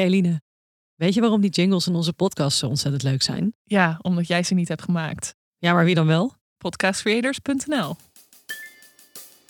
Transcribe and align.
Hey 0.00 0.08
Eline, 0.08 0.40
weet 0.94 1.14
je 1.14 1.20
waarom 1.20 1.40
die 1.40 1.50
jingles 1.50 1.86
in 1.86 1.94
onze 1.94 2.12
podcast 2.12 2.58
zo 2.58 2.66
ontzettend 2.66 3.02
leuk 3.02 3.22
zijn? 3.22 3.54
Ja, 3.64 3.98
omdat 4.02 4.26
jij 4.26 4.42
ze 4.42 4.54
niet 4.54 4.68
hebt 4.68 4.82
gemaakt. 4.82 5.34
Ja, 5.58 5.72
maar 5.72 5.84
wie 5.84 5.94
dan 5.94 6.06
wel? 6.06 6.34
Podcastcreators.nl 6.58 7.96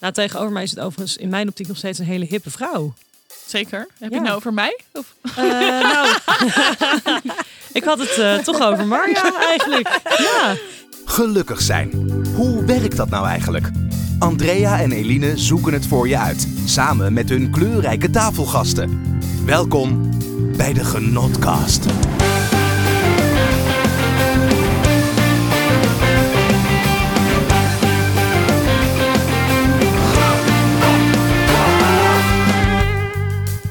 Nou, 0.01 0.13
tegenover 0.13 0.53
mij 0.53 0.63
is 0.63 0.71
het 0.71 0.81
overigens 0.81 1.17
in 1.17 1.29
mijn 1.29 1.49
optiek 1.49 1.69
nog 1.69 1.77
steeds 1.77 1.99
een 1.99 2.05
hele 2.05 2.25
hippe 2.25 2.51
vrouw. 2.51 2.95
Zeker. 3.47 3.79
Heb 3.79 3.89
je 3.99 4.05
Ja. 4.09 4.15
het 4.15 4.23
nou 4.23 4.37
over 4.37 4.55
mij? 4.55 4.81
Of? 4.93 5.15
Eh, 5.23 5.45
nou, 5.83 6.17
ik 7.79 7.85
had 7.85 7.99
het 7.99 8.19
eh, 8.19 8.39
toch 8.39 8.61
over 8.61 8.87
Marja 8.87 9.41
eigenlijk. 9.41 10.01
Ja. 10.19 10.57
Gelukkig 11.05 11.61
zijn. 11.61 11.91
Hoe 12.35 12.65
werkt 12.65 12.97
dat 12.97 13.09
nou 13.11 13.27
eigenlijk? 13.27 13.71
Andrea 14.21 14.81
en 14.81 14.93
Eline 14.93 15.39
zoeken 15.39 15.73
het 15.73 15.87
voor 15.87 16.09
je 16.09 16.19
uit, 16.19 16.49
samen 16.65 17.13
met 17.13 17.29
hun 17.29 17.51
kleurrijke 17.51 18.11
tafelgasten. 18.11 19.03
Welkom 19.45 20.11
bij 20.57 20.73
de 20.73 20.85
Genotcast. 20.85 21.87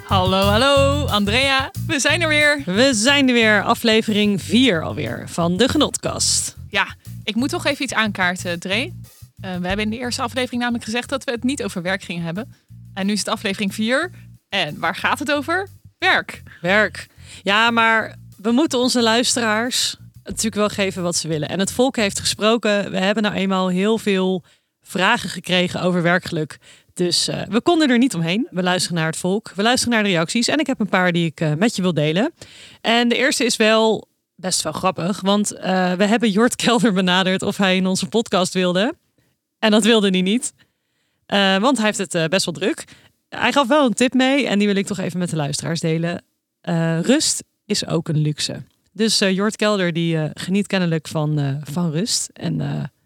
Hallo, 0.04 0.42
hallo, 0.42 1.06
Andrea. 1.06 1.72
We 1.88 2.00
zijn 2.00 2.22
er 2.22 2.28
weer. 2.28 2.62
We 2.66 2.90
zijn 2.94 3.28
er 3.28 3.34
weer, 3.34 3.64
aflevering 3.64 4.42
4 4.42 4.84
alweer 4.84 5.24
van 5.26 5.58
de 5.58 5.70
Genotkast. 5.70 6.56
Ja, 6.70 6.96
ik 7.24 7.36
moet 7.36 7.50
toch 7.50 7.66
even 7.66 7.84
iets 7.84 7.94
aankaarten, 7.94 8.60
Dre. 8.60 8.92
Eh, 9.42 9.56
we 9.56 9.68
hebben 9.68 9.86
in 9.86 9.92
de 9.92 9.98
eerste 9.98 10.22
aflevering 10.22 10.62
namelijk 10.62 10.84
gezegd 10.84 11.10
dat 11.10 11.24
we 11.24 11.32
het 11.32 11.44
niet 11.44 11.64
over 11.64 11.82
werk 11.82 12.04
gingen 12.04 12.24
hebben. 12.24 12.54
En 12.94 13.06
nu 13.06 13.14
is 13.14 13.20
het 13.20 13.28
aflevering 13.28 13.74
4. 13.74 14.12
En 14.50 14.80
waar 14.80 14.96
gaat 14.96 15.20
het 15.20 15.32
over? 15.32 15.68
Werk. 15.98 16.44
Werk. 16.62 17.08
Ja, 17.44 17.72
maar 17.72 18.16
we 18.38 18.52
moeten 18.52 18.80
onze 18.80 19.02
luisteraars 19.02 19.96
natuurlijk 20.24 20.56
wel 20.56 20.70
geven 20.70 21.04
wat 21.04 21.16
ze 21.16 21.28
willen. 21.28 21.50
En 21.50 21.60
het 21.60 21.72
volk 21.72 21.96
heeft 21.96 22.20
gesproken. 22.20 22.92
We 22.92 22.98
hebben 22.98 23.24
nou 23.24 23.36
eenmaal 23.36 23.68
heel 23.68 23.98
veel 23.98 24.44
vragen 24.82 25.30
gekregen 25.30 25.82
over 25.82 26.02
werkgeluk. 26.02 26.58
Dus 26.94 27.28
eh, 27.28 27.42
we 27.50 27.62
konden 27.62 27.90
er 27.90 27.98
niet 27.98 28.16
omheen. 28.16 28.48
We 28.52 28.64
luisteren 28.64 28.98
naar 28.98 29.08
het 29.08 29.18
volk. 29.18 29.52
We 29.56 29.62
luisteren 29.62 29.94
naar 29.94 30.04
de 30.04 30.10
reacties. 30.10 30.48
En 30.48 30.60
ik 30.60 30.68
heb 30.68 30.80
een 30.80 30.90
paar 30.90 31.12
die 31.12 31.26
ik 31.26 31.42
eh, 31.42 31.54
met 31.54 31.76
je 31.76 31.82
wil 31.82 31.94
delen. 31.94 32.34
En 32.82 33.10
de 33.10 33.16
eerste 33.16 33.44
is 33.44 33.56
wel 33.56 34.08
best 34.36 34.62
wel 34.62 34.74
grappig. 34.74 35.22
Want 35.22 35.50
we 35.98 36.06
hebben 36.06 36.32
Jort 36.32 36.56
Kelder 36.56 36.94
benaderd 36.94 37.42
of 37.42 37.58
hij 37.58 37.76
in 37.76 37.88
onze 37.88 38.08
podcast 38.08 38.54
wilde. 38.54 38.94
En 39.60 39.72
dat 39.72 39.84
wilde 39.84 40.10
hij 40.10 40.22
niet. 40.22 40.54
Eh, 41.26 41.58
want 41.58 41.78
hij 41.78 41.86
heeft 41.86 41.98
het 41.98 42.16
eh, 42.16 42.26
best 42.26 42.46
wel 42.46 42.54
druk. 42.54 42.84
Hij 43.30 43.52
gaf 43.52 43.68
wel 43.68 43.86
een 43.86 43.94
tip 43.94 44.14
mee. 44.14 44.48
En 44.48 44.58
die 44.60 44.68
wil 44.68 44.76
ik 44.76 44.86
toch 44.86 44.98
even 45.00 45.20
met 45.20 45.30
de 45.30 45.36
luisteraars 45.36 45.80
delen. 45.80 46.24
Eh, 46.62 47.00
rust 47.00 47.44
is 47.66 47.86
ook 47.88 48.08
een 48.08 48.18
luxe. 48.18 48.64
Dus 48.92 49.20
Jort 49.20 49.56
Kelder 49.56 49.94
die 49.94 50.30
geniet 50.34 50.68
kennelijk 50.68 51.08
van, 51.08 51.60
van 51.64 51.92
rust. 51.92 52.30
En 52.34 52.56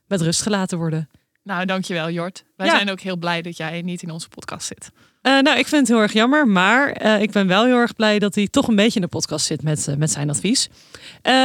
met 0.07 0.21
rust 0.21 0.41
gelaten 0.41 0.77
worden. 0.77 1.09
Nou, 1.43 1.65
dankjewel, 1.65 2.09
Jort. 2.09 2.43
Wij 2.55 2.67
Ja. 2.67 2.75
zijn 2.75 2.89
ook 2.91 2.99
heel 2.99 3.17
blij 3.17 3.41
dat 3.41 3.57
jij 3.57 3.81
niet 3.81 4.01
in 4.03 4.09
onze 4.11 4.29
podcast 4.29 4.67
zit. 4.67 4.89
Nou, 5.21 5.57
ik 5.57 5.67
vind 5.67 5.81
het 5.81 5.87
heel 5.87 6.01
erg 6.01 6.13
jammer, 6.13 6.47
maar 6.47 7.01
ik 7.21 7.31
ben 7.31 7.47
wel 7.47 7.65
heel 7.65 7.77
erg 7.77 7.93
blij 7.95 8.19
dat 8.19 8.35
hij 8.35 8.47
toch 8.47 8.67
een 8.67 8.75
beetje 8.75 8.95
in 8.99 9.01
de 9.05 9.07
podcast 9.17 9.45
zit 9.45 9.63
met, 9.63 9.95
met 9.97 10.11
zijn 10.11 10.29
advies. 10.29 10.69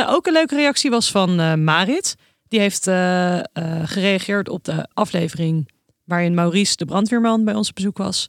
Ook 0.07 0.27
een 0.27 0.33
leuke 0.33 0.55
reactie 0.57 0.91
was 0.91 1.11
van 1.11 1.65
Marit. 1.65 2.15
Die 2.49 2.61
heeft 2.61 2.87
eh, 2.87 3.39
eh, 3.39 3.45
gereageerd 3.85 4.49
op 4.49 4.65
de 4.65 4.89
aflevering 4.95 5.69
waarin 6.05 6.35
Maurice, 6.35 6.77
de 6.77 6.85
brandweerman, 6.85 7.45
bij 7.45 7.55
ons 7.55 7.69
op 7.69 7.75
bezoek 7.75 7.99
was. 7.99 8.29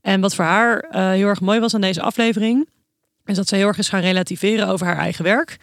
En 0.00 0.20
wat 0.20 0.34
voor 0.34 0.44
haar 0.44 0.78
eh, 0.80 1.10
heel 1.10 1.28
erg 1.28 1.40
mooi 1.40 1.60
was 1.60 1.74
aan 1.74 1.80
deze 1.80 2.02
aflevering, 2.02 2.68
is 3.24 3.36
dat 3.36 3.48
ze 3.48 3.56
heel 3.56 3.66
erg 3.66 3.78
is 3.78 3.88
gaan 3.88 4.00
relativeren 4.00 4.68
over 4.68 4.86
haar 4.86 4.98
eigen 4.98 5.24
werk. 5.24 5.56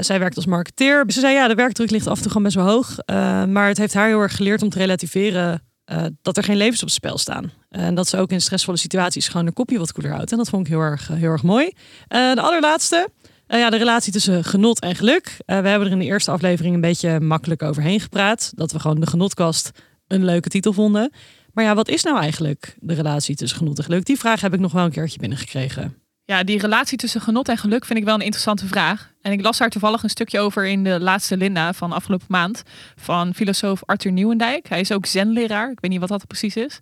Zij 0.00 0.18
werkt 0.18 0.36
als 0.36 0.46
marketeer. 0.46 1.04
Ze 1.06 1.20
zei 1.20 1.34
ja, 1.34 1.48
de 1.48 1.54
werkdruk 1.54 1.90
ligt 1.90 2.06
af 2.06 2.16
en 2.16 2.22
toe 2.22 2.30
gewoon 2.30 2.42
best 2.42 2.56
wel 2.56 2.66
hoog. 2.66 2.96
Maar 3.46 3.68
het 3.68 3.78
heeft 3.78 3.94
haar 3.94 4.06
heel 4.06 4.20
erg 4.20 4.36
geleerd 4.36 4.62
om 4.62 4.68
te 4.68 4.78
relativeren 4.78 5.62
dat 6.22 6.36
er 6.36 6.42
geen 6.42 6.56
levens 6.56 6.80
op 6.80 6.86
het 6.86 6.96
spel 6.96 7.18
staan. 7.18 7.52
En 7.68 7.94
dat 7.94 8.08
ze 8.08 8.16
ook 8.16 8.30
in 8.30 8.40
stressvolle 8.40 8.76
situaties 8.76 9.28
gewoon 9.28 9.44
haar 9.44 9.52
kopje 9.52 9.78
wat 9.78 9.92
koeler 9.92 10.12
houdt. 10.12 10.32
En 10.32 10.38
dat 10.38 10.48
vond 10.48 10.66
ik 10.66 10.72
heel 10.72 10.80
erg, 10.80 11.08
heel 11.08 11.30
erg 11.30 11.42
mooi. 11.42 11.72
De 12.08 12.40
allerlaatste, 12.40 13.08
eh, 13.48 13.58
ja, 13.58 13.70
de 13.70 13.76
relatie 13.76 14.12
tussen 14.12 14.44
genot 14.44 14.80
en 14.80 14.94
geluk. 14.94 15.36
Eh, 15.44 15.60
we 15.60 15.68
hebben 15.68 15.86
er 15.86 15.92
in 15.92 15.98
de 15.98 16.04
eerste 16.04 16.30
aflevering 16.30 16.74
een 16.74 16.80
beetje 16.80 17.20
makkelijk 17.20 17.62
overheen 17.62 18.00
gepraat. 18.00 18.52
Dat 18.54 18.72
we 18.72 18.78
gewoon 18.78 19.00
de 19.00 19.06
genotkast 19.06 19.70
een 20.06 20.24
leuke 20.24 20.48
titel 20.48 20.72
vonden. 20.72 21.12
Maar 21.52 21.64
ja, 21.64 21.74
wat 21.74 21.88
is 21.88 22.02
nou 22.02 22.18
eigenlijk 22.18 22.76
de 22.80 22.94
relatie 22.94 23.36
tussen 23.36 23.58
genot 23.58 23.78
en 23.78 23.84
geluk? 23.84 24.04
Die 24.04 24.18
vraag 24.18 24.40
heb 24.40 24.54
ik 24.54 24.60
nog 24.60 24.72
wel 24.72 24.84
een 24.84 24.90
keertje 24.90 25.18
binnengekregen. 25.18 25.96
Ja, 26.24 26.42
die 26.42 26.58
relatie 26.58 26.98
tussen 26.98 27.20
genot 27.20 27.48
en 27.48 27.58
geluk 27.58 27.84
vind 27.84 27.98
ik 27.98 28.04
wel 28.04 28.14
een 28.14 28.20
interessante 28.20 28.66
vraag. 28.66 29.12
En 29.22 29.32
ik 29.32 29.42
las 29.42 29.58
daar 29.58 29.68
toevallig 29.68 30.02
een 30.02 30.10
stukje 30.10 30.40
over 30.40 30.66
in 30.66 30.84
de 30.84 31.00
laatste 31.00 31.36
Linda 31.36 31.72
van 31.72 31.92
afgelopen 31.92 32.26
maand. 32.28 32.62
Van 32.96 33.34
filosoof 33.34 33.84
Arthur 33.84 34.12
Nieuwendijk. 34.12 34.68
Hij 34.68 34.80
is 34.80 34.92
ook 34.92 35.06
zenleraar. 35.06 35.70
Ik 35.70 35.80
weet 35.80 35.90
niet 35.90 36.00
wat 36.00 36.08
dat 36.08 36.26
precies 36.26 36.56
is. 36.56 36.80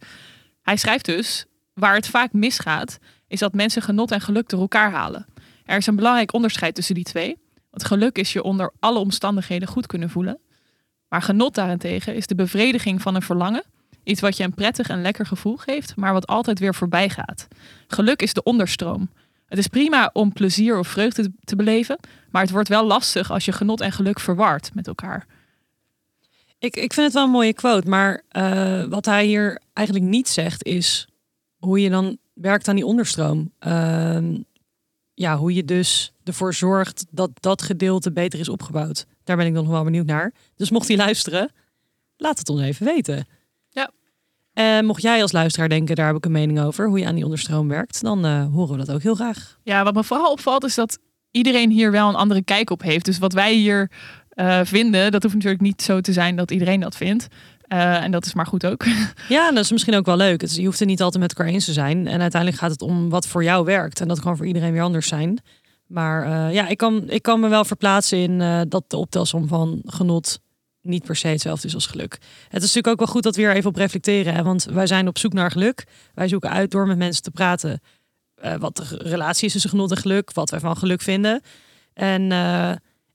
Hij 0.63 0.77
schrijft 0.77 1.05
dus, 1.05 1.47
waar 1.75 1.95
het 1.95 2.09
vaak 2.09 2.33
misgaat, 2.33 2.99
is 3.29 3.39
dat 3.39 3.55
mensen 3.55 3.83
genot 3.83 4.11
en 4.11 4.21
geluk 4.21 4.49
door 4.49 4.61
elkaar 4.61 4.91
halen. 4.91 5.27
Er 5.67 5.77
is 5.77 5.87
een 5.87 5.97
belangrijk 5.97 6.33
onderscheid 6.33 6.75
tussen 6.75 6.95
die 6.95 7.05
twee. 7.05 7.39
Want 7.71 7.85
geluk 7.85 8.19
is 8.19 8.33
je 8.33 8.43
onder 8.43 8.73
alle 8.81 8.99
omstandigheden 8.99 9.69
goed 9.69 9.87
kunnen 9.87 10.11
voelen. 10.11 10.39
Maar 11.09 11.23
genot 11.23 11.55
daarentegen 11.55 12.15
is 12.15 12.27
de 12.27 12.35
bevrediging 12.35 13.03
van 13.03 13.15
een 13.15 13.23
verlangen. 13.23 13.65
Iets 14.03 14.21
wat 14.21 14.37
je 14.37 14.45
een 14.45 14.55
prettig 14.55 14.89
en 14.89 15.03
lekker 15.03 15.27
gevoel 15.27 15.57
geeft, 15.57 15.97
maar 15.97 16.13
wat 16.13 16.27
altijd 16.27 16.59
weer 16.59 16.75
voorbij 16.75 17.09
gaat. 17.09 17.49
Geluk 17.87 18.23
is 18.23 18.33
de 18.33 18.43
onderstroom. 18.43 19.11
Het 19.47 19.59
is 19.59 19.67
prima 19.67 20.11
om 20.13 20.33
plezier 20.33 20.79
of 20.79 20.89
vreugde 20.89 21.33
te 21.45 21.57
beleven, 21.57 21.99
maar 22.31 22.43
het 22.43 22.51
wordt 22.51 22.69
wel 22.69 22.87
lastig 22.87 23.31
als 23.31 23.45
je 23.45 23.53
genot 23.53 23.81
en 23.81 23.93
geluk 23.93 24.21
verward 24.21 24.71
met 24.75 24.87
elkaar. 24.87 25.27
Ik, 26.59 26.77
ik 26.77 26.93
vind 26.93 27.07
het 27.07 27.13
wel 27.13 27.25
een 27.25 27.31
mooie 27.31 27.53
quote, 27.53 27.89
maar 27.89 28.23
eh, 28.29 28.85
wat 28.85 29.05
hij 29.05 29.25
hier 29.25 29.61
eigenlijk 29.73 30.07
niet 30.07 30.29
zegt 30.29 30.65
is 30.65 31.09
hoe 31.57 31.81
je 31.81 31.91
dan 31.91 32.19
werkt 32.33 32.69
aan 32.69 32.77
die 32.77 32.87
onderstroom. 32.87 33.53
Ehm, 33.59 34.35
ja, 35.17 35.37
hoe 35.37 35.55
je 35.55 35.65
dus 35.65 36.13
ervoor 36.25 36.55
zorgt 36.55 37.07
dat 37.11 37.31
dat 37.35 37.63
gedeelte 37.63 38.13
beter 38.13 38.39
is 38.39 38.49
opgebouwd. 38.49 39.07
Daar 39.25 39.37
ben 39.37 39.47
ik 39.47 39.55
dan 39.55 39.63
nog 39.63 39.73
wel 39.73 39.85
benieuwd 39.85 40.07
naar. 40.07 40.33
Dus 40.57 40.71
mocht 40.71 40.89
hij 40.89 40.97
luisteren, 40.97 41.53
laat 42.17 42.39
het 42.39 42.49
ons 42.49 42.61
even 42.61 42.87
weten. 42.87 43.27
Ja. 43.69 43.91
En 44.53 44.85
mocht 44.85 45.03
jij 45.03 45.23
als 45.23 45.33
luisteraar 45.33 45.69
denken, 45.69 45.97
daar 45.97 46.07
heb 46.07 46.17
ik 46.17 46.25
een 46.25 46.33
mening 46.33 46.61
over, 46.61 46.89
hoe 46.89 46.99
je 46.99 47.07
aan 47.07 47.15
die 47.15 47.25
onderstroom 47.25 47.69
werkt, 47.69 48.03
dan 48.03 48.25
eh, 48.25 48.53
horen 48.53 48.79
we 48.79 48.85
dat 48.85 48.95
ook 48.95 49.03
heel 49.03 49.15
graag. 49.15 49.59
Ja, 49.63 49.85
wat 49.85 49.95
me 49.95 50.05
vooral 50.05 50.33
opvalt 50.33 50.65
is 50.65 50.75
dat 50.75 50.99
iedereen 51.31 51.71
hier 51.71 51.91
wel 51.91 52.09
een 52.09 52.15
andere 52.15 52.43
kijk 52.43 52.71
op 52.71 52.83
heeft. 52.83 53.05
Dus 53.05 53.19
wat 53.19 53.33
wij 53.33 53.55
hier 53.55 53.91
eh, 54.29 54.61
vinden, 54.65 55.11
dat 55.11 55.23
hoeft 55.23 55.35
natuurlijk 55.35 55.63
niet 55.63 55.83
zo 55.83 56.01
te 56.01 56.13
zijn 56.13 56.37
dat 56.37 56.51
iedereen 56.51 56.81
dat 56.81 56.97
vindt. 56.97 57.27
Eh, 57.67 58.03
en 58.03 58.11
dat 58.11 58.27
is 58.27 58.35
maar 58.35 58.47
goed 58.47 58.67
ook. 58.67 58.85
Ja, 59.29 59.51
dat 59.51 59.65
is 59.65 59.71
misschien 59.71 59.95
ook 59.95 60.07
wel 60.07 60.17
leuk. 60.17 60.47
Je 60.47 60.65
hoeft 60.65 60.79
het 60.79 60.89
niet 60.89 61.03
altijd 61.03 61.23
met 61.23 61.35
elkaar 61.35 61.53
eens 61.53 61.65
te 61.65 61.73
zijn. 61.73 62.07
En 62.07 62.21
uiteindelijk 62.21 62.61
gaat 62.61 62.71
het 62.71 62.83
om 62.83 63.09
wat 63.09 63.27
voor 63.27 63.45
jou 63.45 63.65
werkt. 63.65 64.01
En 64.01 64.09
dat 64.09 64.21
kan 64.21 64.37
voor 64.37 64.47
iedereen 64.47 64.73
weer 64.73 64.83
anders 64.83 65.09
zijn. 65.09 65.39
Maar 65.87 66.25
eh, 66.25 66.55
ja, 66.55 66.67
ik 66.69 66.77
kan, 66.77 67.11
ik 67.11 67.23
kan 67.23 67.41
me 67.41 67.49
wel 67.49 67.65
verplaatsen 67.65 68.19
in 68.19 68.41
eh, 68.41 68.61
dat 68.69 68.85
de 68.91 68.97
optelsom 68.97 69.49
van 69.49 69.83
genot 69.85 70.41
niet 70.83 71.05
per 71.05 71.17
se 71.17 71.29
hetzelfde 71.29 71.69
is 71.69 71.75
als 71.75 71.87
geluk. 71.87 72.13
Het 72.13 72.63
is 72.63 72.75
natuurlijk 72.75 72.87
ook 72.87 72.99
wel 72.99 73.07
goed 73.07 73.23
dat 73.23 73.37
we 73.37 73.43
hier 73.43 73.55
even 73.55 73.71
op 73.71 73.77
reflecteren. 73.77 74.45
Want 74.45 74.65
wij 74.65 74.87
zijn 74.87 75.09
op 75.09 75.19
zoek 75.19 75.33
naar 75.33 75.51
geluk. 75.51 75.85
Wij 76.15 76.29
zoeken 76.29 76.51
uit 76.51 76.71
door 76.71 76.87
met 76.87 76.99
mensen 76.99 77.23
te 77.23 77.31
praten. 77.31 77.81
wat 78.59 78.77
de 78.77 78.85
relatie 78.99 79.47
is 79.47 79.53
tussen 79.53 79.71
genot 79.71 79.91
en 79.91 79.97
geluk. 79.97 80.33
Wat 80.33 80.51
wij 80.51 80.61
van 80.61 80.77
geluk 80.77 81.01
vinden. 81.01 81.43
En 81.95 82.33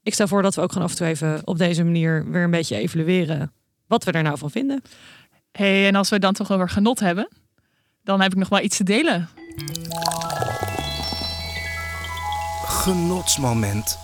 ik 0.03 0.13
stel 0.13 0.28
voor 0.28 0.41
dat 0.41 0.56
we 0.56 0.62
ook 0.62 0.72
gewoon 0.72 0.88
af 0.88 0.91
en 0.91 0.97
toe 0.97 1.07
even 1.07 1.41
op 1.44 1.57
deze 1.57 1.83
manier 1.83 2.31
weer 2.31 2.44
een 2.44 2.51
beetje 2.51 2.78
evalueren. 2.78 3.51
Wat 3.91 4.03
we 4.03 4.12
er 4.12 4.24
nou 4.24 4.38
van 4.38 4.52
vinden. 4.52 4.81
hey, 5.52 5.88
en 5.88 5.96
als 5.96 6.07
we 6.09 6.13
het 6.16 6.24
dan 6.24 6.34
toch 6.34 6.52
over 6.52 6.69
genot 6.69 7.00
hebben, 7.00 7.29
dan 8.03 8.22
heb 8.22 8.31
ik 8.31 8.38
nog 8.38 8.50
wel 8.50 8.59
iets 8.59 8.78
te 8.78 8.84
delen. 8.84 9.29
Genotsmoment 12.63 13.98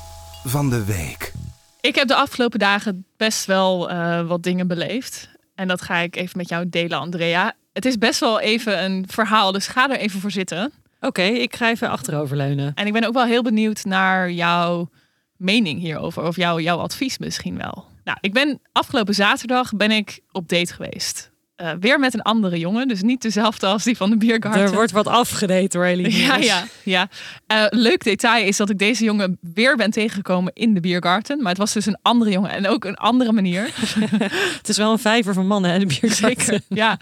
van 0.44 0.69
de 0.69 0.85
week. 0.85 1.33
Ik 1.81 1.95
heb 1.95 2.07
de 2.07 2.15
afgelopen 2.15 2.59
dagen 2.59 3.06
best 3.17 3.45
wel 3.45 3.89
eh, 3.89 4.27
wat 4.27 4.44
dingen 4.44 4.67
beleefd. 4.67 5.29
En 5.56 5.67
dat 5.67 5.81
ga 5.81 5.97
ik 5.97 6.15
even 6.15 6.38
met 6.38 6.50
jou 6.50 6.69
delen, 6.69 7.00
Andrea. 7.00 7.53
Het 7.73 7.85
is 7.85 7.97
best 7.97 8.19
wel 8.19 8.39
even 8.39 8.83
een 8.83 9.06
verhaal, 9.07 9.51
dus 9.51 9.67
ga 9.67 9.89
er 9.89 9.97
even 9.97 10.19
voor 10.19 10.31
zitten. 10.31 10.71
Oké, 11.00 11.23
ik 11.23 11.56
ga 11.56 11.69
even 11.69 11.89
achteroverleunen. 11.89 12.71
En 12.75 12.88
ik 12.88 12.94
ben 12.94 13.03
ook 13.03 13.13
wel 13.13 13.25
heel 13.25 13.44
benieuwd 13.44 13.85
naar 13.85 14.31
jouw 14.31 14.89
mening 15.38 15.80
hierover. 15.80 16.24
Of 16.24 16.36
jouw, 16.36 16.60
jouw 16.60 16.78
advies 16.78 17.18
misschien 17.18 17.57
wel. 17.57 17.86
Nou, 18.04 18.18
ik 18.22 18.34
ben 18.34 18.62
afgelopen 18.72 19.13
zaterdag 19.13 19.75
ben 19.75 19.92
ik 19.92 20.19
op 20.31 20.50
date 20.50 20.74
geweest. 20.74 21.31
Eh, 21.56 21.72
weer 21.80 22.00
met 22.00 22.13
een 22.13 22.22
andere 22.22 22.60
jongen. 22.60 22.88
Dus 22.88 23.01
niet 23.01 23.22
dezelfde 23.22 23.66
als 23.66 23.84
die 23.84 23.98
van 23.98 24.10
de 24.10 24.18
biergarten. 24.18 24.62
Er 24.62 24.74
wordt 24.74 24.92
wat 24.92 25.07
afgedate 25.07 25.68
door 25.68 25.84
Eline. 25.84 26.12
Ja, 26.25 26.36
ja, 26.36 26.66
ja. 26.84 27.10
Eh, 27.48 27.66
leuk 27.69 28.04
detail 28.04 28.45
is 28.45 28.57
dat 28.57 28.69
ik 28.69 28.78
deze 28.78 29.04
jongen 29.04 29.38
weer 29.42 29.75
ben 29.75 29.92
tegengekomen 29.92 30.54
in 30.54 30.74
de 30.74 30.80
biergarten. 30.80 31.38
Maar 31.42 31.50
het 31.50 31.57
was 31.57 31.74
dus 31.74 31.86
een 31.86 31.98
andere 32.01 32.31
jongen 32.31 32.50
en 32.50 32.68
ook 32.68 32.86
een 32.86 32.95
andere 32.95 33.31
manier. 33.31 33.63
Het 34.57 34.69
is 34.69 34.78
wel 34.78 34.92
een 34.92 35.00
vijver 35.00 35.34
van 35.34 35.48
mannen 35.48 35.72
en 35.72 35.80
de 35.80 35.86
biergarten. 35.86 36.16
Zeker, 36.16 36.62
ja. 36.68 37.00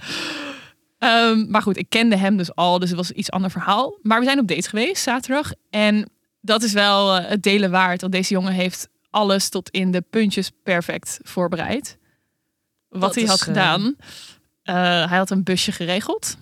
Ehm, 0.97 1.49
maar 1.49 1.61
goed, 1.61 1.77
ik 1.77 1.89
kende 1.89 2.17
hem 2.17 2.37
dus 2.37 2.55
al, 2.55 2.79
dus 2.79 2.89
het 2.89 2.97
was 2.97 3.09
een 3.09 3.19
iets 3.19 3.31
ander 3.31 3.51
verhaal. 3.51 3.97
Maar 4.01 4.19
we 4.19 4.25
zijn 4.25 4.39
op 4.39 4.47
date 4.47 4.69
geweest 4.69 5.03
zaterdag. 5.03 5.51
En 5.69 6.09
dat 6.45 6.63
is 6.63 6.73
wel 6.73 7.15
eh, 7.17 7.29
het 7.29 7.43
delen 7.43 7.71
waard. 7.71 8.01
Want 8.01 8.13
deze 8.13 8.33
jongen 8.33 8.53
heeft 8.53 8.89
alles 9.09 9.49
tot 9.49 9.69
in 9.69 9.91
de 9.91 10.01
puntjes 10.01 10.51
perfect 10.63 11.19
voorbereid. 11.23 11.97
Wat 12.89 13.01
Dat 13.01 13.13
hij 13.15 13.23
is, 13.23 13.29
had 13.29 13.39
eh, 13.39 13.45
gedaan. 13.45 13.95
eh, 14.63 14.75
hij 15.09 15.17
had 15.17 15.29
een 15.29 15.43
busje 15.43 15.71
geregeld. 15.71 16.37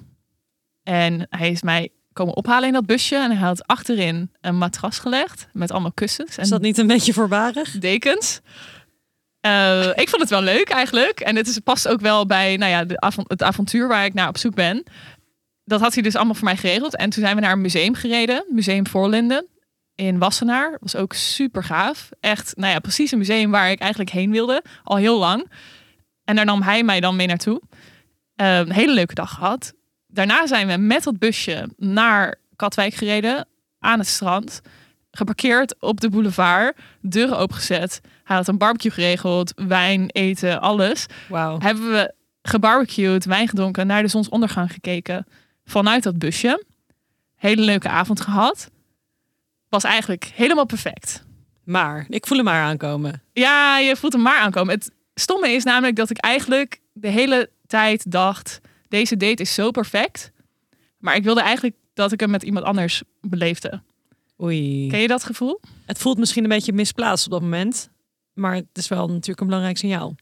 En 0.84 1.28
hij 1.30 1.50
is 1.50 1.62
mij 1.62 1.90
komen 2.14 2.36
ophalen 2.36 2.68
in 2.68 2.74
dat 2.74 2.86
busje. 2.86 3.16
En 3.16 3.32
hij 3.32 3.48
had 3.48 3.68
achterin 3.68 4.32
een 4.42 4.58
matras 4.58 5.00
gelegd. 5.00 5.48
Met 5.54 5.72
allemaal 5.72 5.92
kussens. 5.94 6.38
En 6.38 6.44
Is 6.44 6.50
dat 6.50 6.62
niet 6.62 6.78
een 6.78 6.88
beetje 6.88 7.14
voorbarig? 7.14 7.72
dekens. 7.72 8.40
Ik 9.96 10.10
vond 10.10 10.22
het 10.22 10.30
wel 10.30 10.42
leuk 10.42 10.70
eigenlijk. 10.70 11.20
En 11.20 11.36
het 11.36 11.48
is, 11.48 11.60
past 11.60 11.88
ook 11.88 12.02
wel 12.02 12.26
bij 12.26 12.58
nou 12.58 12.72
ja, 12.72 12.86
de 12.86 13.24
het 13.28 13.44
avontuur 13.44 13.88
waar 13.88 14.06
ik 14.06 14.14
naar 14.14 14.28
op 14.28 14.38
zoek 14.38 14.56
ben. 14.56 14.84
Dat 15.66 15.82
had 15.82 15.94
hij 15.94 16.04
dus 16.04 16.16
allemaal 16.16 16.34
voor 16.36 16.44
mij 16.44 16.58
geregeld. 16.58 16.96
En 16.96 17.10
toen 17.10 17.24
zijn 17.24 17.36
we 17.36 17.42
naar 17.42 17.52
een 17.52 17.62
museum 17.62 17.96
gereden. 17.96 18.46
Museum 18.50 18.88
Voorlinden 18.88 19.48
in 19.96 20.20
Wassenaar. 20.20 20.78
Was 20.80 20.96
ook 20.96 21.14
super 21.14 21.64
gaaf. 21.64 22.10
Echt, 22.20 22.54
nou 22.56 22.74
ja, 22.74 22.80
precies 22.80 23.12
een 23.12 23.18
museum 23.18 23.52
waar 23.52 23.72
ik 23.72 23.80
eigenlijk 23.80 24.12
heen 24.12 24.32
wilde. 24.32 24.64
Al 24.84 24.96
heel 24.96 25.20
lang. 25.20 25.52
En 26.24 26.36
daar 26.36 26.46
nam 26.46 26.62
hij 26.62 26.84
mij 26.84 27.00
dan 27.00 27.16
mee 27.16 27.28
naartoe. 27.28 27.62
Een 28.36 28.72
hele 28.72 28.94
leuke 28.94 29.14
dag 29.14 29.34
gehad. 29.34 29.74
Daarna 30.08 30.48
zijn 30.48 30.68
we 30.68 30.78
met 30.78 31.04
dat 31.04 31.20
busje 31.20 31.70
naar 31.78 32.36
Katwijk 32.56 32.94
gereden. 32.94 33.48
Aan 33.80 34.00
het 34.00 34.08
strand. 34.08 34.62
Geparkeerd 35.12 35.82
op 35.82 36.02
de 36.02 36.10
boulevard. 36.10 36.78
Deuren 37.02 37.38
opengezet. 37.38 38.02
Hij 38.24 38.36
had 38.36 38.48
een 38.48 38.58
barbecue 38.58 38.92
geregeld. 38.92 39.54
Wijn, 39.56 40.10
eten, 40.10 40.62
alles. 40.62 41.06
Wauw. 41.30 41.60
Hebben 41.60 41.92
we 41.92 42.14
gebarbecued, 42.42 43.26
wijn 43.26 43.48
gedronken, 43.48 43.88
naar 43.88 44.02
de 44.02 44.08
zonsondergang 44.08 44.72
gekeken. 44.72 45.26
Vanuit 45.66 46.04
dat 46.04 46.18
busje. 46.18 46.66
Hele 47.36 47.62
leuke 47.62 47.90
avond 47.90 48.22
gehad. 48.22 48.70
Was 49.74 49.84
eigenlijk 49.84 50.32
helemaal 50.36 50.66
perfect. 50.66 51.24
Maar, 51.64 52.06
ik 52.10 52.28
voel 52.28 52.38
hem 52.38 52.46
maar 52.46 52.64
aankomen. 52.64 53.22
Ja, 53.32 53.80
je 53.80 53.96
voelt 53.96 54.14
hem 54.14 54.22
maar 54.22 54.40
aankomen. 54.40 54.74
Het 54.74 54.92
stomme 55.16 55.50
is 55.50 55.64
namelijk 55.64 55.96
dat 55.96 56.10
ik 56.10 56.18
eigenlijk 56.18 56.82
de 56.92 57.08
hele 57.08 57.50
tijd 57.68 58.12
dacht: 58.12 58.62
deze 58.88 59.18
date 59.18 59.42
is 59.42 59.54
zo 59.54 59.72
perfect. 59.72 60.32
Maar 60.98 61.16
ik 61.16 61.24
wilde 61.24 61.42
eigenlijk 61.42 61.76
dat 61.94 62.12
ik 62.12 62.20
hem 62.20 62.30
met 62.30 62.44
iemand 62.44 62.66
anders 62.66 63.04
beleefde. 63.22 63.82
Oei. 64.42 64.88
Ken 64.90 65.00
je 65.00 65.08
dat 65.08 65.24
gevoel? 65.24 65.60
Het 65.86 65.98
voelt 65.98 66.18
misschien 66.18 66.44
een 66.44 66.50
beetje 66.50 66.74
misplaatst 66.74 67.26
op 67.26 67.32
dat 67.32 67.42
moment. 67.42 67.90
Maar 68.34 68.56
het 68.56 68.66
is 68.74 68.88
wel 68.88 69.08
natuurlijk 69.08 69.40
een 69.40 69.48
belangrijk 69.48 69.78
signaal. 69.78 70.16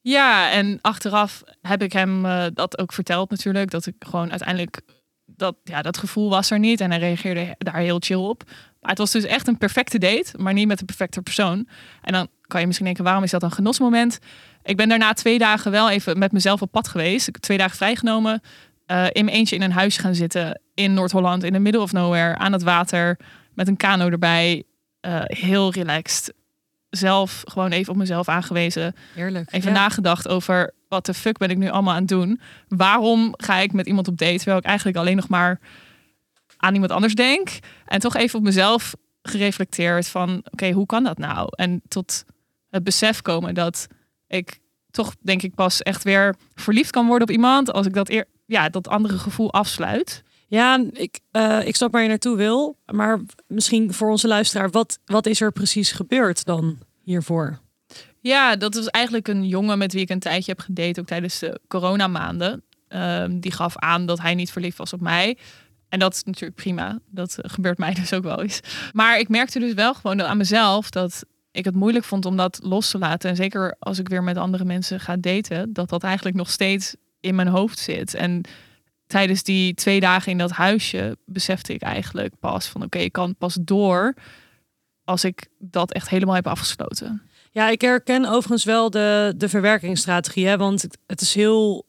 Ja, 0.00 0.50
en 0.50 0.78
achteraf 0.80 1.42
heb 1.62 1.82
ik 1.82 1.92
hem 1.92 2.24
eh, 2.24 2.46
dat 2.54 2.78
ook 2.78 2.92
verteld 2.92 3.30
natuurlijk. 3.30 3.70
Dat 3.70 3.86
ik 3.86 3.94
gewoon 3.98 4.30
uiteindelijk... 4.30 4.80
Dat, 5.26 5.56
ja, 5.64 5.82
dat 5.82 5.98
gevoel 5.98 6.30
was 6.30 6.50
er 6.50 6.58
niet. 6.58 6.80
En 6.80 6.90
hij 6.90 6.98
reageerde 6.98 7.54
daar 7.58 7.76
heel 7.76 7.98
chill 8.00 8.16
op. 8.16 8.44
Maar 8.86 8.94
het 8.94 9.04
was 9.04 9.22
dus 9.22 9.24
echt 9.30 9.48
een 9.48 9.58
perfecte 9.58 9.98
date. 9.98 10.34
Maar 10.38 10.52
niet 10.52 10.66
met 10.66 10.78
de 10.78 10.84
perfecte 10.84 11.22
persoon. 11.22 11.68
En 12.02 12.12
dan 12.12 12.28
kan 12.46 12.60
je 12.60 12.66
misschien 12.66 12.86
denken, 12.86 13.04
waarom 13.04 13.22
is 13.22 13.30
dat 13.30 13.42
een 13.42 13.50
genosmoment? 13.52 14.18
Ik 14.62 14.76
ben 14.76 14.88
daarna 14.88 15.12
twee 15.12 15.38
dagen 15.38 15.70
wel 15.70 15.90
even 15.90 16.18
met 16.18 16.32
mezelf 16.32 16.62
op 16.62 16.70
pad 16.72 16.88
geweest. 16.88 17.28
Ik 17.28 17.34
heb 17.34 17.42
twee 17.42 17.58
dagen 17.58 17.76
vrijgenomen. 17.76 18.40
eh, 18.86 19.04
in 19.12 19.24
mijn 19.24 19.36
eentje 19.36 19.56
in 19.56 19.62
een 19.62 19.72
huis 19.72 19.96
gaan 19.96 20.14
zitten. 20.14 20.60
In 20.74 20.94
Noord-Holland, 20.94 21.42
in 21.44 21.52
the 21.52 21.58
middle 21.58 21.80
of 21.80 21.92
nowhere. 21.92 22.36
Aan 22.36 22.52
het 22.52 22.62
water. 22.62 23.18
Met 23.54 23.68
een 23.68 23.76
kano 23.76 24.08
erbij. 24.08 24.62
eh, 25.00 25.20
heel 25.24 25.72
relaxed. 25.72 26.34
Zelf 26.90 27.42
gewoon 27.44 27.70
even 27.70 27.92
op 27.92 27.98
mezelf 27.98 28.28
aangewezen. 28.28 28.94
Heerlijk. 29.14 29.52
Even 29.52 29.72
Ja. 29.72 29.76
nagedacht 29.78 30.28
over 30.28 30.74
wat 30.88 31.06
de 31.06 31.14
fuck 31.14 31.38
ben 31.38 31.50
ik 31.50 31.56
nu 31.56 31.68
allemaal 31.68 31.92
aan 31.94 31.98
het 32.00 32.08
doen? 32.08 32.40
Waarom 32.68 33.34
ga 33.36 33.56
ik 33.56 33.72
met 33.72 33.86
iemand 33.86 34.08
op 34.08 34.18
date 34.18 34.36
terwijl 34.36 34.58
ik 34.58 34.64
eigenlijk 34.64 34.96
alleen 34.98 35.16
nog 35.16 35.28
maar 35.28 35.60
aan 36.66 36.74
iemand 36.74 36.92
anders 36.92 37.14
denk? 37.14 37.48
En 37.84 38.00
toch 38.00 38.16
even 38.16 38.38
op 38.38 38.44
mezelf 38.44 38.94
gereflecteerd 39.22 40.08
van 40.08 40.44
oké, 40.50 40.70
hoe 40.70 40.86
kan 40.86 41.04
dat 41.04 41.18
nou? 41.18 41.48
En 41.50 41.82
tot 41.88 42.24
het 42.70 42.84
besef 42.84 43.22
komen 43.22 43.54
dat 43.54 43.86
ik 44.26 44.58
toch 44.90 45.14
denk 45.20 45.42
ik 45.42 45.54
pas 45.54 45.82
echt 45.82 46.02
weer 46.02 46.36
verliefd 46.54 46.90
kan 46.90 47.06
worden 47.06 47.28
op 47.28 47.34
iemand 47.34 47.72
als 47.72 47.86
ik 47.86 47.94
dat 47.94 48.08
eer, 48.08 48.24
ja, 48.46 48.68
dat 48.68 48.88
andere 48.88 49.18
gevoel 49.18 49.52
afsluit. 49.52 50.22
Ja, 50.48 50.84
ik, 50.92 51.20
eh, 51.30 51.66
ik 51.66 51.76
snap 51.76 51.92
waar 51.92 52.02
je 52.02 52.08
naartoe 52.08 52.36
wil. 52.36 52.78
Maar 52.92 53.20
misschien 53.46 53.92
voor 53.92 54.10
onze 54.10 54.28
luisteraar, 54.28 54.70
wat, 54.70 54.98
wat 55.04 55.26
is 55.26 55.40
er 55.40 55.52
precies 55.52 55.92
gebeurd 55.92 56.44
dan 56.44 56.78
hiervoor? 57.02 57.58
Ja, 58.20 58.56
dat 58.56 58.74
was 58.74 58.86
eigenlijk 58.86 59.28
een 59.28 59.46
jongen 59.46 59.78
met 59.78 59.92
wie 59.92 60.02
ik 60.02 60.10
een 60.10 60.18
tijdje 60.18 60.52
heb 60.52 60.60
gedate, 60.60 61.00
ook 61.00 61.06
tijdens 61.06 61.38
de 61.38 61.60
coronamaanden. 61.68 62.62
Ehm, 62.88 63.38
die 63.38 63.52
gaf 63.52 63.76
aan 63.76 64.06
dat 64.06 64.20
hij 64.20 64.34
niet 64.34 64.52
verliefd 64.52 64.78
was 64.78 64.92
op 64.92 65.00
mij. 65.00 65.36
En 65.96 66.02
dat 66.02 66.14
is 66.14 66.22
natuurlijk 66.24 66.60
prima. 66.60 66.98
Dat 67.10 67.38
eh, 67.38 67.50
gebeurt 67.50 67.78
mij 67.78 67.94
dus 68.00 68.12
ook 68.12 68.22
wel 68.22 68.42
eens. 68.42 68.60
Maar 68.92 69.18
ik 69.18 69.28
merkte 69.28 69.58
dus 69.58 69.72
wel 69.74 69.94
gewoon 69.94 70.22
aan 70.22 70.36
mezelf 70.36 70.90
dat 70.90 71.24
ik 71.50 71.64
het 71.64 71.74
moeilijk 71.74 72.04
vond 72.04 72.24
om 72.24 72.36
dat 72.36 72.58
los 72.62 72.90
te 72.90 72.98
laten. 72.98 73.30
En 73.30 73.36
zeker 73.36 73.76
als 73.78 73.98
ik 73.98 74.08
weer 74.08 74.22
met 74.22 74.36
andere 74.36 74.64
mensen 74.64 75.00
ga 75.00 75.16
daten, 75.16 75.72
dat 75.72 75.88
dat 75.88 76.02
eigenlijk 76.02 76.36
nog 76.36 76.50
steeds 76.50 76.94
in 77.20 77.34
mijn 77.34 77.48
hoofd 77.48 77.78
zit. 77.78 78.14
En 78.14 78.40
tijdens 79.06 79.42
die 79.42 79.74
twee 79.74 80.00
dagen 80.00 80.32
in 80.32 80.38
dat 80.38 80.50
huisje 80.50 81.16
besefte 81.24 81.74
ik 81.74 81.82
eigenlijk 81.82 82.34
pas 82.40 82.66
van 82.66 82.82
oké, 82.82 82.98
ik 82.98 83.12
kan 83.12 83.36
pas 83.36 83.58
door 83.60 84.14
als 85.04 85.24
ik 85.24 85.46
dat 85.58 85.92
echt 85.92 86.08
helemaal 86.08 86.34
heb 86.34 86.46
afgesloten. 86.46 87.22
Ja, 87.50 87.68
ik 87.68 87.80
herken 87.80 88.24
overigens 88.24 88.64
wel 88.64 88.90
de, 88.90 89.34
de 89.36 89.48
verwerkingsstrategie. 89.48 90.46
Hè? 90.46 90.56
Want 90.56 90.82
het- 90.82 90.98
het 91.06 91.20
is 91.20 91.34
heel 91.34 91.85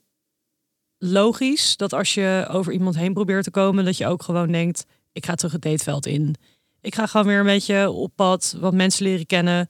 logisch 0.98 1.78
dat 1.78 1.94
als 1.94 2.14
je 2.14 2.48
over 2.50 2.74
iemand 2.74 2.98
heen 2.98 3.14
probeert 3.14 3.44
te 3.44 3.52
komen, 3.52 3.86
dat 3.86 3.98
je 3.98 4.08
ook 4.08 4.24
gewoon 4.24 4.52
denkt, 4.52 4.86
ik 5.12 5.26
ga 5.26 5.36
terug 5.36 5.54
het 5.54 5.62
dateveld 5.62 6.06
in. 6.06 6.36
Ik 6.82 6.96
ga 6.96 7.06
gewoon 7.06 7.28
weer 7.28 7.40
een 7.40 7.46
beetje 7.46 7.90
op 7.90 8.12
pad, 8.16 8.56
wat 8.60 8.74
mensen 8.74 9.06
leren 9.06 9.26
kennen. 9.26 9.70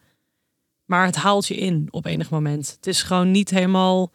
Maar 0.86 1.06
het 1.06 1.16
haalt 1.16 1.48
je 1.48 1.56
in 1.56 1.88
op 1.90 2.06
enig 2.06 2.30
moment. 2.30 2.74
Het 2.76 2.88
is 2.88 3.04
gewoon 3.04 3.32
niet 3.32 3.50
helemaal 3.50 4.12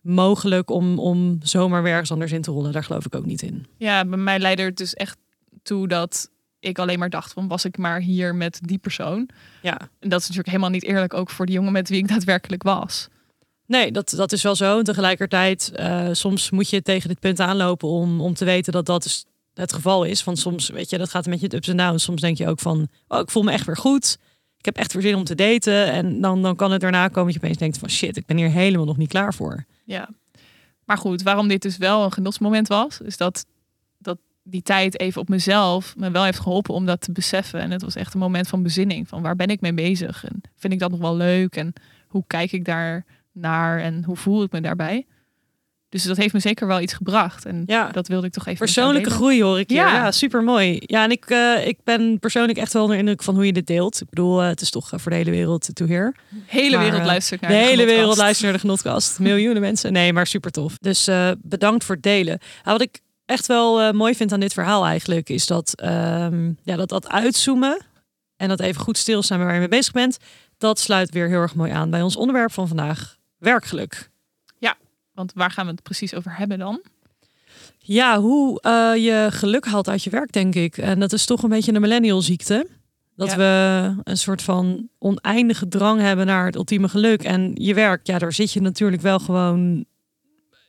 mogelijk 0.00 0.70
om, 0.70 0.98
om 0.98 1.38
zomaar 1.42 1.82
weer 1.82 1.92
ergens 1.92 2.12
anders 2.12 2.32
in 2.32 2.42
te 2.42 2.50
rollen. 2.50 2.72
Daar 2.72 2.84
geloof 2.84 3.04
ik 3.04 3.14
ook 3.14 3.26
niet 3.26 3.42
in. 3.42 3.66
Ja, 3.76 4.04
bij 4.04 4.18
mij 4.18 4.38
leidde 4.38 4.62
het 4.62 4.76
dus 4.76 4.94
echt 4.94 5.18
toe 5.62 5.88
dat 5.88 6.30
ik 6.60 6.78
alleen 6.78 6.98
maar 6.98 7.10
dacht 7.10 7.32
van 7.32 7.48
was 7.48 7.64
ik 7.64 7.78
maar 7.78 8.00
hier 8.00 8.34
met 8.34 8.58
die 8.62 8.78
persoon. 8.78 9.28
Ja, 9.62 9.80
En 9.80 10.08
dat 10.08 10.20
is 10.20 10.28
natuurlijk 10.28 10.48
helemaal 10.48 10.70
niet 10.70 10.84
eerlijk 10.84 11.14
ook 11.14 11.30
voor 11.30 11.46
de 11.46 11.52
jongen 11.52 11.72
met 11.72 11.88
wie 11.88 11.98
ik 11.98 12.08
daadwerkelijk 12.08 12.62
was. 12.62 13.08
Nee, 13.66 13.92
dat, 13.92 14.10
dat 14.16 14.32
is 14.32 14.42
wel 14.42 14.54
zo. 14.54 14.78
En 14.78 14.84
tegelijkertijd, 14.84 15.72
eh, 15.74 16.08
soms 16.12 16.50
moet 16.50 16.70
je 16.70 16.82
tegen 16.82 17.08
dit 17.08 17.20
punt 17.20 17.40
aanlopen 17.40 17.88
om, 17.88 18.20
om 18.20 18.34
te 18.34 18.44
weten 18.44 18.72
dat 18.72 18.86
dat 18.86 19.02
dus 19.02 19.24
het 19.54 19.72
geval 19.72 20.04
is. 20.04 20.24
Want 20.24 20.38
soms, 20.38 20.68
weet 20.68 20.90
je, 20.90 20.98
dat 20.98 21.10
gaat 21.10 21.24
een 21.24 21.30
beetje 21.30 21.46
het 21.46 21.54
ups 21.54 21.68
en 21.68 21.76
downs. 21.76 22.02
Soms 22.02 22.20
denk 22.20 22.38
je 22.38 22.48
ook 22.48 22.60
van, 22.60 22.88
oh, 23.08 23.18
ik 23.18 23.30
voel 23.30 23.42
me 23.42 23.52
echt 23.52 23.66
weer 23.66 23.76
goed. 23.76 24.18
Ik 24.58 24.64
heb 24.64 24.76
echt 24.76 24.92
weer 24.92 25.02
zin 25.02 25.14
om 25.14 25.24
te 25.24 25.34
daten. 25.34 25.92
En 25.92 26.20
dan, 26.20 26.42
dan 26.42 26.56
kan 26.56 26.70
het 26.70 26.80
daarna 26.80 27.08
komen 27.08 27.24
dat 27.24 27.34
je 27.34 27.38
opeens 27.38 27.58
denkt 27.58 27.78
van, 27.78 27.90
shit, 27.90 28.16
ik 28.16 28.26
ben 28.26 28.36
hier 28.36 28.50
helemaal 28.50 28.86
nog 28.86 28.96
niet 28.96 29.08
klaar 29.08 29.34
voor. 29.34 29.64
Ja. 29.84 30.08
Maar 30.84 30.98
goed, 30.98 31.22
waarom 31.22 31.48
dit 31.48 31.62
dus 31.62 31.76
wel 31.76 32.04
een 32.04 32.12
genotsmoment 32.12 32.68
was, 32.68 33.00
is 33.00 33.16
dat, 33.16 33.46
dat 33.98 34.18
die 34.42 34.62
tijd 34.62 35.00
even 35.00 35.20
op 35.20 35.28
mezelf 35.28 35.96
me 35.96 36.10
wel 36.10 36.24
heeft 36.24 36.40
geholpen 36.40 36.74
om 36.74 36.86
dat 36.86 37.00
te 37.00 37.12
beseffen. 37.12 37.60
En 37.60 37.70
het 37.70 37.82
was 37.82 37.94
echt 37.94 38.14
een 38.14 38.20
moment 38.20 38.48
van 38.48 38.62
bezinning. 38.62 39.08
Van 39.08 39.22
waar 39.22 39.36
ben 39.36 39.48
ik 39.48 39.60
mee 39.60 39.74
bezig? 39.74 40.24
En 40.24 40.40
vind 40.56 40.72
ik 40.72 40.78
dat 40.78 40.90
nog 40.90 41.00
wel 41.00 41.16
leuk? 41.16 41.56
En 41.56 41.72
hoe 42.08 42.24
kijk 42.26 42.52
ik 42.52 42.64
daar 42.64 43.04
naar? 43.34 43.80
En 43.80 44.04
hoe 44.04 44.16
voel 44.16 44.42
ik 44.42 44.52
me 44.52 44.60
daarbij? 44.60 45.06
Dus 45.88 46.02
dat 46.02 46.16
heeft 46.16 46.32
me 46.34 46.40
zeker 46.40 46.66
wel 46.66 46.80
iets 46.80 46.92
gebracht. 46.92 47.44
En 47.44 47.62
Ja. 47.66 47.88
dat 47.90 48.08
wilde 48.08 48.26
ik 48.26 48.32
toch 48.32 48.46
even 48.46 48.58
Persoonlijke 48.58 49.10
groei 49.10 49.42
hoor 49.42 49.58
ik 49.58 49.68
hier. 49.68 49.78
Ja, 49.78 49.92
Ja. 49.94 50.10
super 50.12 50.42
mooi. 50.42 50.76
Ja, 50.80 51.04
en 51.04 51.10
ik, 51.10 51.24
eh, 51.24 51.66
ik 51.66 51.78
ben 51.84 52.18
persoonlijk 52.18 52.58
echt 52.58 52.72
wel 52.72 52.82
onder 52.82 52.96
indruk 52.98 53.22
van 53.22 53.34
hoe 53.34 53.46
je 53.46 53.52
dit 53.52 53.66
deelt. 53.66 54.00
Ik 54.00 54.08
bedoel, 54.08 54.42
eh, 54.42 54.48
het 54.48 54.60
is 54.60 54.70
toch 54.70 54.92
eh, 54.92 54.98
voor 54.98 55.10
de 55.10 55.16
hele 55.16 55.30
wereld 55.30 55.74
to 55.74 55.86
hear. 55.86 56.14
De 56.30 56.36
hele 56.46 56.76
Maar, 56.76 56.84
wereld 56.84 57.04
luistert 57.06 57.40
naar 57.40 57.50
de 57.50 57.56
hele 57.56 57.68
Genotkast. 57.70 57.96
wereld 57.96 58.16
luistert 58.26 58.42
naar 58.44 58.52
de 58.52 58.58
genotkast. 58.58 59.18
Miljoenen 59.18 59.62
mensen. 59.62 59.92
Nee, 59.92 60.12
maar 60.12 60.26
super 60.26 60.50
tof. 60.50 60.78
Dus 60.80 61.08
bedankt 61.38 61.84
voor 61.84 61.94
het 61.94 62.04
delen. 62.04 62.38
Nou, 62.64 62.78
wat 62.78 62.80
ik 62.86 63.00
echt 63.26 63.46
wel 63.46 63.92
mooi 63.92 64.14
vind 64.14 64.32
aan 64.32 64.40
dit 64.40 64.52
verhaal 64.52 64.86
eigenlijk, 64.86 65.28
is 65.28 65.46
dat 65.46 65.72
ehm, 65.80 66.52
ja, 66.62 66.76
dat, 66.76 66.88
dat 66.88 67.08
uitzoomen 67.08 67.78
en 68.36 68.48
dat 68.48 68.60
even 68.60 68.80
goed 68.80 68.98
stilstaan 68.98 69.38
waar 69.38 69.52
je 69.52 69.58
mee 69.58 69.68
bezig 69.68 69.92
bent, 69.92 70.16
dat 70.58 70.78
sluit 70.78 71.10
weer 71.10 71.28
heel 71.28 71.40
erg 71.40 71.54
mooi 71.54 71.70
aan 71.72 71.90
bij 71.90 72.02
ons 72.02 72.16
onderwerp 72.16 72.52
van 72.52 72.68
vandaag, 72.68 73.16
werkgeluk. 73.44 74.12
Want 75.14 75.32
waar 75.34 75.50
gaan 75.50 75.66
we 75.66 75.72
het 75.72 75.82
precies 75.82 76.14
over 76.14 76.36
hebben 76.36 76.58
dan? 76.58 76.82
Ja, 77.78 78.20
hoe 78.20 78.60
eh, 78.60 78.92
je 79.04 79.26
geluk 79.30 79.64
haalt 79.64 79.88
uit 79.88 80.02
je 80.04 80.10
werk, 80.10 80.32
denk 80.32 80.54
ik. 80.54 80.78
En 80.78 81.00
dat 81.00 81.12
is 81.12 81.24
toch 81.26 81.42
een 81.42 81.48
beetje 81.48 81.72
een 81.72 81.80
millennial 81.80 82.22
ziekte. 82.22 82.66
Dat 83.16 83.30
Ja. 83.30 83.36
we 83.36 83.94
een 84.02 84.16
soort 84.16 84.42
van 84.42 84.88
oneindige 84.98 85.68
drang 85.68 86.00
hebben 86.00 86.26
naar 86.26 86.46
het 86.46 86.54
ultieme 86.54 86.88
geluk. 86.88 87.22
En 87.22 87.50
je 87.54 87.74
werk, 87.74 88.06
ja, 88.06 88.18
daar 88.18 88.32
zit 88.32 88.52
je 88.52 88.60
natuurlijk 88.60 89.02
wel 89.02 89.18
gewoon 89.18 89.84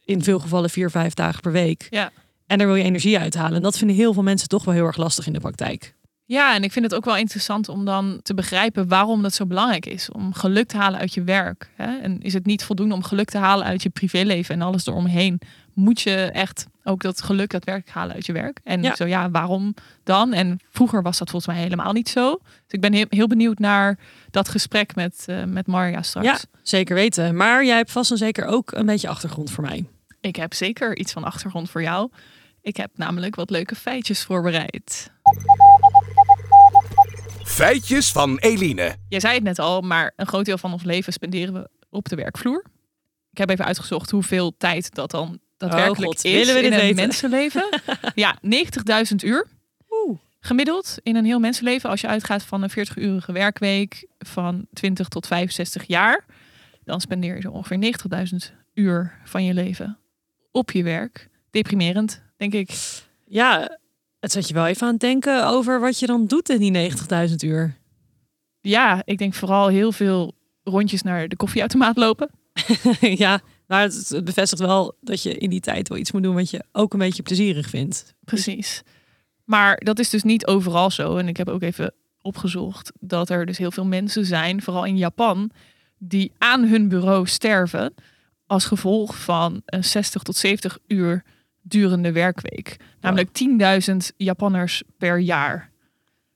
in 0.03 0.23
veel 0.23 0.39
gevallen 0.39 0.69
vier, 0.69 0.89
vijf 0.91 1.13
dagen 1.13 1.41
per 1.41 1.51
week. 1.51 1.87
Ja. 1.89 2.11
En 2.47 2.57
daar 2.57 2.67
wil 2.67 2.75
je 2.75 2.83
energie 2.83 3.19
uithalen. 3.19 3.55
En 3.55 3.61
dat 3.61 3.77
vinden 3.77 3.95
heel 3.95 4.13
veel 4.13 4.23
mensen 4.23 4.47
toch 4.47 4.65
wel 4.65 4.73
heel 4.73 4.85
erg 4.85 4.97
lastig 4.97 5.27
in 5.27 5.33
de 5.33 5.39
praktijk. 5.39 5.95
Ja, 6.27 6.55
en 6.55 6.63
ik 6.63 6.71
vind 6.71 6.85
het 6.85 6.95
ook 6.95 7.05
wel 7.05 7.17
interessant 7.17 7.69
om 7.69 7.85
dan 7.85 8.19
te 8.23 8.33
begrijpen 8.33 8.87
waarom 8.87 9.21
dat 9.21 9.33
zo 9.33 9.45
belangrijk 9.45 9.85
is. 9.85 10.11
Om 10.11 10.33
geluk 10.33 10.67
te 10.67 10.77
halen 10.77 10.99
uit 10.99 11.13
je 11.13 11.23
werk. 11.23 11.69
Hè? 11.75 11.97
En 11.97 12.21
is 12.21 12.33
het 12.33 12.45
niet 12.45 12.63
voldoende 12.63 12.95
om 12.95 13.03
geluk 13.03 13.29
te 13.29 13.37
halen 13.37 13.65
uit 13.65 13.83
je 13.83 13.89
privéleven 13.89 14.55
en 14.55 14.61
alles 14.61 14.85
eromheen? 14.85 15.39
moet 15.73 16.01
je 16.01 16.15
echt 16.15 16.67
ook 16.83 17.01
dat 17.01 17.21
geluk 17.21 17.49
daadwerkelijk 17.49 17.95
halen 17.97 18.15
uit 18.15 18.25
je 18.25 18.33
werk. 18.33 18.59
En 18.63 18.81
Ja. 18.81 18.95
zo 18.95 19.05
ja, 19.05 19.29
waarom 19.29 19.73
dan? 20.03 20.33
En 20.33 20.59
vroeger 20.71 21.01
was 21.01 21.17
dat 21.17 21.29
volgens 21.29 21.53
mij 21.53 21.63
helemaal 21.63 21.93
niet 21.93 22.09
zo. 22.09 22.37
Dus 22.43 22.51
ik 22.67 22.81
ben 22.81 22.93
heel, 22.93 23.05
heel 23.09 23.27
benieuwd 23.27 23.59
naar 23.59 23.97
dat 24.31 24.49
gesprek 24.49 24.95
met, 24.95 25.23
eh, 25.25 25.43
met 25.43 25.67
Marja 25.67 26.01
straks. 26.01 26.27
Ja, 26.27 26.37
zeker 26.63 26.95
weten. 26.95 27.35
Maar 27.35 27.65
jij 27.65 27.75
hebt 27.77 27.91
vast 27.91 28.11
en 28.11 28.17
zeker 28.17 28.45
ook 28.45 28.71
een 28.71 28.85
beetje 28.85 29.07
achtergrond 29.07 29.51
voor 29.51 29.63
mij. 29.63 29.85
Ik 30.21 30.35
heb 30.35 30.53
zeker 30.53 30.97
iets 30.97 31.11
van 31.11 31.23
achtergrond 31.23 31.69
voor 31.69 31.81
jou. 31.81 32.11
Ik 32.61 32.77
heb 32.77 32.89
namelijk 32.95 33.35
wat 33.35 33.49
leuke 33.49 33.75
feitjes 33.75 34.23
voorbereid. 34.23 35.11
Feitjes 37.45 38.11
van 38.11 38.37
Eline. 38.37 38.95
Jij 39.09 39.19
zei 39.19 39.33
het 39.33 39.43
net 39.43 39.59
al, 39.59 39.81
maar 39.81 40.13
een 40.15 40.27
groot 40.27 40.45
deel 40.45 40.57
van 40.57 40.73
ons 40.73 40.83
leven 40.83 41.13
spenderen 41.13 41.53
we 41.53 41.69
op 41.89 42.09
de 42.09 42.15
werkvloer. 42.15 42.65
Ik 43.31 43.37
heb 43.37 43.49
even 43.49 43.65
uitgezocht 43.65 44.11
hoeveel 44.11 44.57
tijd 44.57 44.95
dat 44.95 45.11
dan 45.11 45.39
daadwerkelijk 45.57 46.11
God, 46.11 46.23
is 46.25 46.53
we 46.53 46.59
in 46.59 46.73
een 46.73 46.79
weten? 46.79 46.95
mensenleven. 46.95 47.81
ja, 48.15 48.37
90.000 48.45 49.15
uur. 49.23 49.47
Oeh. 49.89 50.17
Gemiddeld 50.39 50.97
in 51.03 51.15
een 51.15 51.25
heel 51.25 51.39
mensenleven, 51.39 51.89
als 51.89 52.01
je 52.01 52.07
uitgaat 52.07 52.43
van 52.43 52.63
een 52.63 52.71
40-urige 52.71 53.31
werkweek 53.31 54.07
van 54.17 54.67
20 54.73 55.07
tot 55.07 55.27
65 55.27 55.83
jaar, 55.87 56.25
dan 56.83 57.01
spendeer 57.01 57.35
je 57.35 57.41
zo 57.41 57.51
ongeveer 57.51 57.93
90.000 58.49 58.55
uur 58.73 59.19
van 59.23 59.43
je 59.43 59.53
leven 59.53 59.99
op 60.51 60.71
je 60.71 60.83
werk. 60.83 61.29
Deprimerend, 61.51 62.21
denk 62.37 62.53
ik. 62.53 62.69
Ja, 63.25 63.77
het 64.25 64.33
zet 64.33 64.47
je 64.47 64.53
wel 64.53 64.65
even 64.65 64.87
aan 64.87 64.91
het 64.91 65.01
denken 65.01 65.47
over 65.47 65.79
wat 65.79 65.99
je 65.99 66.05
dan 66.05 66.25
doet 66.25 66.49
in 66.49 66.73
die 66.73 66.91
90.000 67.29 67.35
uur. 67.45 67.77
Ja, 68.61 69.01
ik 69.05 69.17
denk 69.17 69.33
vooral 69.33 69.67
heel 69.67 69.91
veel 69.91 70.33
rondjes 70.63 71.01
naar 71.01 71.27
de 71.27 71.35
koffieautomaat 71.35 71.97
lopen. 71.97 72.29
ja, 72.99 73.41
maar 73.67 73.81
het, 73.81 74.09
het 74.09 74.23
bevestigt 74.23 74.61
wel 74.61 74.97
dat 75.01 75.23
je 75.23 75.37
in 75.37 75.49
die 75.49 75.59
tijd 75.59 75.87
wel 75.87 75.97
iets 75.97 76.11
moet 76.11 76.23
doen 76.23 76.35
wat 76.35 76.49
je 76.49 76.63
ook 76.71 76.93
een 76.93 76.99
beetje 76.99 77.23
plezierig 77.23 77.69
vindt. 77.69 78.13
Precies. 78.23 78.81
Maar 79.43 79.77
dat 79.77 79.99
is 79.99 80.09
dus 80.09 80.23
niet 80.23 80.45
overal 80.45 80.91
zo. 80.91 81.17
En 81.17 81.27
ik 81.27 81.37
heb 81.37 81.49
ook 81.49 81.61
even 81.61 81.93
opgezocht 82.21 82.91
dat 82.99 83.29
er 83.29 83.45
dus 83.45 83.57
heel 83.57 83.71
veel 83.71 83.85
mensen 83.85 84.25
zijn, 84.25 84.61
vooral 84.61 84.85
in 84.85 84.97
Japan, 84.97 85.51
die 85.97 86.31
aan 86.37 86.63
hun 86.63 86.89
bureau 86.89 87.27
sterven 87.27 87.93
als 88.45 88.65
gevolg 88.65 89.17
van 89.17 89.61
een 89.65 89.83
60 89.83 90.21
tot 90.21 90.35
70 90.35 90.77
uur 90.87 91.23
durende 91.67 92.11
werkweek. 92.11 92.77
Namelijk 93.01 93.29
10.000 93.91 93.95
Japanners 94.17 94.83
per 94.97 95.19
jaar. 95.19 95.71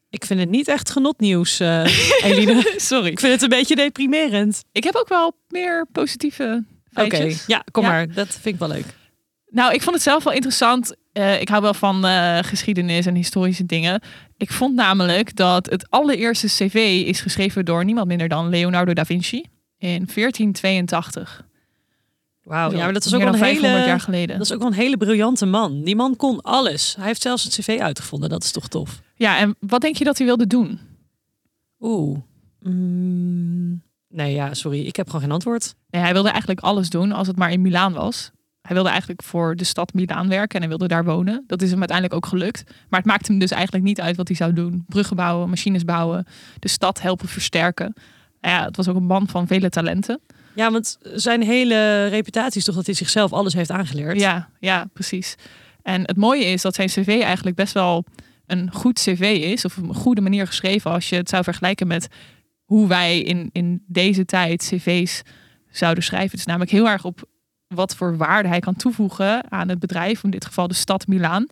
Ik 0.10 0.26
vind 0.26 0.40
het 0.40 0.50
niet 0.50 0.68
echt 0.68 0.90
genotnieuws, 0.90 1.60
eh 1.60 1.84
Eline. 2.24 2.74
Sorry. 2.78 3.10
Ik 3.10 3.20
vind 3.20 3.34
het 3.34 3.42
een 3.42 3.50
beetje 3.50 3.76
deprimerend. 3.76 4.64
Ik 4.72 4.84
heb 4.84 4.96
ook 4.96 5.08
wel 5.08 5.36
meer 5.50 5.88
positieve 5.92 6.64
Oké, 6.94 7.10
feitjes. 7.10 7.44
ja, 7.48 7.64
kom 7.72 7.84
Ja. 7.84 7.90
maar. 7.90 8.14
Dat 8.14 8.28
vind 8.28 8.46
ik 8.46 8.60
wel 8.60 8.68
leuk. 8.70 8.86
Nou, 9.50 9.74
ik 9.74 9.82
vond 9.82 9.96
het 9.96 10.04
zelf 10.04 10.24
wel 10.24 10.34
interessant. 10.34 10.96
Eh, 11.14 11.42
ik 11.42 11.50
hou 11.50 11.62
wel 11.62 11.74
van 11.74 12.06
eh, 12.06 12.38
geschiedenis 12.42 13.06
en 13.06 13.16
historische 13.16 13.66
dingen. 13.66 14.02
Ik 14.38 14.52
vond 14.52 14.76
namelijk 14.76 15.36
dat 15.36 15.66
het 15.70 15.90
allereerste 15.90 16.48
cv 16.48 17.04
is 17.06 17.22
geschreven 17.22 17.66
door 17.66 17.86
niemand 17.86 18.08
minder 18.08 18.28
dan 18.28 18.50
Leonardo 18.50 18.94
da 18.94 19.06
Vinci 19.06 19.46
in 19.78 20.08
1482. 20.14 21.48
Wauw, 22.50 22.72
ja, 22.72 22.84
maar 22.84 22.94
dat 22.94 23.06
is 23.06 23.14
ook 23.14 23.20
wel 23.20 23.34
een 23.34 23.40
dan 23.40 23.48
500 23.48 23.74
hele, 23.76 23.88
jaar 23.88 24.00
geleden. 24.00 24.38
dat 24.38 24.46
is 24.46 24.54
ook 24.54 24.60
wel 24.60 24.68
een 24.68 24.74
hele 24.74 24.98
briljante 24.98 25.46
man. 25.46 25.84
Die 25.84 25.96
man 25.96 26.16
kon 26.16 26.42
alles. 26.42 26.96
Hij 26.96 27.06
heeft 27.06 27.22
zelfs 27.22 27.44
het 27.44 27.54
cv 27.54 27.80
uitgevonden. 27.82 28.30
Dat 28.30 28.44
is 28.44 28.52
toch 28.52 28.68
tof. 28.68 29.02
Ja, 29.16 29.38
en 29.38 29.56
wat 29.60 29.82
denk 29.82 29.96
je 29.96 30.04
dat 30.04 30.18
hij 30.18 30.28
wilde 30.28 30.48
doen? 30.48 30.80
Oeh. 31.80 32.20
Mm, 32.60 33.82
nee, 34.08 34.34
ja, 34.34 34.54
sorry. 34.54 34.86
Ik 34.86 34.96
heb 34.96 35.06
gewoon 35.06 35.22
geen 35.22 35.32
antwoord. 35.32 35.76
Nee, 35.90 36.02
hij 36.02 36.14
wilde 36.14 36.30
eigenlijk 36.30 36.60
alles 36.60 36.90
doen 36.90 37.12
als 37.12 37.28
het 37.28 37.38
maar 37.38 37.52
in 37.52 37.62
Milaan 37.62 37.94
was. 37.94 38.32
Hij 38.62 38.74
wilde 38.76 38.90
eigenlijk 38.90 39.24
voor 39.24 39.56
de 39.56 39.64
stad 39.64 39.94
Milaan 39.94 40.30
werken 40.30 40.56
en 40.56 40.60
hij 40.60 40.70
wilde 40.70 40.88
daar 40.88 41.06
wonen. 41.06 41.44
Dat 41.48 41.62
is 41.62 41.70
hem 41.70 41.80
uiteindelijk 41.80 42.18
ook 42.18 42.30
gelukt. 42.30 42.64
Maar 42.90 43.00
het 43.00 43.10
maakte 43.10 43.32
hem 43.32 43.40
dus 43.40 43.52
eigenlijk 43.52 43.84
niet 43.84 44.02
uit 44.02 44.16
wat 44.16 44.28
hij 44.28 44.38
zou 44.38 44.54
doen. 44.54 44.84
Bruggen 44.88 45.16
bouwen, 45.16 45.50
machines 45.50 45.84
bouwen, 45.84 46.26
de 46.60 46.68
stad 46.68 47.02
helpen 47.02 47.28
versterken. 47.28 47.94
Nou 48.42 48.56
ja, 48.56 48.66
het 48.66 48.76
was 48.76 48.88
ook 48.88 48.96
een 48.96 49.04
man 49.04 49.28
van 49.28 49.48
vele 49.48 49.70
talenten. 49.70 50.20
Ja, 50.56 50.72
want 50.72 50.98
zijn 51.02 51.44
hele 51.44 52.08
reputatie 52.08 52.60
is 52.60 52.66
toch 52.66 52.76
dat 52.76 52.86
hij 52.86 52.96
zichzelf 52.96 53.34
alles 53.34 53.54
heeft 53.54 53.72
aangeleerd. 53.72 54.20
Ja, 54.20 54.50
ja, 54.60 54.90
precies. 54.94 55.36
En 55.82 56.02
het 56.02 56.18
mooie 56.18 56.46
is 56.46 56.62
dat 56.62 56.76
zijn 56.76 56.88
cv 56.88 57.20
eigenlijk 57.24 57.56
best 57.56 57.74
wel 57.74 58.06
een 58.46 58.72
goed 58.74 59.00
cv 59.00 59.38
is. 59.42 59.66
Of 59.66 59.78
een 59.78 59.94
goede 59.94 60.22
manier 60.22 60.48
geschreven 60.48 60.92
als 60.92 61.10
je 61.10 61.16
het 61.16 61.30
zou 61.30 61.44
vergelijken 61.44 61.88
met 61.88 62.08
hoe 62.64 62.88
wij 62.88 63.20
in, 63.20 63.50
in 63.52 63.84
deze 63.88 64.26
tijd 64.26 64.64
cv's 64.64 65.22
zouden 65.70 66.04
schrijven. 66.04 66.30
Het 66.30 66.40
is 66.40 66.46
namelijk 66.46 66.72
heel 66.72 66.90
erg 66.90 67.06
op 67.06 67.28
wat 67.68 67.96
voor 67.96 68.18
waarde 68.18 68.48
hij 68.48 68.60
kan 68.60 68.76
toevoegen 68.76 69.52
aan 69.52 69.70
het 69.70 69.80
bedrijf. 69.80 70.24
In 70.24 70.30
dit 70.30 70.46
geval 70.46 70.68
de 70.68 70.74
stad 70.74 71.08
Milaan. 71.08 71.48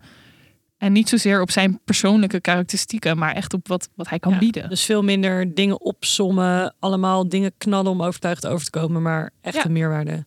En 0.77 0.91
niet 0.91 1.09
zozeer 1.09 1.41
op 1.41 1.51
zijn 1.51 1.79
persoonlijke 1.85 2.41
karakteristieken, 2.41 3.17
maar 3.17 3.33
echt 3.35 3.53
op 3.53 3.67
wat, 3.67 3.89
wat 3.95 4.09
hij 4.09 4.19
kan 4.19 4.31
Ja, 4.31 4.37
bieden. 4.37 4.69
Dus 4.69 4.83
veel 4.83 5.03
minder 5.03 5.53
dingen 5.53 5.81
opsommen, 5.81 6.75
allemaal 6.79 7.29
dingen 7.29 7.51
knallen 7.57 7.91
om 7.91 8.01
overtuigd 8.03 8.47
over 8.47 8.65
te 8.65 8.71
komen, 8.79 9.01
maar 9.01 9.29
echt 9.41 9.55
Ja. 9.55 9.65
een 9.65 9.71
meerwaarde. 9.71 10.25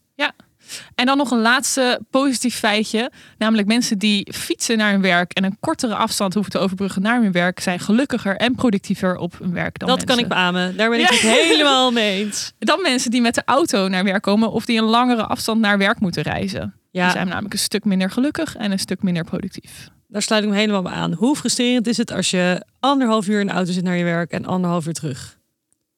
En 0.95 1.07
dan 1.07 1.17
nog 1.17 1.31
een 1.31 1.41
laatste 1.41 2.01
positief 2.11 2.55
feitje. 2.59 3.11
Namelijk 3.39 3.69
mensen 3.69 3.99
die 3.99 4.33
fietsen 4.35 4.79
naar 4.79 4.91
hun 4.93 5.01
werk 5.01 5.33
en 5.33 5.45
een 5.45 5.57
kortere 5.61 5.95
afstand 5.95 6.35
hoeven 6.35 6.53
te 6.53 6.59
overbruggen 6.59 7.03
naar 7.03 7.23
hun 7.23 7.33
werk, 7.33 7.61
zijn 7.61 7.81
gelukkiger 7.81 8.37
en 8.37 8.55
productiever 8.55 9.17
op 9.17 9.39
hun 9.39 9.53
werk 9.53 9.79
dan 9.79 9.89
dat 9.89 10.05
kan 10.05 10.19
ik 10.19 10.29
beamen. 10.29 10.77
Daar 10.77 10.91
ben 10.91 11.01
ik 11.01 11.11
Ja. 11.11 11.13
het 11.13 11.21
helemaal 11.21 11.91
mee 11.93 12.25
eens. 12.25 12.53
Dan 12.59 12.83
mensen 12.83 13.11
die 13.11 13.21
met 13.21 13.35
de 13.35 13.43
auto 13.45 13.89
naar 13.89 14.05
werk 14.05 14.23
komen 14.23 14.51
of 14.53 14.65
die 14.65 14.79
een 14.79 14.85
langere 14.85 15.27
afstand 15.27 15.61
naar 15.61 15.79
werk 15.79 16.01
moeten 16.01 16.23
reizen. 16.23 16.75
Die 16.93 17.01
Ja, 17.03 17.11
zijn 17.11 17.29
namelijk 17.29 17.53
een 17.53 17.59
stuk 17.61 17.85
minder 17.85 18.11
gelukkig 18.11 18.57
en 18.57 18.73
een 18.73 18.79
stuk 18.79 19.03
minder 19.03 19.25
productief. 19.25 19.89
Daar 20.11 20.23
sluit 20.23 20.43
ik 20.43 20.49
me 20.49 20.57
helemaal 20.57 20.83
bij 20.83 20.93
aan. 20.93 21.13
Hoe 21.13 21.37
frustrerend 21.37 21.87
is 21.87 21.97
het 21.97 22.13
als 22.13 22.31
je 22.31 22.65
anderhalf 22.81 23.29
uur 23.29 23.41
in 23.41 23.47
de 23.47 23.53
auto 23.53 23.73
zit 23.73 23.85
naar 23.85 23.97
je 23.97 24.05
werk 24.05 24.31
en 24.31 24.47
anderhalf 24.47 24.87
uur 24.87 24.93
terug? 24.93 25.39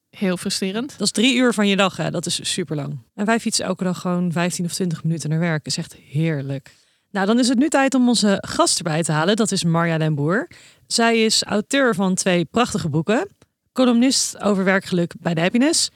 Heel 0.09 0.37
frustrerend. 0.37 0.91
Dat 0.91 1.01
is 1.01 1.11
drie 1.11 1.35
uur 1.35 1.53
van 1.53 1.67
je 1.67 1.75
dag, 1.75 1.97
hè? 1.97 2.11
dat 2.11 2.25
is 2.25 2.51
super 2.53 2.75
lang. 2.75 2.97
En 3.15 3.25
wij 3.25 3.39
fietsen 3.39 3.65
elke 3.65 3.83
dag 3.83 3.99
gewoon 3.99 4.31
15 4.31 4.65
of 4.65 4.73
20 4.73 5.03
minuten 5.03 5.29
naar 5.29 5.39
werk. 5.39 5.65
is 5.65 5.77
echt 5.77 5.95
heerlijk. 5.95 6.71
Nou, 7.11 7.25
dan 7.25 7.39
is 7.39 7.47
het 7.47 7.57
nu 7.57 7.69
tijd 7.69 7.93
om 7.93 8.07
onze 8.07 8.43
gast 8.47 8.77
erbij 8.77 9.03
te 9.03 9.11
halen. 9.11 9.35
Dat 9.35 9.51
is 9.51 9.63
Marja 9.63 9.97
den 9.97 10.15
Boer. 10.15 10.47
Zij 10.87 11.23
is 11.23 11.43
auteur 11.43 11.95
van 11.95 12.15
twee 12.15 12.45
prachtige 12.45 12.89
boeken. 12.89 13.27
Columnist 13.73 14.41
over 14.41 14.63
werkgeluk 14.63 15.13
bij 15.19 15.33
de 15.33 15.41
Happiness. 15.41 15.89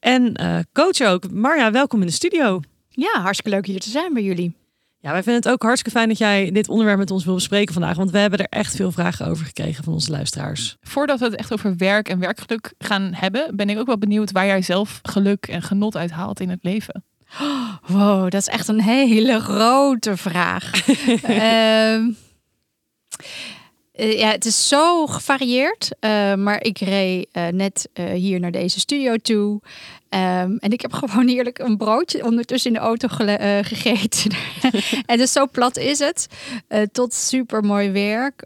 En 0.00 0.34
eh, 0.34 0.58
coach 0.72 1.00
ook. 1.00 1.30
Marja, 1.30 1.70
welkom 1.70 2.00
in 2.00 2.06
de 2.06 2.12
studio. 2.12 2.60
Ja, 2.88 3.20
hartstikke 3.20 3.50
leuk 3.50 3.66
hier 3.66 3.80
te 3.80 3.90
zijn 3.90 4.12
bij 4.12 4.22
jullie. 4.22 4.61
Ja, 5.02 5.12
wij 5.12 5.22
vinden 5.22 5.42
het 5.42 5.52
ook 5.52 5.62
hartstikke 5.62 5.98
fijn 5.98 6.08
dat 6.08 6.18
jij 6.18 6.50
dit 6.50 6.68
onderwerp 6.68 6.98
met 6.98 7.10
ons 7.10 7.24
wil 7.24 7.34
bespreken 7.34 7.72
vandaag. 7.72 7.96
Want 7.96 8.10
we 8.10 8.18
hebben 8.18 8.38
er 8.38 8.58
echt 8.58 8.76
veel 8.76 8.92
vragen 8.92 9.26
over 9.26 9.44
gekregen 9.46 9.84
van 9.84 9.92
onze 9.92 10.10
luisteraars. 10.10 10.76
Voordat 10.80 11.18
we 11.18 11.24
het 11.24 11.34
echt 11.34 11.52
over 11.52 11.76
werk 11.76 12.08
en 12.08 12.18
werkgeluk 12.18 12.72
gaan 12.78 13.10
hebben, 13.14 13.56
ben 13.56 13.70
ik 13.70 13.78
ook 13.78 13.86
wel 13.86 13.98
benieuwd 13.98 14.32
waar 14.32 14.46
jij 14.46 14.62
zelf 14.62 14.98
geluk 15.02 15.46
en 15.46 15.62
genot 15.62 15.96
uit 15.96 16.10
haalt 16.10 16.40
in 16.40 16.50
het 16.50 16.58
leven. 16.62 17.04
Wow, 17.86 18.22
dat 18.22 18.40
is 18.40 18.48
echt 18.48 18.68
een 18.68 18.80
hele 18.80 19.40
grote 19.40 20.16
vraag. 20.16 20.70
Ehm, 21.22 22.10
eh, 23.92 24.18
ja, 24.18 24.30
het 24.30 24.44
is 24.44 24.68
zo 24.68 25.06
gevarieerd. 25.06 25.90
eh, 26.00 26.34
maar 26.34 26.64
ik 26.64 26.78
reed 26.78 27.28
eh, 27.32 27.48
net 27.48 27.88
hier 28.14 28.40
naar 28.40 28.50
deze 28.50 28.80
studio 28.80 29.16
toe. 29.16 29.60
Ehm, 30.08 30.56
en 30.58 30.70
ik 30.70 30.80
heb 30.80 30.92
gewoon 31.02 31.28
heerlijk 31.28 31.58
een 31.58 31.76
broodje 31.76 32.24
ondertussen 32.24 32.72
in 32.72 32.76
de 32.78 32.84
auto 32.84 33.08
gegeten. 33.62 34.30
en 35.06 35.18
dus 35.18 35.32
zo 35.32 35.46
plat 35.46 35.76
is 35.76 35.98
het. 35.98 36.26
Tot 36.92 37.14
super 37.14 37.62
mooi 37.62 37.90
werk, 37.90 38.44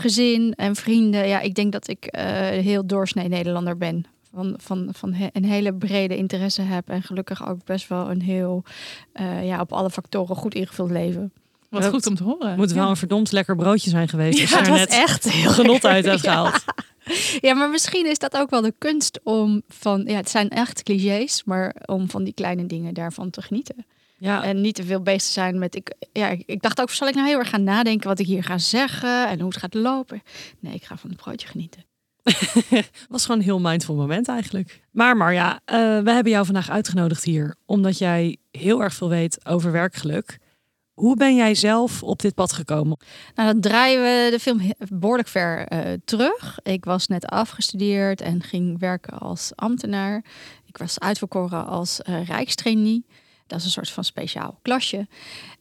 gezin 0.00 0.54
en 0.54 0.76
vrienden. 0.76 1.28
Ja, 1.28 1.40
ik 1.40 1.54
denk 1.54 1.72
dat 1.72 1.88
ik 1.88 2.08
heel 2.62 2.86
doorsnee 2.86 3.28
Nederlander 3.28 3.76
ben. 3.76 4.06
Van, 4.34 4.54
van, 4.58 4.88
van 4.92 5.14
een 5.32 5.44
hele 5.44 5.74
brede 5.74 6.16
interesse 6.16 6.62
heb. 6.62 6.88
En 6.88 7.02
gelukkig 7.02 7.48
ook 7.48 7.64
best 7.64 7.88
wel 7.88 8.10
een 8.10 8.22
heel, 8.22 8.64
ja, 9.42 9.60
op 9.60 9.72
alle 9.72 9.90
factoren 9.90 10.36
goed 10.36 10.54
ingevuld 10.54 10.90
leven. 10.90 11.32
Wat 11.72 11.82
Dat 11.82 11.90
goed 11.92 12.06
om 12.06 12.14
te 12.14 12.22
horen. 12.24 12.48
Het 12.48 12.56
moet 12.56 12.72
wel 12.72 12.88
een 12.88 12.96
verdomd 12.96 13.32
lekker 13.32 13.56
broodje 13.56 13.90
zijn 13.90 14.08
geweest. 14.08 14.52
er 14.52 14.58
was 14.58 14.68
net 14.68 14.90
echt 14.90 15.30
heel 15.30 15.50
genot 15.50 15.84
uit 15.86 16.04
hebt 16.04 16.22
Ja. 16.22 16.30
gehaald. 16.32 16.64
Ja, 17.40 17.54
maar 17.54 17.70
misschien 17.70 18.06
is 18.06 18.18
dat 18.18 18.36
ook 18.36 18.50
wel 18.50 18.60
de 18.60 18.74
kunst 18.78 19.20
om 19.24 19.62
van, 19.68 20.04
ja, 20.06 20.16
het 20.16 20.30
zijn 20.30 20.48
echt 20.48 20.82
clichés, 20.82 21.44
maar 21.44 21.74
om 21.86 22.10
van 22.10 22.24
die 22.24 22.32
kleine 22.34 22.66
dingen 22.66 22.94
daarvan 22.94 23.30
te 23.30 23.42
genieten. 23.42 23.86
Ja, 24.18 24.44
En 24.44 24.60
niet 24.60 24.74
te 24.74 24.84
veel 24.84 25.00
bezig 25.02 25.22
te 25.22 25.32
zijn 25.32 25.58
met, 25.58 25.74
ik, 25.74 25.94
ja, 26.12 26.28
ik- 26.46 26.62
dacht 26.62 26.80
ook, 26.80 26.90
zal 26.90 27.08
ik 27.08 27.14
nou 27.14 27.26
heel 27.28 27.38
erg 27.38 27.48
gaan 27.48 27.64
nadenken 27.64 28.08
wat 28.08 28.18
ik 28.18 28.26
hier 28.26 28.44
ga 28.44 28.58
zeggen 28.58 29.28
en 29.28 29.38
hoe 29.40 29.48
het 29.48 29.58
gaat 29.58 29.74
lopen? 29.74 30.22
Nee, 30.60 30.74
ik 30.74 30.84
ga 30.84 30.96
van 30.96 31.10
het 31.10 31.18
broodje 31.22 31.46
genieten. 31.48 31.84
was 33.08 33.22
gewoon 33.24 33.38
een 33.38 33.44
heel 33.46 33.60
mindful 33.60 33.94
moment 33.94 34.28
eigenlijk. 34.28 34.80
Maar 34.90 35.16
Marja, 35.16 35.60
eh, 35.64 35.76
we 35.78 36.10
hebben 36.10 36.32
jou 36.32 36.44
vandaag 36.44 36.70
uitgenodigd 36.70 37.24
hier 37.24 37.54
omdat 37.66 37.98
jij 37.98 38.36
heel 38.50 38.82
erg 38.82 38.94
veel 38.94 39.08
weet 39.08 39.46
over 39.46 39.72
werkgeluk. 39.72 40.38
Hoe 40.94 41.16
ben 41.16 41.34
jij 41.34 41.54
zelf 41.54 42.02
op 42.02 42.20
dit 42.20 42.34
pad 42.34 42.52
gekomen? 42.52 42.98
Nou, 43.34 43.52
dan 43.52 43.60
draaien 43.60 44.00
we 44.00 44.30
de 44.30 44.38
film 44.38 44.72
behoorlijk 44.88 45.28
ver 45.28 45.66
eh, 45.66 45.92
terug. 46.04 46.58
Ik 46.62 46.84
was 46.84 47.06
net 47.06 47.26
afgestudeerd 47.26 48.20
en 48.20 48.42
ging 48.42 48.78
werken 48.78 49.18
als 49.18 49.52
ambtenaar. 49.54 50.24
Ik 50.66 50.78
was 50.78 51.00
uitverkoren 51.00 51.66
als 51.66 52.02
eh 52.02 52.26
rijkstrainee. 52.26 53.04
Dat 53.46 53.58
is 53.58 53.64
een 53.64 53.70
soort 53.70 53.90
van 53.90 54.04
speciaal 54.04 54.58
klasje. 54.62 55.06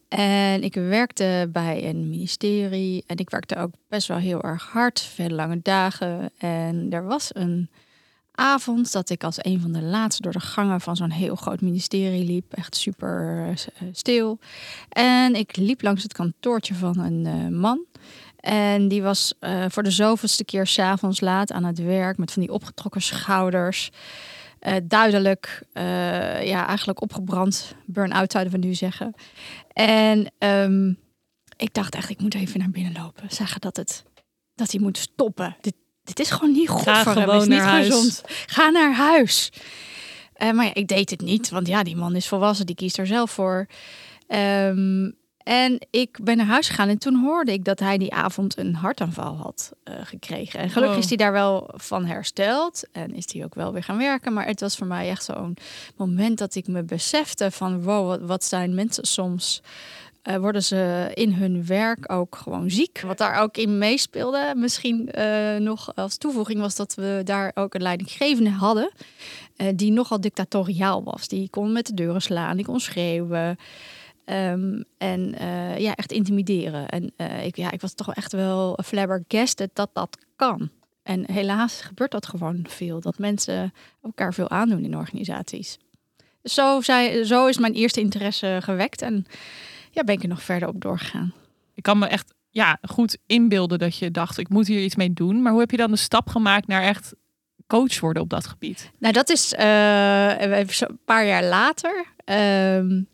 En 0.08 0.64
ik 0.64 0.74
werkte 0.74 1.50
bij 1.52 1.90
een 1.90 2.10
ministerie 2.10 3.04
en 3.08 3.18
ik 3.18 3.30
werkte 3.30 3.56
ook 3.56 3.72
best 3.90 4.08
wel 4.08 4.18
heel 4.18 4.42
erg 4.42 4.64
hard, 4.64 5.02
veel 5.02 5.30
lange 5.30 5.60
dagen. 5.62 6.32
En 6.38 6.88
er 6.90 7.04
was 7.04 7.30
een 7.34 7.70
avond 8.32 8.92
dat 8.92 9.10
ik 9.10 9.24
als 9.24 9.38
een 9.46 9.62
van 9.62 9.72
de 9.72 9.82
laatste 9.82 10.22
door 10.22 10.32
de 10.32 10.40
gangen 10.40 10.82
van 10.82 10.96
zo'n 10.96 11.12
heel 11.12 11.36
groot 11.36 11.62
ministerie 11.62 12.24
liep. 12.24 12.54
Echt 12.54 12.76
super 12.76 13.46
eh, 13.48 13.88
stil. 13.92 14.40
En 14.90 15.36
ik 15.36 15.56
liep 15.56 15.82
langs 15.82 16.04
het 16.04 16.14
kantoortje 16.14 16.74
van 16.74 17.00
een 17.00 17.26
uh, 17.26 17.60
man. 17.60 17.86
En 18.40 18.88
die 18.88 19.02
was 19.02 19.34
uh, 19.40 19.66
voor 19.68 19.84
de 19.84 19.92
zoveelste 19.92 20.46
keer 20.46 20.68
s'avonds 20.68 21.20
laat 21.20 21.52
aan 21.52 21.64
het 21.64 21.80
werk 21.80 22.18
met 22.18 22.32
van 22.32 22.42
die 22.42 22.52
opgetrokken 22.52 23.02
schouders. 23.02 23.90
Duidelijk, 24.84 25.64
ja, 26.44 26.68
eigenlijk 26.68 27.02
opgebrand. 27.02 27.76
Burn-out 27.86 28.32
zouden 28.32 28.54
we 28.54 28.60
nu 28.60 28.74
zeggen. 28.74 29.14
En 29.74 30.32
um, 30.40 30.98
ik 31.58 31.74
dacht 31.74 31.96
echt, 31.96 32.10
ik 32.10 32.22
moet 32.22 32.34
even 32.34 32.60
naar 32.60 32.70
binnen 32.70 32.94
lopen. 32.94 33.30
Zeggen 33.30 33.62
dat, 33.62 33.78
het, 33.78 34.06
dat 34.56 34.72
hij 34.72 34.82
moet 34.82 34.98
stoppen. 34.98 35.56
Dit 36.16 36.26
is 36.26 36.32
gewoon 36.32 36.52
niet 36.52 36.70
goed 36.70 36.84
Ga 36.84 37.04
voor 37.04 37.16
hem. 37.16 37.30
is 37.30 37.48
niet 37.48 37.60
huis. 37.60 37.86
gezond. 37.86 38.22
Ga 38.46 38.70
naar 38.70 38.94
huis. 38.96 39.52
Uh, 40.38 40.52
maar 40.52 40.66
ja, 40.66 40.74
ik 40.74 40.88
deed 40.88 41.10
het 41.10 41.22
niet, 41.22 41.50
want 41.50 41.68
ja, 41.68 41.84
die 41.84 41.96
man 41.96 42.16
is 42.16 42.28
volwassen, 42.28 42.66
die 42.66 42.76
kiest 42.76 42.98
er 42.98 43.08
zelf 43.08 43.32
voor. 43.32 43.68
Um, 44.28 45.20
en 45.44 45.88
ik 45.90 46.20
ben 46.24 46.38
naar 46.38 46.46
huis 46.46 46.68
gegaan 46.70 46.90
en 46.90 46.98
toen 46.98 47.16
hoorde 47.16 47.54
ik 47.54 47.66
dat 47.66 47.80
hij 47.80 47.98
die 47.98 48.14
avond 48.14 48.58
een 48.58 48.76
hartaanval 48.76 49.36
had 49.38 49.72
uh, 49.84 49.94
gekregen. 50.04 50.60
En 50.60 50.70
gelukkig 50.70 50.96
Wow. 50.96 51.04
is 51.04 51.10
hij 51.10 51.18
daar 51.18 51.32
wel 51.32 51.70
van 51.74 52.06
hersteld 52.06 52.84
en 52.92 53.14
is 53.14 53.34
hij 53.34 53.44
ook 53.44 53.56
wel 53.56 53.74
weer 53.74 53.84
gaan 53.84 53.98
werken. 53.98 54.34
Maar 54.34 54.46
het 54.46 54.60
was 54.60 54.76
voor 54.78 54.88
mij 54.88 55.10
echt 55.10 55.24
zo'n 55.24 55.58
moment 55.96 56.38
dat 56.38 56.56
ik 56.56 56.68
me 56.68 56.84
besefte 56.84 57.52
van 57.52 57.82
wow, 57.84 58.08
wat, 58.08 58.22
wat 58.22 58.44
zijn 58.44 58.76
mensen 58.76 59.06
soms... 59.06 59.62
Uh, 60.30 60.36
worden 60.36 60.64
ze 60.64 61.12
in 61.14 61.34
hun 61.34 61.66
werk 61.66 62.12
ook 62.12 62.36
gewoon 62.36 62.70
ziek. 62.70 63.02
Wat 63.02 63.18
daar 63.18 63.42
ook 63.42 63.58
in 63.58 63.78
meespeelde, 63.78 64.54
misschien 64.56 65.10
uh, 65.18 65.56
nog 65.56 65.96
als 65.96 66.18
toevoeging, 66.18 66.60
was 66.60 66.76
dat 66.76 66.96
we 66.96 67.22
daar 67.24 67.52
ook 67.54 67.74
een 67.74 67.82
leidinggevende 67.82 68.50
hadden. 68.50 68.92
Uh, 69.58 69.68
die 69.76 69.92
nogal 69.92 70.22
dictatoriaal 70.22 71.04
was. 71.04 71.28
Die 71.28 71.50
kon 71.50 71.72
met 71.72 71.86
de 71.86 71.94
deuren 71.94 72.22
slaan, 72.22 72.56
die 72.56 72.66
kon 72.66 72.80
schreeuwen. 72.80 73.58
Um, 74.26 74.84
en 74.98 75.36
ja, 75.78 75.96
echt 75.96 76.12
intimideren. 76.12 76.88
En 76.90 77.14
ik, 77.44 77.56
ja, 77.56 77.72
ik 77.72 77.82
was 77.82 77.94
toch 77.94 78.14
echt 78.14 78.32
wel 78.32 78.80
flabbergasted 78.84 79.70
dat 79.74 79.90
dat 79.94 80.18
kan. 80.36 80.70
En 81.04 81.32
helaas 81.32 81.82
gebeurt 81.82 82.12
dat 82.12 82.28
gewoon 82.28 82.66
veel. 82.70 83.00
Dat 83.00 83.18
mensen 83.18 83.74
elkaar 84.02 84.34
veel 84.34 84.50
aandoen 84.50 84.84
in 84.84 84.98
organisaties. 84.98 85.78
Zo, 86.44 86.82
zo 87.24 87.48
is 87.48 87.58
mijn 87.58 87.74
eerste 87.74 88.00
interesse 88.00 88.58
gewekt. 88.62 89.02
En 89.02 89.26
ja, 89.92 90.04
ben 90.04 90.16
ik 90.16 90.24
er 90.24 90.30
nog 90.30 90.44
verder 90.44 90.68
op 90.68 90.82
doorgegaan. 90.82 91.34
Ik 91.74 91.84
kan 91.84 92.00
me 92.00 92.08
echt 92.08 92.34
ja, 92.50 92.78
goed 92.82 93.18
inbeelden 93.26 93.80
dat 93.80 93.98
je 93.98 94.12
dacht, 94.12 94.38
ik 94.38 94.50
moet 94.50 94.68
hier 94.68 94.84
iets 94.84 94.96
mee 94.96 95.14
doen. 95.14 95.42
Maar 95.42 95.52
hoe 95.52 95.62
heb 95.62 95.72
je 95.72 95.78
dan 95.78 95.92
de 95.92 95.98
stap 95.98 96.30
gemaakt 96.30 96.68
naar 96.68 96.82
echt 96.82 97.14
coach 97.68 98.00
worden 98.00 98.24
op 98.24 98.30
dat 98.30 98.48
gebied? 98.48 98.92
Nou, 99.00 99.14
dat 99.14 99.30
is 99.30 99.54
uh, 99.54 100.42
even 100.42 100.90
een 100.90 101.00
paar 101.06 101.26
jaar 101.26 101.44
later. 101.44 102.06
Um, 102.26 103.08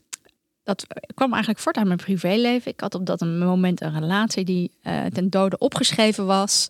dat 0.67 0.85
kwam 1.13 1.29
eigenlijk 1.31 1.61
voort 1.61 1.77
uit 1.77 1.85
mijn 1.85 1.97
privéleven. 1.97 2.71
Ik 2.71 2.79
had 2.79 2.95
op 2.95 3.05
dat 3.05 3.19
moment 3.19 3.81
een 3.81 3.99
relatie 3.99 4.45
die 4.45 4.71
uh, 4.83 5.05
ten 5.05 5.29
dode 5.29 5.57
opgeschreven 5.57 6.25
was. 6.25 6.69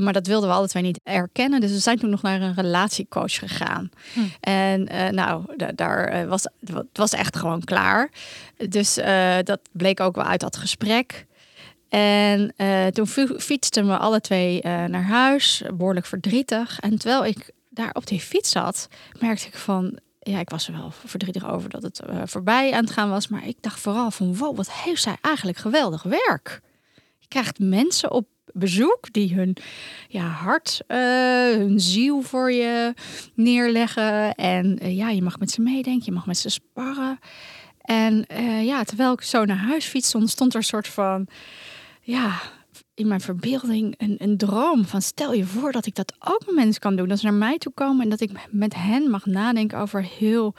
Maar 0.00 0.12
dat 0.12 0.26
wilden 0.26 0.48
we 0.48 0.54
alle 0.54 0.68
twee 0.68 0.82
niet 0.82 1.00
erkennen. 1.02 1.60
Dus 1.60 1.70
we 1.70 1.78
zijn 1.78 1.98
toen 1.98 2.10
nog 2.10 2.22
naar 2.22 2.40
een 2.40 2.54
relatiecoach 2.54 3.38
gegaan. 3.38 3.90
Hm. 4.12 4.20
En 4.40 4.92
uh, 4.92 5.08
nou, 5.08 5.44
daar 5.74 6.28
was 6.28 6.48
het 6.64 6.86
was 6.92 7.12
echt 7.12 7.36
gewoon 7.36 7.64
klaar. 7.64 8.10
Dus 8.68 8.94
dat 9.42 9.60
bleek 9.72 10.00
ook 10.00 10.14
wel 10.14 10.24
uit 10.24 10.40
dat 10.40 10.56
gesprek. 10.56 11.26
En 11.88 12.54
toen 12.92 13.06
fietsten 13.38 13.86
we 13.86 13.96
alle 13.98 14.20
twee 14.20 14.60
naar 14.62 15.04
huis, 15.04 15.62
behoorlijk 15.74 16.06
verdrietig. 16.06 16.80
En 16.80 16.98
terwijl 16.98 17.24
ik 17.24 17.50
daar 17.68 17.90
op 17.92 18.06
die 18.06 18.20
fiets 18.20 18.50
zat, 18.50 18.88
merkte 19.20 19.46
ik 19.46 19.56
van 19.56 19.98
ja, 20.24 20.38
ik 20.38 20.50
was 20.50 20.68
er 20.68 20.72
wel 20.76 20.90
verdrietig 21.04 21.50
over 21.50 21.70
dat 21.70 21.82
het 21.82 22.00
uh, 22.10 22.22
voorbij 22.24 22.72
aan 22.72 22.84
het 22.84 22.92
gaan 22.92 23.10
was. 23.10 23.28
Maar 23.28 23.46
ik 23.46 23.56
dacht 23.60 23.80
vooral 23.80 24.10
van, 24.10 24.36
wow, 24.36 24.56
wat 24.56 24.72
heeft 24.72 25.02
zij 25.02 25.16
eigenlijk 25.20 25.58
geweldig 25.58 26.02
werk. 26.02 26.60
Je 27.18 27.28
krijgt 27.28 27.58
mensen 27.58 28.10
op 28.10 28.26
bezoek 28.52 29.12
die 29.12 29.34
hun 29.34 29.56
ja, 30.08 30.26
hart, 30.26 30.80
uh, 30.88 30.98
hun 31.56 31.80
ziel 31.80 32.22
voor 32.22 32.52
je 32.52 32.94
neerleggen. 33.34 34.34
En 34.34 34.78
uh, 34.82 34.96
ja, 34.96 35.10
je 35.10 35.22
mag 35.22 35.38
met 35.38 35.50
ze 35.50 35.60
meedenken, 35.60 36.04
je 36.04 36.12
mag 36.12 36.26
met 36.26 36.38
ze 36.38 36.48
sparren. 36.48 37.18
En 37.80 38.26
ja, 38.64 38.84
terwijl 38.84 39.12
ik 39.12 39.22
zo 39.22 39.44
naar 39.44 39.56
huis 39.56 39.84
fietste, 39.84 40.16
ontstond 40.16 40.52
er 40.52 40.58
een 40.58 40.64
soort 40.64 40.88
van, 40.88 41.26
ja, 42.00 42.40
in 42.94 43.08
mijn 43.08 43.20
verbeelding 43.20 43.94
een, 43.98 44.16
een 44.18 44.36
droom 44.36 44.84
van 44.84 45.02
stel 45.02 45.32
je 45.32 45.44
voor 45.44 45.72
dat 45.72 45.86
ik 45.86 45.94
dat 45.94 46.14
ook 46.18 46.42
met 46.46 46.54
mensen 46.54 46.80
kan 46.80 46.96
doen. 46.96 47.08
Dat 47.08 47.18
ze 47.18 47.24
naar 47.24 47.34
mij 47.34 47.58
toe 47.58 47.72
komen 47.72 48.02
en 48.02 48.10
dat 48.10 48.20
ik 48.20 48.30
met 48.50 48.74
hen 48.74 49.10
mag 49.10 49.26
nadenken 49.26 49.78
over 49.78 50.02
heel 50.02 50.54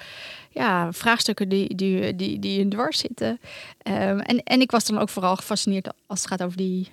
ja, 0.52 0.94
vraagstukken 0.94 1.50
die, 1.50 1.76
die, 1.76 2.16
die, 2.16 2.40
die 2.40 2.60
in 2.60 2.70
dwars 2.70 3.00
zitten. 3.00 3.30
Um, 3.30 4.20
en, 4.20 4.44
en 4.44 4.62
ik 4.62 4.72
was 4.72 4.86
dan 4.86 4.98
ook 4.98 5.10
vooral 5.10 5.36
gefascineerd 5.36 5.94
als 6.08 6.20
het 6.20 6.28
gaat 6.28 6.44
over 6.44 6.58
die 6.58 6.92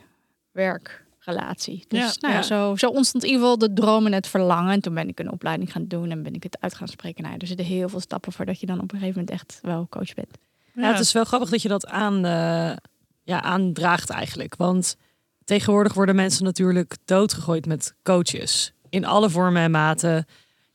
werkrelatie. 0.52 1.84
Dus 1.88 2.00
Ja, 2.00 2.12
nou, 2.20 2.32
ja, 2.32 2.38
ja. 2.38 2.42
Zo, 2.42 2.76
zo 2.76 2.88
ontstond 2.88 3.24
in 3.24 3.30
ieder 3.30 3.44
geval 3.44 3.58
de 3.58 3.72
droom 3.72 4.06
en 4.06 4.12
het 4.12 4.26
verlangen. 4.26 4.72
En 4.72 4.80
toen 4.80 4.94
ben 4.94 5.08
ik 5.08 5.20
een 5.20 5.32
opleiding 5.32 5.72
gaan 5.72 5.86
doen 5.86 6.10
en 6.10 6.22
ben 6.22 6.34
ik 6.34 6.42
het 6.42 6.56
uit 6.60 6.74
gaan 6.74 6.88
spreken. 6.88 7.22
Nou, 7.22 7.34
ja, 7.34 7.40
er 7.40 7.46
zitten 7.46 7.66
heel 7.66 7.88
veel 7.88 8.00
stappen 8.00 8.32
voordat 8.32 8.60
je 8.60 8.66
dan 8.66 8.80
op 8.80 8.92
een 8.92 8.98
gegeven 8.98 9.20
moment 9.20 9.30
echt 9.30 9.58
wel 9.62 9.86
coach 9.90 10.14
bent. 10.14 10.38
Ja, 10.74 10.90
het 10.90 11.00
is 11.00 11.12
wel 11.12 11.24
grappig 11.24 11.50
dat 11.50 11.62
je 11.62 11.68
dat 11.68 11.86
aan, 11.86 12.14
uh, 12.14 12.76
ja, 13.22 13.42
aandraagt 13.42 14.10
eigenlijk. 14.10 14.56
Want 14.56 14.96
tegenwoordig 15.44 15.94
worden 15.94 16.14
mensen 16.14 16.44
natuurlijk 16.44 16.96
doodgegooid 17.04 17.66
met 17.66 17.94
coaches. 18.02 18.72
In 18.88 19.04
alle 19.04 19.30
vormen 19.30 19.62
en 19.62 19.70
maten. 19.70 20.26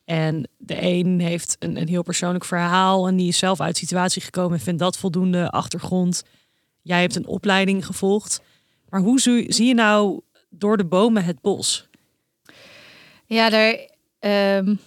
En 0.05 0.49
de 0.57 0.81
een 0.81 1.19
heeft 1.19 1.55
een, 1.59 1.77
een 1.77 1.87
heel 1.87 2.03
persoonlijk 2.03 2.45
verhaal 2.45 3.07
en 3.07 3.15
die 3.15 3.27
is 3.27 3.37
zelf 3.37 3.61
uit 3.61 3.77
situatie 3.77 4.21
gekomen 4.21 4.57
en 4.57 4.63
vindt 4.63 4.79
dat 4.79 4.97
voldoende 4.97 5.49
achtergrond. 5.49 6.23
Jij 6.81 7.01
hebt 7.01 7.15
een 7.15 7.27
opleiding 7.27 7.85
gevolgd. 7.85 8.41
Maar 8.89 9.01
hoe 9.01 9.19
zie, 9.19 9.65
je 9.65 9.73
nou 9.73 10.21
door 10.49 10.77
de 10.77 10.85
bomen 10.85 11.23
het 11.23 11.41
bos? 11.41 11.87
Ja, 13.25 13.51
er 13.51 13.89
um, 14.59 14.79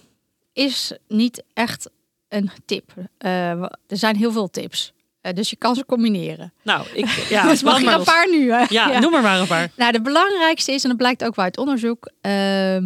is 0.52 0.92
niet 1.08 1.42
echt 1.52 1.90
een 2.28 2.50
tip. 2.64 2.92
Uh, 2.96 3.50
er 3.62 3.96
zijn 3.96 4.16
heel 4.16 4.32
veel 4.32 4.50
tips. 4.50 4.92
Uh, 5.22 5.33
dus 5.33 5.50
je 5.50 5.56
kan 5.56 5.74
ze 5.74 5.87
combineren. 5.87 6.52
Nou, 6.62 6.87
ik 6.94 7.06
ja, 7.28 7.48
dus 7.48 7.62
mag 7.62 7.83
er 7.83 7.92
een 7.92 8.04
paar 8.04 8.30
nu. 8.30 8.52
Hè? 8.52 8.64
Ja, 8.68 8.88
ja, 8.88 8.98
noem 8.98 9.14
er 9.14 9.22
maar 9.22 9.40
een 9.40 9.46
paar. 9.46 9.70
Nou, 9.76 9.92
de 9.92 10.00
belangrijkste 10.00 10.72
is, 10.72 10.83
en 10.83 10.88
dat 10.88 10.98
blijkt 10.98 11.24
ook 11.24 11.35
wel 11.35 11.44
uit 11.44 11.59
onderzoek, 11.59 12.11
uh, 12.22 12.76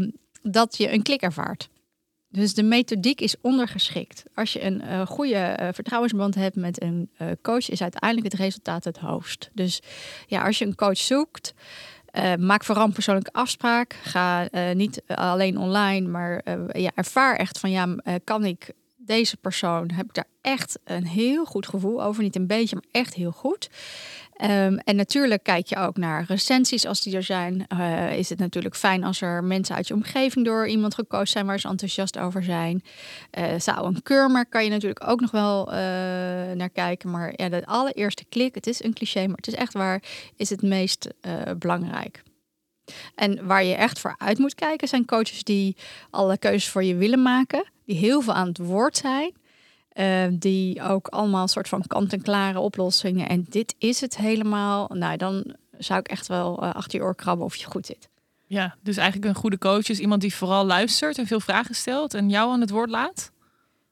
dat 0.42 0.76
je 0.76 0.92
een 0.92 1.02
klik 1.02 1.22
ervaart. 1.22 1.68
Dus 2.28 2.54
de 2.54 2.62
methodiek 2.62 3.20
is 3.20 3.36
ondergeschikt. 3.40 4.22
Als 4.34 4.52
je 4.52 4.64
een 4.64 4.82
uh, 4.82 5.06
goede 5.06 5.58
uh, 5.60 5.68
vertrouwensband 5.72 6.34
hebt 6.34 6.56
met 6.56 6.82
een 6.82 7.10
coach, 7.42 7.70
is 7.70 7.82
uiteindelijk 7.82 8.32
het 8.32 8.40
resultaat 8.40 8.84
het 8.84 8.98
hoogst. 8.98 9.50
Dus 9.52 9.80
ja, 10.26 10.44
als 10.44 10.58
je 10.58 10.64
een 10.66 10.74
coach 10.74 10.98
zoekt, 10.98 11.54
uh, 12.12 12.34
maak 12.34 12.64
vooral 12.64 12.84
een 12.84 12.92
persoonlijke 12.92 13.32
afspraak. 13.32 13.96
Ga 14.02 14.48
niet 14.72 15.02
alleen 15.06 15.58
online, 15.58 16.08
maar 16.08 16.42
ja, 16.72 16.90
ervaar 16.94 17.36
echt 17.36 17.58
van 17.58 17.70
ja, 17.70 17.96
kan 18.24 18.44
ik 18.44 18.72
deze 19.06 19.36
persoon, 19.36 19.90
heb 19.90 20.04
ik 20.04 20.14
daar 20.14 20.28
echt 20.40 20.78
een 20.84 21.06
heel 21.06 21.44
goed 21.44 21.68
gevoel 21.68 22.02
over. 22.02 22.22
Niet 22.22 22.36
een 22.36 22.46
beetje, 22.46 22.74
maar 22.74 23.02
echt 23.02 23.14
heel 23.14 23.30
goed. 23.30 23.70
Um, 24.42 24.78
en 24.78 24.96
natuurlijk 24.96 25.42
kijk 25.42 25.66
je 25.66 25.76
ook 25.76 25.96
naar 25.96 26.24
recensies 26.28 26.86
als 26.86 27.00
die 27.00 27.16
er 27.16 27.22
zijn. 27.22 27.66
Uh, 27.72 28.16
is 28.16 28.28
het 28.28 28.38
natuurlijk 28.38 28.76
fijn 28.76 29.04
als 29.04 29.20
er 29.20 29.44
mensen 29.44 29.76
uit 29.76 29.88
je 29.88 29.94
omgeving 29.94 30.44
door 30.44 30.68
iemand 30.68 30.94
gekozen 30.94 31.26
zijn 31.26 31.46
waar 31.46 31.60
ze 31.60 31.68
enthousiast 31.68 32.18
over 32.18 32.44
zijn. 32.44 32.82
Uh, 33.38 33.44
zou 33.58 33.86
een 33.86 34.02
keurmerk 34.02 34.50
kan 34.50 34.64
je 34.64 34.70
natuurlijk 34.70 35.08
ook 35.08 35.20
nog 35.20 35.30
wel 35.30 35.68
uh, 35.68 35.74
naar 36.54 36.70
kijken. 36.72 37.10
Maar 37.10 37.32
ja, 37.36 37.48
de 37.48 37.66
allereerste 37.66 38.24
klik, 38.28 38.54
het 38.54 38.66
is 38.66 38.82
een 38.82 38.94
cliché, 38.94 39.26
maar 39.26 39.36
het 39.36 39.46
is 39.46 39.54
echt 39.54 39.72
waar, 39.72 40.02
is 40.36 40.50
het 40.50 40.62
meest 40.62 41.08
belangrijk. 41.58 42.22
En 43.14 43.46
waar 43.46 43.64
je 43.64 43.74
echt 43.74 43.98
voor 43.98 44.14
uit 44.18 44.38
moet 44.38 44.54
kijken 44.54 44.88
zijn 44.88 45.04
coaches 45.04 45.44
die 45.44 45.76
alle 46.10 46.38
keuzes 46.38 46.68
voor 46.68 46.84
je 46.84 46.94
willen 46.94 47.22
maken. 47.22 47.64
Die 47.86 47.96
heel 47.96 48.20
veel 48.20 48.32
aan 48.32 48.48
het 48.48 48.58
woord 48.58 48.96
zijn. 48.96 49.32
Uh, 49.94 50.26
die 50.30 50.82
ook 50.82 51.08
allemaal 51.08 51.42
een 51.42 51.48
soort 51.48 51.68
van 51.68 51.86
kant-en-klare 51.86 52.58
oplossingen. 52.58 53.28
En 53.28 53.46
dit 53.48 53.74
is 53.78 54.00
het 54.00 54.16
helemaal. 54.16 54.90
Nou, 54.92 55.16
dan 55.16 55.54
zou 55.78 56.00
ik 56.00 56.08
echt 56.08 56.26
wel 56.26 56.64
uh, 56.64 56.74
achter 56.74 56.98
je 56.98 57.04
oor 57.04 57.14
krabben 57.14 57.46
of 57.46 57.56
je 57.56 57.66
goed 57.66 57.86
zit. 57.86 58.08
Ja, 58.46 58.76
dus 58.82 58.96
eigenlijk 58.96 59.28
een 59.28 59.40
goede 59.40 59.58
coach 59.58 59.88
is 59.88 59.98
iemand 59.98 60.20
die 60.20 60.34
vooral 60.34 60.66
luistert 60.66 61.18
en 61.18 61.26
veel 61.26 61.40
vragen 61.40 61.74
stelt 61.74 62.14
en 62.14 62.28
jou 62.28 62.52
aan 62.52 62.60
het 62.60 62.70
woord 62.70 62.90
laat. 62.90 63.30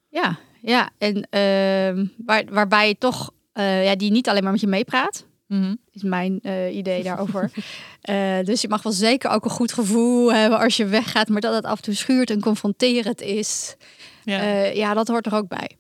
Ja, 0.09 0.39
ja. 0.61 0.91
En 0.99 1.17
uh, 1.17 2.07
waar, 2.27 2.45
waarbij 2.51 2.89
je 2.89 2.99
toch, 2.99 3.31
eh, 3.53 3.85
ja, 3.85 3.97
die 3.97 4.11
niet 4.11 4.29
alleen 4.29 4.43
maar 4.43 4.53
met 4.53 4.61
je 4.61 4.67
meepraat. 4.67 5.27
Mm 5.53 5.63
-hmm. 5.63 5.79
Is 5.93 6.03
mijn 6.03 6.39
uh, 6.43 6.77
idee 6.77 7.03
daarover. 7.09 7.51
uh, 8.11 8.41
dus 8.45 8.61
je 8.61 8.69
mag 8.69 8.83
wel 8.83 8.93
zeker 8.93 9.31
ook 9.31 9.45
een 9.45 9.51
goed 9.51 9.73
gevoel 9.73 10.33
hebben 10.33 10.59
als 10.59 10.77
je 10.77 10.87
weggaat, 10.87 11.29
maar 11.29 11.41
dat 11.41 11.55
het 11.55 11.65
af 11.65 11.77
en 11.77 11.83
toe 11.83 11.95
schuurt 11.95 12.31
en 12.31 12.41
confronterend 12.41 13.21
is. 13.21 13.77
Ja, 14.25 14.43
uh, 14.43 14.75
ja 14.75 14.95
dat 14.95 15.09
hoort 15.09 15.27
er 15.27 15.35
ook 15.35 15.49
bij. 15.49 15.77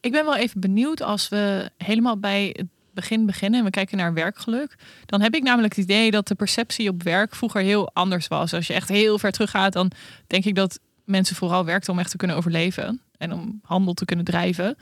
Ik 0.00 0.12
ben 0.12 0.24
wel 0.24 0.36
even 0.36 0.60
benieuwd 0.60 1.02
als 1.02 1.28
we 1.28 1.70
helemaal 1.76 2.18
bij 2.18 2.54
het 2.58 2.66
begin 2.94 3.26
beginnen 3.26 3.58
en 3.58 3.64
we 3.64 3.70
kijken 3.70 3.96
naar 3.96 4.14
werkgeluk. 4.14 4.74
Dan 5.06 5.20
heb 5.20 5.34
ik 5.34 5.42
namelijk 5.42 5.76
het 5.76 5.84
idee 5.84 6.10
dat 6.10 6.28
de 6.28 6.34
perceptie 6.34 6.88
op 6.88 7.02
werk 7.02 7.34
vroeger 7.34 7.62
heel 7.62 7.90
anders 7.92 8.28
was. 8.28 8.54
Als 8.54 8.66
je 8.66 8.74
echt 8.74 8.88
heel 8.88 9.18
ver 9.18 9.32
teruggaat, 9.32 9.72
dan 9.72 9.90
denk 10.26 10.44
ik 10.44 10.54
dat 10.54 10.80
mensen 11.04 11.36
vooral 11.36 11.64
werkten 11.64 11.92
om 11.92 11.98
echt 11.98 12.10
te 12.10 12.16
kunnen 12.16 12.36
overleven 12.36 13.00
en 13.18 13.32
om 13.32 13.60
handel 13.62 13.94
te 13.94 14.04
kunnen 14.04 14.24
drijven. 14.24 14.76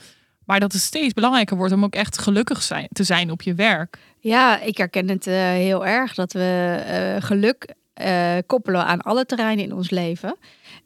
Maar 0.48 0.60
dat 0.60 0.72
het 0.72 0.82
steeds 0.82 1.14
belangrijker 1.14 1.56
wordt 1.56 1.72
om 1.72 1.84
ook 1.84 1.94
echt 1.94 2.18
gelukkig 2.18 2.62
zijn, 2.62 2.88
te 2.92 3.04
zijn 3.04 3.30
op 3.30 3.42
je 3.42 3.54
werk. 3.54 3.98
Ja, 4.18 4.60
ik 4.60 4.76
herken 4.76 5.08
het 5.08 5.26
eh, 5.26 5.34
heel 5.34 5.86
erg 5.86 6.14
dat 6.14 6.32
we 6.32 6.78
eh, 6.86 7.22
geluk 7.22 7.74
eh, 7.94 8.36
koppelen 8.46 8.84
aan 8.84 9.00
alle 9.00 9.26
terreinen 9.26 9.64
in 9.64 9.74
ons 9.74 9.90
leven. 9.90 10.36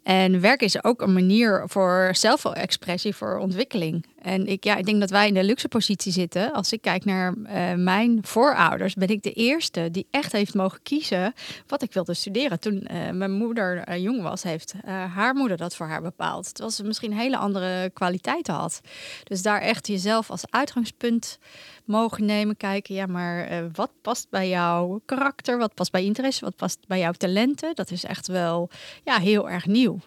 En 0.02 0.40
werk 0.40 0.62
is 0.62 0.84
ook 0.84 1.02
een 1.02 1.12
manier 1.12 1.62
voor 1.66 2.10
zelfexpressie, 2.12 3.14
voor 3.14 3.38
ontwikkeling. 3.38 4.06
En 4.22 4.46
ik, 4.46 4.64
ja, 4.64 4.76
ik 4.76 4.84
denk 4.84 5.00
dat 5.00 5.10
wij 5.10 5.28
in 5.28 5.34
de 5.34 5.44
luxe 5.44 5.68
positie 5.68 6.12
zitten. 6.12 6.52
Als 6.52 6.72
ik 6.72 6.80
kijk 6.80 7.04
naar 7.04 7.34
uh, 7.36 7.74
mijn 7.74 8.18
voorouders, 8.22 8.94
ben 8.94 9.08
ik 9.08 9.22
de 9.22 9.32
eerste 9.32 9.90
die 9.90 10.06
echt 10.10 10.32
heeft 10.32 10.54
mogen 10.54 10.82
kiezen 10.82 11.32
wat 11.66 11.82
ik 11.82 11.92
wilde 11.92 12.14
studeren. 12.14 12.60
Toen 12.60 12.88
uh, 12.92 13.10
mijn 13.10 13.32
moeder 13.32 13.88
uh, 13.88 14.02
jong 14.02 14.22
was, 14.22 14.42
heeft 14.42 14.74
haar 14.84 15.34
moeder 15.34 15.56
dat 15.56 15.76
voor 15.76 15.86
haar 15.86 16.02
bepaald. 16.02 16.44
Terwijl 16.44 16.70
ze 16.70 16.84
misschien 16.84 17.12
hele 17.12 17.36
andere 17.36 17.90
kwaliteiten 17.90 18.54
had. 18.54 18.80
Dus 19.24 19.42
daar 19.42 19.60
echt 19.60 19.86
jezelf 19.86 20.30
als 20.30 20.50
uitgangspunt 20.50 21.38
mogen 21.84 22.24
nemen. 22.24 22.56
Kijken, 22.56 22.94
ja, 22.94 23.06
maar 23.06 23.48
wat 23.72 23.90
past 24.02 24.30
bij 24.30 24.48
jouw 24.48 25.00
karakter? 25.04 25.58
Wat 25.58 25.74
past 25.74 25.92
bij 25.92 26.04
interesse? 26.04 26.44
Wat 26.44 26.56
past 26.56 26.78
bij 26.86 26.98
jouw 26.98 27.12
talenten? 27.12 27.74
Dat 27.74 27.90
is 27.90 28.04
echt 28.04 28.26
wel 28.26 28.70
ja, 29.04 29.18
heel 29.18 29.50
erg 29.50 29.66
nieuw. 29.66 29.98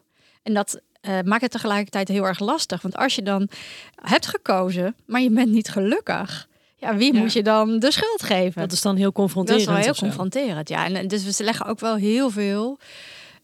En 0.44 0.54
dat 0.54 0.82
uh, 1.08 1.22
maakt 1.22 1.42
het 1.42 1.52
tegelijkertijd 1.52 2.08
heel 2.08 2.26
erg 2.26 2.40
lastig. 2.40 2.82
Want 2.82 2.98
als 2.98 3.16
je 3.16 3.22
dan 3.22 3.50
hebt 3.96 4.28
gekozen, 4.28 4.96
maar 5.06 5.22
je 5.22 5.30
bent 5.30 5.52
niet 5.52 5.70
gelukkig. 5.70 6.48
Ja, 6.78 6.96
wie 6.96 7.14
ja. 7.14 7.20
moet 7.20 7.34
je 7.34 7.44
dan 7.44 7.80
de 7.80 7.92
schuld 7.92 8.24
geven? 8.24 8.62
Dat 8.62 8.72
is 8.72 8.82
dan 8.82 8.96
heel 8.96 9.12
confronterend. 9.12 9.66
Dat 9.66 9.76
is 9.78 9.84
wel 9.84 9.94
heel 9.94 10.02
confronterend, 10.02 10.70
ja. 10.70 10.86
En 10.86 11.08
dus 11.08 11.38
we 11.38 11.44
leggen 11.44 11.66
ook 11.66 11.80
wel 11.80 11.96
heel 11.96 12.30
veel 12.30 12.80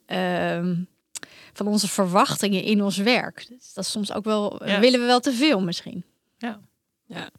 uh, 0.08 0.70
van 1.54 1.68
onze 1.68 1.88
verwachtingen 1.88 2.64
in 2.64 2.84
ons 2.84 2.98
werk. 2.98 3.46
Dus 3.50 3.74
dat 3.74 3.84
is 3.84 3.92
soms 3.92 4.14
ook 4.14 4.24
wel, 4.24 4.66
ja. 4.66 4.80
willen 4.80 5.00
we 5.00 5.06
wel 5.06 5.20
te 5.20 5.34
veel 5.34 5.62
misschien. 5.62 6.04
Ja, 6.38 6.60
ja. 7.06 7.30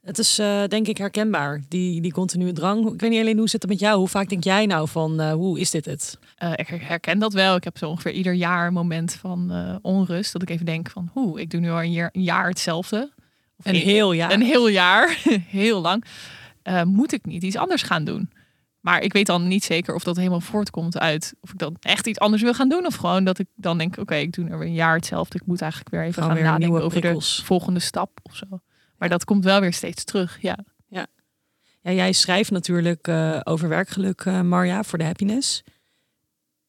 Het 0.00 0.18
is 0.18 0.38
uh, 0.38 0.64
denk 0.64 0.88
ik 0.88 0.98
herkenbaar, 0.98 1.60
die, 1.68 2.00
die 2.00 2.12
continue 2.12 2.52
drang. 2.52 2.92
Ik 2.92 3.00
weet 3.00 3.10
niet 3.10 3.20
alleen 3.20 3.38
hoe 3.38 3.48
zit 3.48 3.62
het 3.62 3.70
met 3.70 3.80
jou? 3.80 3.98
Hoe 3.98 4.08
vaak 4.08 4.28
denk 4.28 4.44
jij 4.44 4.66
nou 4.66 4.88
van, 4.88 5.20
uh, 5.20 5.32
hoe 5.32 5.60
is 5.60 5.70
dit 5.70 5.84
het? 5.84 6.18
Uh, 6.42 6.52
ik 6.56 6.66
herken 6.68 7.18
dat 7.18 7.32
wel. 7.32 7.56
Ik 7.56 7.64
heb 7.64 7.78
zo 7.78 7.88
ongeveer 7.88 8.12
ieder 8.12 8.32
jaar 8.32 8.66
een 8.66 8.72
moment 8.72 9.12
van 9.14 9.78
onrust. 9.82 10.32
Dat 10.32 10.42
ik 10.42 10.50
even 10.50 10.66
denk 10.66 10.90
van, 10.90 11.10
hoe, 11.12 11.40
ik 11.40 11.50
doe 11.50 11.60
nu 11.60 11.70
al 11.70 11.82
een 11.82 11.92
jaar, 11.92 12.10
een 12.12 12.22
jaar 12.22 12.48
hetzelfde. 12.48 13.12
Of 13.56 13.66
een 13.66 13.74
heel 13.74 14.12
jaar. 14.12 14.32
Een 14.32 14.42
heel 14.42 14.68
jaar, 14.68 15.18
heel 15.46 15.80
lang. 15.80 16.04
moet 16.84 17.12
ik 17.12 17.24
niet 17.24 17.42
iets 17.42 17.56
anders 17.56 17.82
gaan 17.82 18.04
doen? 18.04 18.30
Maar 18.80 19.02
ik 19.02 19.12
weet 19.12 19.26
dan 19.26 19.48
niet 19.48 19.64
zeker 19.64 19.94
of 19.94 20.02
dat 20.02 20.16
helemaal 20.16 20.40
voortkomt 20.40 20.98
uit 20.98 21.34
of 21.40 21.50
ik 21.50 21.58
dan 21.58 21.76
echt 21.80 22.06
iets 22.06 22.18
anders 22.18 22.42
wil 22.42 22.54
gaan 22.54 22.68
doen. 22.68 22.86
Of 22.86 22.94
gewoon 22.94 23.24
dat 23.24 23.38
ik 23.38 23.46
dan 23.54 23.78
denk, 23.78 23.90
oké, 23.90 24.00
okay, 24.00 24.20
ik 24.20 24.32
doe 24.32 24.48
er 24.48 24.60
een 24.60 24.72
jaar 24.72 24.94
hetzelfde. 24.94 25.38
Ik 25.38 25.46
moet 25.46 25.60
eigenlijk 25.60 25.90
weer 25.90 26.04
even 26.04 26.22
gaan 26.22 26.34
weer 26.34 26.42
nadenken 26.42 26.82
over 26.82 27.00
de 27.00 27.20
volgende 27.20 27.80
stap 27.80 28.10
of 28.22 28.36
zo. 28.36 28.46
Maar 29.00 29.08
dat 29.08 29.24
komt 29.24 29.44
wel 29.44 29.60
weer 29.60 29.72
steeds 29.72 30.04
terug, 30.04 30.38
ja. 30.40 30.58
Ja, 30.88 31.06
ja 31.80 31.92
jij 31.92 32.12
schrijft 32.12 32.50
natuurlijk 32.50 33.08
uh, 33.08 33.40
over 33.44 33.68
werkgeluk, 33.68 34.24
uh, 34.24 34.40
Marja, 34.40 34.82
voor 34.82 34.98
de 34.98 35.04
happiness. 35.04 35.62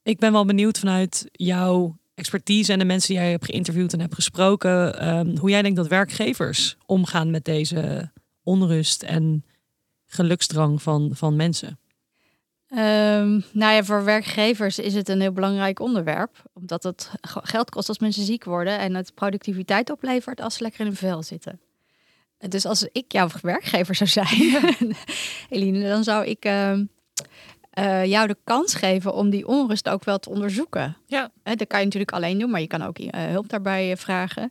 Ik 0.04 0.20
ben 0.20 0.32
wel 0.32 0.46
benieuwd 0.46 0.80
vanuit 0.80 1.30
jouw 1.32 2.00
expertise 2.14 2.72
en 2.72 2.80
de 2.80 2.86
mensen 2.86 3.08
die 3.08 3.22
jij 3.22 3.32
hebt 3.32 3.46
geïnterviewd 3.46 3.94
en 3.94 4.00
hebt 4.00 4.14
gesproken, 4.14 5.08
um, 5.08 5.38
hoe 5.38 5.50
jij 5.50 5.62
denkt 5.62 5.78
dat 5.78 5.88
werkgevers 5.88 6.78
omgaan 6.86 7.32
met 7.32 7.46
deze 7.46 8.12
onrust 8.44 9.04
en 9.04 9.46
geluksdrang 10.06 10.82
van, 10.82 11.12
van 11.14 11.36
mensen. 11.36 11.80
Um, 12.70 13.44
nou 13.54 13.74
ja, 13.74 13.84
voor 13.84 14.04
werkgevers 14.04 14.80
is 14.80 14.94
het 14.94 15.10
een 15.10 15.22
heel 15.22 15.32
belangrijk 15.32 15.80
onderwerp. 15.80 16.44
Omdat 16.54 16.84
het 16.84 17.12
geld 17.22 17.70
kost 17.70 17.90
als 17.90 18.00
mensen 18.00 18.24
ziek 18.24 18.44
worden 18.44 18.80
en 18.80 18.96
het 18.96 19.14
productiviteit 19.14 19.90
oplevert 19.90 20.42
als 20.42 20.56
ze 20.56 20.64
lekker 20.64 20.80
in 20.82 20.88
een 20.88 20.96
vel 20.96 21.24
zitten. 21.24 21.60
Dus 22.50 22.66
als 22.66 22.88
ik 22.92 23.12
jouw 23.12 23.28
werkgever 23.42 23.96
zou 23.96 24.10
zijn, 24.10 24.66
Eline, 25.50 25.88
dan 25.88 26.04
zou 26.04 26.26
ik 26.26 26.46
uh, 26.46 26.74
uh, 27.80 28.06
jou 28.06 28.28
de 28.28 28.38
kans 28.44 28.74
geven 28.74 29.14
om 29.14 29.30
die 29.30 29.48
onrust 29.48 29.90
ook 29.90 30.04
wel 30.04 30.20
te 30.20 30.30
onderzoeken. 30.30 30.98
Ja. 31.06 31.30
Uh, 31.44 31.56
dat 31.56 31.68
kan 31.68 31.80
je 31.80 31.86
natuurlijk 31.86 32.12
alleen 32.12 32.40
doen, 32.40 32.50
maar 32.50 32.62
je 32.62 32.68
kan 32.68 32.82
ook 32.82 32.98
eh, 32.98 33.26
hulp 33.26 33.50
daarbij 33.50 33.98
vragen. 33.98 34.50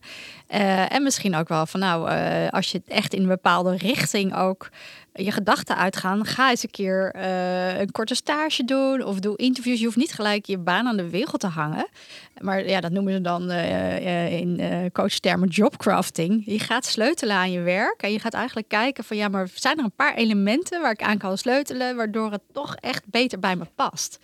en 0.87 1.03
misschien 1.03 1.35
ook 1.35 1.47
wel 1.47 1.65
van 1.65 1.79
nou, 1.79 2.09
als 2.49 2.71
je 2.71 2.77
het 2.77 2.87
echt 2.87 3.13
in 3.13 3.21
een 3.21 3.27
bepaalde 3.27 3.75
richting 3.75 4.35
ook 4.35 4.69
je 5.13 5.31
gedachten 5.31 5.77
uitgaan, 5.77 6.25
ga 6.25 6.49
eens 6.49 6.63
een 6.63 6.69
keer 6.69 7.15
uh, 7.15 7.79
een 7.79 7.91
korte 7.91 8.15
stage 8.15 8.65
doen 8.65 9.03
of 9.03 9.19
doe 9.19 9.37
interviews. 9.37 9.79
Je 9.79 9.85
hoeft 9.85 9.97
niet 9.97 10.13
gelijk 10.13 10.45
je 10.45 10.57
baan 10.57 10.87
aan 10.87 10.97
de 10.97 11.09
wegel 11.09 11.37
te 11.37 11.47
hangen. 11.47 11.87
Maar 12.41 12.67
ja, 12.67 12.81
dat 12.81 12.91
noemen 12.91 13.13
ze 13.13 13.21
dan 13.21 13.51
uh, 13.51 14.39
in 14.39 14.59
uh, 14.59 14.85
coachtermen 14.91 15.49
jobcrafting. 15.49 16.43
Je 16.45 16.59
gaat 16.59 16.85
sleutelen 16.85 17.35
aan 17.35 17.51
je 17.51 17.59
werk 17.59 18.01
en 18.01 18.11
je 18.11 18.19
gaat 18.19 18.33
eigenlijk 18.33 18.67
kijken 18.67 19.03
van 19.03 19.17
ja, 19.17 19.27
maar 19.27 19.49
zijn 19.53 19.77
er 19.77 19.83
een 19.83 19.91
paar 19.95 20.15
elementen 20.15 20.81
waar 20.81 20.91
ik 20.91 21.03
aan 21.03 21.17
kan 21.17 21.37
sleutelen, 21.37 21.95
waardoor 21.95 22.31
het 22.31 22.43
toch 22.51 22.75
echt 22.75 23.03
beter 23.05 23.39
bij 23.39 23.55
me 23.55 23.65
past. 23.75 24.19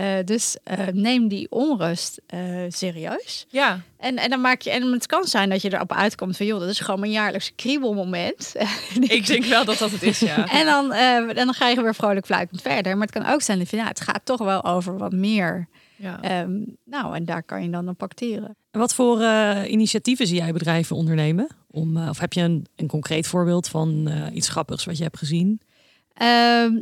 Uh, 0.00 0.14
dus 0.24 0.56
uh, 0.70 0.86
neem 0.92 1.28
die 1.28 1.50
onrust 1.50 2.20
uh, 2.34 2.64
serieus. 2.68 3.46
Ja. 3.48 3.80
En, 3.96 4.16
en 4.16 4.30
dan 4.30 4.40
maak 4.40 4.60
je. 4.60 4.70
En 4.70 4.92
het 4.92 5.06
kan 5.06 5.24
zijn 5.24 5.48
dat 5.48 5.62
je 5.62 5.74
erop 5.74 5.92
uitkomt 5.92 6.36
van 6.36 6.46
joh, 6.46 6.60
dat 6.60 6.68
is 6.68 6.80
gewoon 6.80 7.00
mijn 7.00 7.12
jaarlijkse 7.12 7.52
kriebelmoment. 7.52 8.54
Ik 9.00 9.26
denk 9.26 9.44
wel 9.44 9.64
dat 9.64 9.78
dat 9.78 9.90
het 9.90 10.02
is, 10.02 10.18
ja. 10.18 10.48
en 10.48 10.66
dan, 10.66 10.92
en 10.92 11.34
dan 11.34 11.54
ga 11.54 11.68
je 11.68 11.82
weer 11.82 11.94
vrolijk 11.94 12.26
fluitend 12.26 12.62
verder. 12.62 12.96
Maar 12.96 13.06
het 13.06 13.22
kan 13.22 13.32
ook 13.32 13.42
zijn 13.42 13.58
dat 13.58 13.70
je, 13.70 13.76
nou, 13.76 13.88
het 13.88 14.00
gaat 14.00 14.20
toch 14.24 14.38
wel 14.40 14.64
over 14.64 14.98
wat 14.98 15.12
meer. 15.12 15.68
Ja. 15.96 16.42
Um, 16.42 16.76
nou, 16.84 17.14
en 17.14 17.24
daar 17.24 17.42
kan 17.42 17.62
je 17.62 17.70
dan 17.70 17.88
op 17.88 18.02
acteren. 18.02 18.56
En 18.70 18.80
wat 18.80 18.94
voor 18.94 19.22
initiatieven 19.66 20.26
zie 20.26 20.36
jij 20.36 20.52
bedrijven 20.52 20.96
ondernemen? 20.96 21.46
Om, 21.70 22.08
of 22.08 22.18
heb 22.18 22.32
je 22.32 22.40
een, 22.40 22.66
een 22.76 22.88
concreet 22.88 23.26
voorbeeld 23.26 23.68
van 23.68 24.10
iets 24.32 24.48
grappigs 24.48 24.84
wat 24.84 24.96
je 24.96 25.02
hebt 25.02 25.18
gezien? 25.18 25.60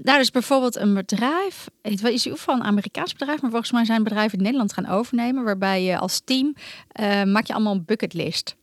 Nou, 0.02 0.18
dus 0.18 0.30
bijvoorbeeld 0.30 0.76
een 0.76 0.94
bedrijf. 0.94 1.68
Het 1.82 2.04
is 2.04 2.28
van 2.32 2.54
een 2.54 2.66
Amerikaans 2.66 3.12
bedrijf, 3.12 3.40
maar 3.40 3.50
volgens 3.50 3.72
mij 3.72 3.84
zijn 3.84 4.02
bedrijven 4.02 4.38
in 4.38 4.44
Nederland 4.44 4.72
gaan 4.72 4.86
overnemen. 4.86 5.44
Waarbij 5.44 5.82
je 5.82 5.98
als 5.98 6.20
team 6.24 6.54
uh, 7.00 7.22
maak 7.22 7.46
je 7.46 7.52
allemaal 7.52 7.74
een 7.74 7.84
bucketlist. 7.84 8.56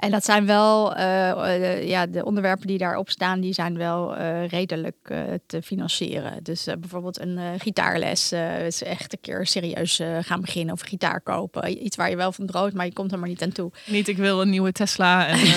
En 0.00 0.10
dat 0.10 0.24
zijn 0.24 0.46
wel, 0.46 0.96
uh, 0.96 1.30
uh, 1.36 1.88
ja, 1.88 2.06
de 2.06 2.24
onderwerpen 2.24 2.66
die 2.66 2.78
daarop 2.78 3.10
staan, 3.10 3.40
die 3.40 3.52
zijn 3.52 3.76
wel 3.76 4.18
uh, 4.18 4.48
redelijk 4.48 4.96
te 5.46 5.62
financieren. 5.62 6.42
Dus 6.42 6.66
bijvoorbeeld 6.78 7.20
een 7.20 7.38
gitaarles, 7.58 8.32
is 8.66 8.82
echt 8.82 9.12
een 9.12 9.20
keer 9.20 9.46
serieus 9.46 10.00
gaan 10.20 10.40
beginnen 10.40 10.74
of 10.74 10.80
gitaar 10.80 11.20
kopen. 11.20 11.84
Iets 11.84 11.96
waar 11.96 12.10
je 12.10 12.16
wel 12.16 12.32
van 12.32 12.46
droomt, 12.46 12.74
maar 12.74 12.86
je 12.86 12.92
komt 12.92 13.12
er 13.12 13.18
maar 13.18 13.28
niet 13.28 13.42
aan 13.42 13.52
toe. 13.52 13.70
Niet, 13.86 14.08
ik 14.08 14.16
wil 14.16 14.40
een 14.40 14.50
nieuwe 14.50 14.72
Tesla. 14.72 15.26
En, 15.26 15.38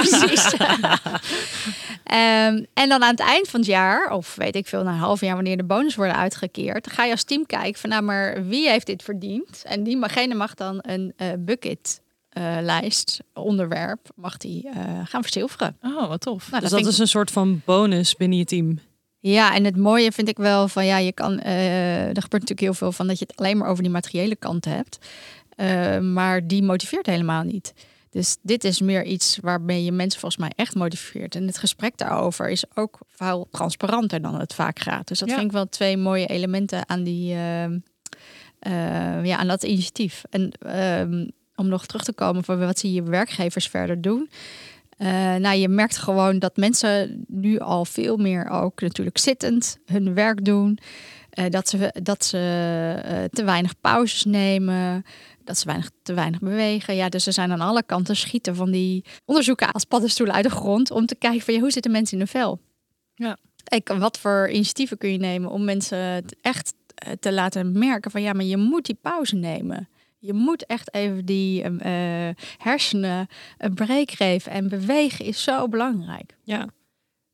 Precies. 0.00 0.52
um, 0.52 0.58
en 2.74 2.88
dan 2.88 3.02
aan 3.02 3.10
het 3.10 3.20
eind 3.20 3.48
van 3.48 3.60
het 3.60 3.68
jaar, 3.68 4.10
of 4.10 4.34
weet 4.34 4.56
ik 4.56 4.66
veel, 4.66 4.82
na 4.82 4.90
een 4.90 4.98
half 4.98 5.20
jaar 5.20 5.34
wanneer 5.34 5.56
de 5.56 5.64
bonus 5.64 5.94
worden 5.94 6.16
uitgekeerd, 6.16 6.84
dan 6.84 6.94
ga 6.94 7.04
je 7.04 7.10
als 7.10 7.24
team 7.24 7.46
kijken 7.46 7.80
van 7.80 7.90
nou, 7.90 8.02
maar 8.02 8.46
wie 8.46 8.68
heeft 8.68 8.86
dit 8.86 9.02
verdiend? 9.02 9.62
En 9.66 9.82
diegene 9.82 10.34
mag 10.34 10.54
dan 10.54 10.78
een 10.82 11.14
bucket 11.38 12.00
uh, 12.38 12.56
lijst, 12.60 13.20
onderwerp, 13.34 14.08
mag 14.14 14.36
die 14.36 14.66
uh, 14.66 14.72
gaan 15.04 15.22
verzilveren. 15.22 15.76
Oh, 15.82 16.08
wat 16.08 16.20
tof. 16.20 16.50
Nou, 16.50 16.62
dus 16.62 16.70
dat, 16.70 16.80
dat 16.80 16.88
is 16.88 16.94
ik... 16.94 17.00
een 17.00 17.08
soort 17.08 17.30
van 17.30 17.62
bonus 17.64 18.16
binnen 18.16 18.38
je 18.38 18.44
team. 18.44 18.78
Ja, 19.20 19.54
en 19.54 19.64
het 19.64 19.76
mooie 19.76 20.12
vind 20.12 20.28
ik 20.28 20.36
wel 20.36 20.68
van 20.68 20.86
ja, 20.86 20.98
je 20.98 21.12
kan, 21.12 21.32
uh, 21.32 22.06
er 22.06 22.22
gebeurt 22.22 22.30
natuurlijk 22.30 22.60
heel 22.60 22.74
veel 22.74 22.92
van 22.92 23.06
dat 23.06 23.18
je 23.18 23.24
het 23.28 23.36
alleen 23.36 23.56
maar 23.56 23.68
over 23.68 23.82
die 23.82 23.92
materiële 23.92 24.36
kant 24.36 24.64
hebt. 24.64 24.98
maar 26.02 26.46
die 26.46 26.62
motiveert 26.62 27.06
helemaal 27.06 27.42
niet. 27.42 27.72
Dus 28.10 28.36
dit 28.42 28.64
is 28.64 28.80
meer 28.80 29.04
iets 29.04 29.38
waarmee 29.40 29.84
je 29.84 29.92
mensen 29.92 30.20
volgens 30.20 30.40
mij 30.40 30.52
echt 30.56 30.74
motiveert. 30.74 31.34
En 31.34 31.46
het 31.46 31.58
gesprek 31.58 31.96
daarover 31.96 32.48
is 32.48 32.64
ook 32.74 32.98
veel 33.08 33.48
transparanter 33.50 34.22
dan 34.22 34.40
het 34.40 34.54
vaak 34.54 34.78
gaat. 34.78 35.08
Dus 35.08 35.18
dat 35.18 35.28
ja. 35.28 35.34
vind 35.34 35.46
ik 35.46 35.52
wel 35.52 35.68
twee 35.68 35.96
mooie 35.96 36.26
elementen 36.26 36.88
aan 36.88 37.02
die. 37.02 37.26
ja, 39.22 39.36
aan 39.36 39.48
dat 39.48 39.62
initiatief. 39.62 40.22
En 40.30 40.50
ehm, 40.58 41.26
om 41.58 41.68
nog 41.68 41.86
terug 41.86 42.04
te 42.04 42.12
komen 42.12 42.44
van 42.44 42.58
wat 42.58 42.78
zie 42.78 42.92
je 42.92 43.02
werkgevers 43.02 43.68
verder 43.68 44.00
doen. 44.00 44.30
Uh, 44.98 45.34
nou, 45.34 45.56
je 45.56 45.68
merkt 45.68 45.96
gewoon 45.96 46.38
dat 46.38 46.56
mensen 46.56 47.24
nu 47.28 47.58
al 47.58 47.84
veel 47.84 48.16
meer 48.16 48.48
ook 48.48 48.80
natuurlijk 48.80 49.18
zittend 49.18 49.78
hun 49.86 50.14
werk 50.14 50.44
doen. 50.44 50.78
Uh, 51.34 51.44
dat 51.50 51.68
ze, 51.68 51.94
dat 52.02 52.24
ze 52.24 52.38
uh, 53.04 53.24
te 53.24 53.44
weinig 53.44 53.80
pauzes 53.80 54.24
nemen. 54.24 55.04
Dat 55.44 55.58
ze 55.58 55.66
weinig, 55.66 55.90
te 56.02 56.14
weinig 56.14 56.40
bewegen. 56.40 56.96
Ja, 56.96 57.08
dus 57.08 57.24
ze 57.24 57.32
zijn 57.32 57.52
aan 57.52 57.60
alle 57.60 57.82
kanten 57.82 58.16
schieten 58.16 58.56
van 58.56 58.70
die 58.70 59.04
onderzoeken 59.24 59.72
als 59.72 59.84
paddenstoelen 59.84 60.34
uit 60.34 60.44
de 60.44 60.50
grond. 60.50 60.90
Om 60.90 61.06
te 61.06 61.14
kijken 61.14 61.40
van 61.40 61.54
ja, 61.54 61.60
hoe 61.60 61.70
zitten 61.70 61.90
mensen 61.92 62.18
in 62.18 62.18
hun 62.18 62.40
vel. 62.40 62.60
Ja. 63.14 63.36
Ik, 63.68 63.88
wat 63.88 64.18
voor 64.18 64.48
initiatieven 64.48 64.98
kun 64.98 65.12
je 65.12 65.18
nemen 65.18 65.50
om 65.50 65.64
mensen 65.64 66.24
echt 66.40 66.74
te 67.20 67.32
laten 67.32 67.78
merken 67.78 68.10
van 68.10 68.22
ja, 68.22 68.32
maar 68.32 68.44
je 68.44 68.56
moet 68.56 68.86
die 68.86 68.98
pauze 69.02 69.36
nemen. 69.36 69.88
Je 70.18 70.32
moet 70.32 70.66
echt 70.66 70.94
even 70.94 71.24
die 71.24 71.64
uh, 71.64 72.28
hersenen 72.56 73.26
een 73.58 73.74
break 73.74 74.10
geven. 74.10 74.52
En 74.52 74.68
bewegen 74.68 75.24
is 75.24 75.42
zo 75.42 75.68
belangrijk. 75.68 76.36
Ja, 76.42 76.68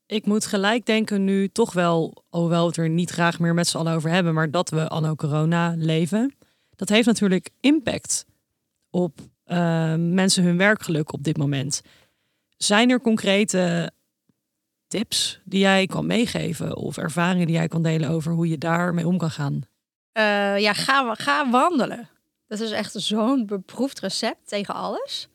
ik 0.06 0.26
moet 0.26 0.46
gelijk 0.46 0.86
denken 0.86 1.24
nu 1.24 1.48
toch 1.48 1.72
wel, 1.72 2.24
hoewel 2.28 2.60
we 2.60 2.66
het 2.66 2.76
er 2.76 2.88
niet 2.88 3.10
graag 3.10 3.38
meer 3.38 3.54
met 3.54 3.66
z'n 3.66 3.76
allen 3.76 3.94
over 3.94 4.10
hebben, 4.10 4.34
maar 4.34 4.50
dat 4.50 4.70
we 4.70 4.88
anno 4.88 5.14
corona 5.14 5.74
leven. 5.76 6.34
Dat 6.76 6.88
heeft 6.88 7.06
natuurlijk 7.06 7.50
impact 7.60 8.26
op 8.90 9.20
uh, 9.46 9.94
mensen 9.96 10.44
hun 10.44 10.56
werkgeluk 10.56 11.12
op 11.12 11.24
dit 11.24 11.36
moment. 11.36 11.82
Zijn 12.56 12.90
er 12.90 13.00
concrete 13.00 13.92
tips 14.86 15.40
die 15.44 15.60
jij 15.60 15.86
kan 15.86 16.06
meegeven 16.06 16.76
of 16.76 16.96
ervaringen 16.96 17.46
die 17.46 17.56
jij 17.56 17.68
kan 17.68 17.82
delen 17.82 18.10
over 18.10 18.32
hoe 18.32 18.48
je 18.48 18.58
daarmee 18.58 19.06
om 19.06 19.18
kan 19.18 19.30
gaan? 19.30 19.62
Uh, 20.18 20.58
ja, 20.58 20.72
ga, 20.72 21.14
ga 21.14 21.50
wandelen. 21.50 22.08
Dat 22.46 22.60
is 22.60 22.70
echt 22.70 22.92
zo'n 22.92 23.46
beproefd 23.46 24.00
recept 24.00 24.48
tegen 24.48 24.74
alles. 24.74 25.28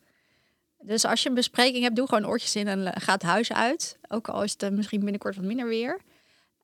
Dus 0.81 1.05
als 1.05 1.23
je 1.23 1.29
een 1.29 1.35
bespreking 1.35 1.83
hebt, 1.83 1.95
doe 1.95 2.07
gewoon 2.07 2.27
oortjes 2.27 2.55
in 2.55 2.67
en 2.67 3.01
ga 3.01 3.13
het 3.13 3.21
huis 3.21 3.53
uit. 3.53 3.97
Ook 4.07 4.27
al 4.27 4.43
is 4.43 4.51
het 4.51 4.63
uh, 4.63 4.69
misschien 4.69 4.99
binnenkort 4.99 5.35
wat 5.35 5.45
minder 5.45 5.67
weer. 5.67 5.99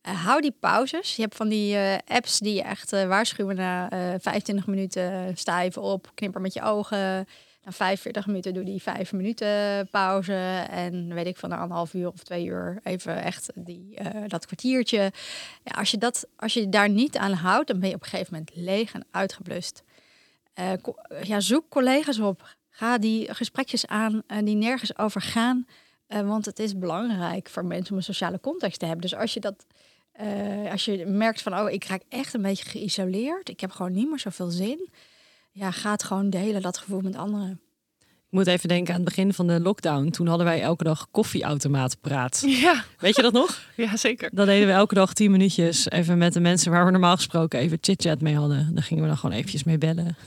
Uh, 0.08 0.25
hou 0.25 0.41
die 0.41 0.55
pauzes. 0.60 1.15
Je 1.15 1.21
hebt 1.21 1.36
van 1.36 1.49
die 1.49 1.77
apps 2.05 2.39
die 2.39 2.53
je 2.53 2.62
echt 2.62 2.91
waarschuwen 2.91 3.55
na 3.55 3.89
25 4.19 4.67
minuten. 4.67 5.38
Sta 5.38 5.62
even 5.63 5.81
op, 5.81 6.12
knipper 6.13 6.41
met 6.41 6.53
je 6.53 6.62
ogen. 6.62 7.27
Na 7.63 7.71
45 7.71 8.27
minuten 8.27 8.53
doe 8.53 8.63
die 8.63 8.81
5 8.81 9.12
minuten 9.12 9.88
pauze. 9.91 10.65
En 10.69 11.13
weet 11.13 11.27
ik 11.27 11.38
van 11.38 11.49
na 11.49 11.58
anderhalf 11.58 11.93
uur 11.93 12.08
of 12.08 12.23
twee 12.23 12.45
uur 12.45 12.79
even 12.84 13.23
echt 13.23 13.51
die, 13.55 13.97
dat 14.27 14.45
kwartiertje. 14.45 15.12
Ja, 15.63 15.71
als, 15.71 15.91
je 15.91 15.97
dat, 15.97 16.27
als 16.36 16.53
je 16.53 16.69
daar 16.69 16.89
niet 16.89 17.17
aan 17.17 17.34
houdt, 17.34 17.67
dan 17.67 17.79
ben 17.79 17.89
je 17.89 17.95
op 17.95 18.03
een 18.03 18.10
gegeven 18.10 18.34
moment 18.34 18.51
leeg 18.55 18.93
en 18.93 19.05
uitgeblust. 19.12 19.84
Ja, 21.24 21.39
zoek 21.39 21.70
collega's 21.70 22.20
op 22.20 22.56
Ga 22.78 22.98
die 22.98 23.34
gesprekjes 23.34 23.88
aan 23.88 24.24
uh, 24.28 24.38
die 24.44 24.56
nergens 24.56 24.98
over 24.98 25.22
gaan. 25.22 25.65
Uh, 26.08 26.28
want 26.28 26.46
het 26.46 26.60
is 26.60 26.78
belangrijk 26.78 27.50
voor 27.50 27.65
mensen 27.65 27.91
om 27.91 27.98
een 27.98 28.04
sociale 28.04 28.39
context 28.39 28.80
te 28.80 28.86
hebben. 28.86 29.02
Dus 29.02 29.15
als 29.15 29.34
je 29.34 29.39
dat. 29.39 29.65
Uh, 30.22 30.72
als 30.72 30.86
je 30.86 31.06
merkt 31.06 31.41
van, 31.41 31.60
oh, 31.60 31.72
ik 31.72 31.86
raak 31.86 32.02
echt 32.10 32.34
een 32.34 32.41
beetje 32.41 32.65
geïsoleerd. 32.65 33.50
Ik 33.50 33.60
heb 33.60 33.72
gewoon 33.72 33.91
niet 33.91 34.10
meer 34.10 34.20
zoveel 34.20 34.50
zin. 34.50 34.89
Ja, 35.52 35.72
ga 35.72 35.91
het 35.91 36.04
gewoon 36.04 36.30
delen, 36.30 36.62
dat 36.62 36.78
gevoel 36.78 37.02
met 37.02 37.15
anderen. 37.15 37.62
Ik 38.00 38.30
moet 38.30 38.48
even 38.48 38.70
denken 38.70 38.94
aan 38.94 39.00
het 39.00 39.10
begin 39.10 39.34
van 39.34 39.48
de 39.48 39.60
lockdown. 39.60 40.10
Toen 40.10 40.28
hadden 40.28 40.46
wij 40.46 40.62
elke 40.62 40.84
dag 40.84 41.08
koffieautomaat 41.12 42.02
praat. 42.02 42.44
Ja. 42.48 42.84
Weet 43.00 43.15
je 43.15 43.22
dat 43.22 43.34
nog? 43.34 43.62
ja, 43.76 43.98
zeker. 43.98 44.30
Dan 44.34 44.46
deden 44.46 44.68
we 44.68 44.74
elke 44.74 44.96
dag 44.96 45.13
tien 45.13 45.32
minuutjes 45.32 45.89
even 45.89 46.18
met 46.18 46.34
de 46.34 46.39
mensen 46.39 46.72
waar 46.72 46.86
we 46.86 46.91
normaal 46.91 47.15
gesproken 47.15 47.60
even 47.60 47.78
chit-chat 47.82 48.22
mee 48.22 48.36
hadden. 48.36 48.74
Dan 48.74 48.84
gingen 48.84 49.04
we 49.04 49.10
dan 49.10 49.18
gewoon 49.18 49.36
eventjes 49.36 49.63
mee 49.63 49.78
bellen. 49.78 50.18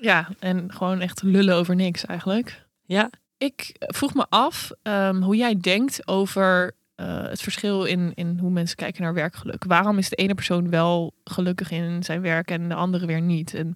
Ja, 0.00 0.28
en 0.38 0.72
gewoon 0.72 1.00
echt 1.00 1.22
lullen 1.22 1.54
over 1.54 1.74
niks 1.74 2.04
eigenlijk. 2.04 2.66
Ja. 2.86 3.10
Ik 3.38 3.76
vroeg 3.78 4.14
me 4.14 4.26
af 4.28 4.70
um, 4.82 5.22
hoe 5.22 5.36
jij 5.36 5.56
denkt 5.60 6.08
over 6.08 6.74
uh, 6.96 7.22
het 7.22 7.40
verschil 7.40 7.84
in, 7.84 8.12
in 8.14 8.38
hoe 8.40 8.50
mensen 8.50 8.76
kijken 8.76 9.02
naar 9.02 9.14
werkgeluk. 9.14 9.64
Waarom 9.64 9.98
is 9.98 10.08
de 10.08 10.16
ene 10.16 10.34
persoon 10.34 10.70
wel 10.70 11.14
gelukkig 11.24 11.70
in 11.70 12.02
zijn 12.02 12.20
werk 12.20 12.50
en 12.50 12.68
de 12.68 12.74
andere 12.74 13.06
weer 13.06 13.20
niet? 13.20 13.54
En 13.54 13.74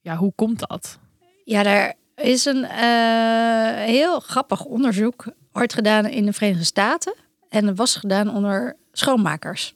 ja, 0.00 0.16
hoe 0.16 0.32
komt 0.34 0.68
dat? 0.68 0.98
Ja, 1.44 1.64
er 1.64 1.94
is 2.16 2.44
een 2.44 2.62
uh, 2.62 3.84
heel 3.84 4.20
grappig 4.20 4.64
onderzoek 4.64 5.24
ooit 5.52 5.74
gedaan 5.74 6.06
in 6.06 6.26
de 6.26 6.32
Verenigde 6.32 6.64
Staten. 6.64 7.14
En 7.48 7.66
dat 7.66 7.76
was 7.76 7.96
gedaan 7.96 8.34
onder 8.34 8.76
schoonmakers. 8.92 9.74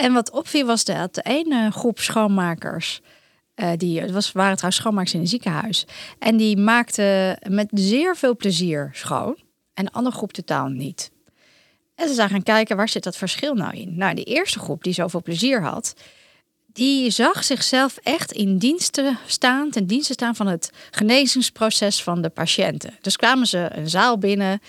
En 0.00 0.12
wat 0.12 0.30
opviel 0.30 0.66
was 0.66 0.84
dat 0.84 1.14
de 1.14 1.22
ene 1.22 1.70
groep 1.70 1.98
schoonmakers 1.98 3.00
uh, 3.56 3.70
die, 3.76 4.00
het 4.00 4.10
was, 4.10 4.32
waren 4.32 4.56
trouwens 4.56 4.82
schoonmaakers 4.82 5.14
in 5.14 5.20
een 5.20 5.26
ziekenhuis. 5.26 5.86
En 6.18 6.36
die 6.36 6.56
maakten 6.56 7.38
met 7.48 7.68
zeer 7.72 8.16
veel 8.16 8.36
plezier 8.36 8.90
schoon. 8.92 9.36
En 9.74 9.84
de 9.84 9.92
andere 9.92 10.16
groep 10.16 10.32
totaal 10.32 10.68
niet. 10.68 11.10
En 11.94 12.08
ze 12.08 12.14
zijn 12.14 12.28
gaan 12.28 12.42
kijken, 12.42 12.76
waar 12.76 12.88
zit 12.88 13.04
dat 13.04 13.16
verschil 13.16 13.54
nou 13.54 13.76
in? 13.76 13.96
Nou, 13.96 14.14
die 14.14 14.24
eerste 14.24 14.58
groep 14.58 14.82
die 14.82 14.92
zoveel 14.92 15.22
plezier 15.22 15.62
had... 15.62 15.94
die 16.66 17.10
zag 17.10 17.44
zichzelf 17.44 17.96
echt 18.02 18.32
in 18.32 18.58
diensten 18.58 19.18
staan... 19.26 19.70
ten 19.70 19.86
dienste 19.86 20.12
staan 20.12 20.36
van 20.36 20.46
het 20.46 20.70
genezingsproces 20.90 22.02
van 22.02 22.22
de 22.22 22.28
patiënten. 22.28 22.96
Dus 23.00 23.16
kwamen 23.16 23.46
ze 23.46 23.68
een 23.72 23.88
zaal 23.88 24.18
binnen... 24.18 24.50
en 24.50 24.60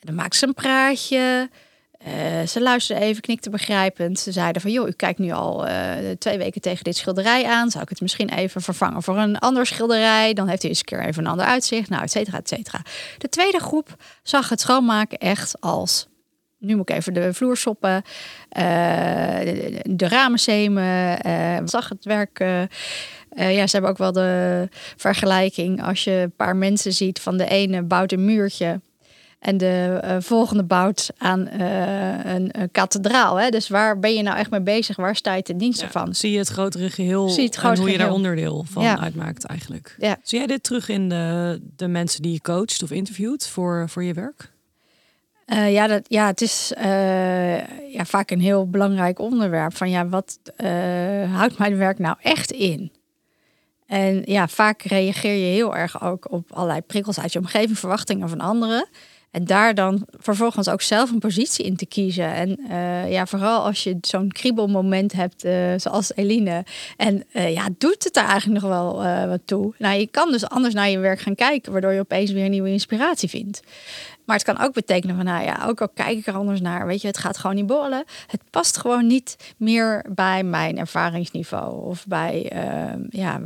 dan 0.00 0.14
maakten 0.14 0.38
ze 0.38 0.46
een 0.46 0.54
praatje... 0.54 1.50
Uh, 2.06 2.46
ze 2.46 2.60
luisterden 2.60 3.04
even, 3.04 3.22
knikte 3.22 3.50
begrijpend. 3.50 4.18
Ze 4.18 4.32
zeiden 4.32 4.62
van, 4.62 4.70
joh, 4.70 4.88
u 4.88 4.92
kijkt 4.92 5.18
nu 5.18 5.30
al 5.30 5.68
uh, 5.68 5.92
twee 6.18 6.38
weken 6.38 6.60
tegen 6.60 6.84
dit 6.84 6.96
schilderij 6.96 7.46
aan. 7.46 7.70
Zou 7.70 7.82
ik 7.82 7.88
het 7.88 8.00
misschien 8.00 8.28
even 8.28 8.60
vervangen 8.62 9.02
voor 9.02 9.18
een 9.18 9.38
ander 9.38 9.66
schilderij? 9.66 10.32
Dan 10.32 10.48
heeft 10.48 10.64
u 10.64 10.68
eens 10.68 10.78
een 10.78 10.84
keer 10.84 11.04
even 11.04 11.24
een 11.24 11.30
ander 11.30 11.46
uitzicht. 11.46 11.88
Nou, 11.88 12.02
et 12.02 12.10
cetera, 12.10 12.38
et 12.38 12.48
cetera. 12.48 12.82
De 13.18 13.28
tweede 13.28 13.58
groep 13.58 13.96
zag 14.22 14.48
het 14.48 14.60
schoonmaken 14.60 15.18
echt 15.18 15.60
als... 15.60 16.06
Nu 16.58 16.76
moet 16.76 16.90
ik 16.90 16.96
even 16.96 17.14
de 17.14 17.34
vloer 17.34 17.56
soppen, 17.56 18.02
de, 18.48 19.80
de, 19.82 20.08
ramen 20.08 20.38
zemen. 20.38 21.18
zag 21.68 21.88
het 21.88 22.04
werk... 22.04 22.38
ja, 23.36 23.66
ze 23.66 23.70
hebben 23.70 23.90
ook 23.90 23.98
wel 23.98 24.12
de 24.12 24.68
vergelijking. 24.96 25.82
Als 25.82 26.04
je 26.04 26.10
een 26.10 26.36
paar 26.36 26.56
mensen 26.56 26.92
ziet 26.92 27.20
van 27.20 27.36
de 27.36 27.48
ene 27.48 27.82
bouwt 27.82 28.12
een 28.12 28.24
muurtje 28.24 28.80
en 29.44 29.56
de 29.56 30.00
uh, 30.04 30.16
volgende 30.20 30.62
bouwt 30.62 31.10
aan 31.18 31.48
uh, 31.60 32.24
een, 32.24 32.60
een, 32.60 32.70
kathedraal. 32.70 33.36
Hè? 33.36 33.50
Dus 33.50 33.68
waar 33.68 33.98
ben 33.98 34.14
je 34.14 34.22
nou 34.22 34.36
echt 34.36 34.50
mee 34.50 34.60
bezig? 34.60 34.96
Waar 34.96 35.16
sta 35.16 35.34
je 35.34 35.42
ten 35.42 35.58
dienste 35.58 35.88
van? 35.90 36.14
Zie 36.14 36.32
je 36.32 36.38
het 36.38 36.48
grotere 36.48 36.90
geheel 36.90 37.28
zie 37.28 37.44
het 37.44 37.54
grotere 37.54 37.76
en 37.76 37.82
hoe 37.82 37.92
je 37.92 37.98
daar 37.98 38.12
onderdeel 38.12 38.64
van 38.68 38.82
ja. 38.82 38.98
uitmaakt 39.00 39.44
eigenlijk. 39.44 39.96
Ja. 39.98 40.16
Zie 40.22 40.38
jij 40.38 40.46
dit 40.46 40.62
terug 40.62 40.88
in 40.88 41.08
de, 41.08 41.60
de 41.76 41.88
mensen 41.88 42.22
die 42.22 42.32
je 42.32 42.40
coacht 42.40 42.82
of 42.82 42.90
interviewt 42.90 43.48
voor, 43.48 43.88
voor 43.88 44.04
je 44.04 44.12
werk? 44.12 44.52
Uh, 45.46 45.72
ja, 45.72 45.86
dat, 45.86 46.02
ja, 46.08 46.26
het 46.26 46.40
is 46.40 46.72
ja, 47.92 48.04
vaak 48.04 48.30
een 48.30 48.40
heel 48.40 48.70
belangrijk 48.70 49.18
onderwerp. 49.18 49.76
Van 49.76 49.90
ja, 49.90 50.08
wat 50.08 50.38
houdt 51.32 51.58
mijn 51.58 51.76
werk 51.76 51.98
nou 51.98 52.16
echt 52.20 52.50
in? 52.50 52.92
En 53.86 54.22
ja, 54.24 54.48
vaak 54.48 54.82
reageer 54.82 55.34
je 55.34 55.54
heel 55.54 55.76
erg 55.76 56.02
ook 56.02 56.32
op 56.32 56.52
allerlei 56.52 56.80
prikkels 56.80 57.20
uit 57.20 57.32
je 57.32 57.38
omgeving, 57.38 57.78
verwachtingen 57.78 58.28
van 58.28 58.40
anderen. 58.40 58.88
En 59.34 59.44
daar 59.44 59.74
dan 59.74 60.06
vervolgens 60.10 60.68
ook 60.68 60.82
zelf 60.82 61.10
een 61.10 61.18
positie 61.18 61.64
in 61.64 61.76
te 61.76 61.86
kiezen. 61.86 62.34
En 62.34 62.60
uh, 62.70 63.10
ja, 63.10 63.26
vooral 63.26 63.64
als 63.64 63.82
je 63.82 63.96
zo'n 64.00 64.32
kriebelmoment 64.32 65.12
hebt, 65.12 65.44
uh, 65.44 65.72
zoals 65.76 66.14
Eline. 66.14 66.64
En 66.96 67.24
uh, 67.32 67.52
ja, 67.52 67.68
doet 67.78 68.04
het 68.04 68.16
er 68.16 68.24
eigenlijk 68.24 68.62
nog 68.62 68.70
wel 68.70 69.02
wat 69.28 69.40
toe? 69.44 69.74
Nou, 69.78 69.98
je 69.98 70.06
kan 70.06 70.30
dus 70.30 70.48
anders 70.48 70.74
naar 70.74 70.90
je 70.90 70.98
werk 70.98 71.20
gaan 71.20 71.34
kijken, 71.34 71.72
waardoor 71.72 71.92
je 71.92 72.00
opeens 72.00 72.30
weer 72.30 72.48
nieuwe 72.48 72.70
inspiratie 72.70 73.28
vindt. 73.28 73.60
Maar 74.24 74.36
het 74.36 74.44
kan 74.44 74.60
ook 74.60 74.72
betekenen 74.72 75.16
van, 75.16 75.24
nou 75.24 75.44
ja, 75.44 75.66
ook 75.66 75.80
al 75.80 75.88
kijk 75.88 76.18
ik 76.18 76.26
er 76.26 76.36
anders 76.36 76.60
naar, 76.60 76.86
weet 76.86 77.00
je, 77.00 77.06
het 77.06 77.18
gaat 77.18 77.38
gewoon 77.38 77.56
niet 77.56 77.66
bollen. 77.66 78.04
Het 78.26 78.40
past 78.50 78.76
gewoon 78.76 79.06
niet 79.06 79.54
meer 79.56 80.06
bij 80.14 80.42
mijn 80.42 80.78
ervaringsniveau 80.78 81.84
of 81.84 82.06
bij, 82.06 82.52
ja, 83.08 83.40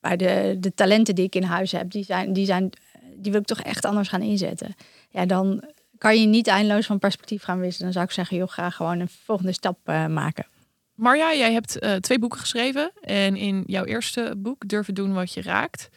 bij 0.00 0.16
de, 0.16 0.56
de 0.60 0.74
talenten 0.74 1.14
die 1.14 1.24
ik 1.24 1.34
in 1.34 1.42
huis 1.42 1.72
heb. 1.72 1.90
Die 1.90 2.04
zijn, 2.04 2.32
die 2.32 2.46
zijn, 2.46 2.70
die 3.16 3.32
wil 3.32 3.40
ik 3.40 3.46
toch 3.46 3.60
echt 3.60 3.84
anders 3.84 4.08
gaan 4.08 4.22
inzetten 4.22 4.74
ja, 5.08 5.26
dan 5.26 5.64
kan 5.98 6.20
je 6.20 6.26
niet 6.26 6.46
eindeloos 6.46 6.86
van 6.86 6.98
perspectief 6.98 7.42
gaan 7.42 7.60
wisselen. 7.60 7.84
Dan 7.84 7.92
zou 7.92 8.04
ik 8.04 8.10
zeggen, 8.10 8.36
joh, 8.36 8.48
ga 8.48 8.70
gewoon 8.70 9.00
een 9.00 9.08
volgende 9.08 9.52
stap 9.52 9.88
uh, 9.88 10.06
maken. 10.06 10.46
Marja, 10.94 11.34
jij 11.34 11.52
hebt 11.52 11.82
uh, 11.82 11.94
twee 11.94 12.18
boeken 12.18 12.40
geschreven. 12.40 12.92
En 13.00 13.36
in 13.36 13.62
jouw 13.66 13.84
eerste 13.84 14.34
boek, 14.36 14.68
Durven 14.68 14.94
doen 14.94 15.12
wat 15.12 15.32
je 15.32 15.42
raakt, 15.42 15.88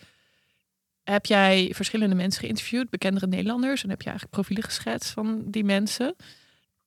heb 1.04 1.26
jij 1.26 1.72
verschillende 1.76 2.16
mensen 2.16 2.42
geïnterviewd, 2.42 2.90
bekendere 2.90 3.28
Nederlanders. 3.28 3.84
En 3.84 3.90
heb 3.90 4.02
je 4.02 4.10
eigenlijk 4.10 4.36
profielen 4.36 4.64
geschetst 4.64 5.10
van 5.10 5.44
die 5.46 5.64
mensen. 5.64 6.16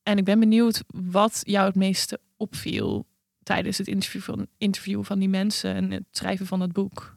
En 0.02 0.18
ik 0.18 0.24
ben 0.24 0.38
benieuwd 0.38 0.82
wat 0.86 1.40
jou 1.42 1.66
het 1.66 1.74
meeste 1.74 2.20
opviel 2.36 3.06
tijdens 3.42 3.78
het 3.78 3.86
interview 3.86 4.20
van, 4.20 4.46
interview 4.58 5.04
van 5.04 5.18
die 5.18 5.28
mensen 5.28 5.74
en 5.74 5.90
het 5.90 6.04
schrijven 6.10 6.46
van 6.46 6.60
het 6.60 6.72
boek. 6.72 7.16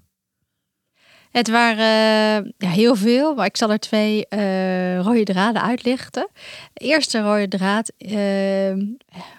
Het 1.31 1.49
waren 1.49 2.53
ja, 2.57 2.69
heel 2.69 2.95
veel, 2.95 3.35
maar 3.35 3.45
ik 3.45 3.57
zal 3.57 3.71
er 3.71 3.79
twee 3.79 4.25
uh, 4.29 4.99
rode 4.99 5.23
draden 5.23 5.61
uitlichten. 5.61 6.27
De 6.73 6.85
eerste 6.85 7.21
rode 7.21 7.47
draad 7.47 7.91
uh, 7.97 8.83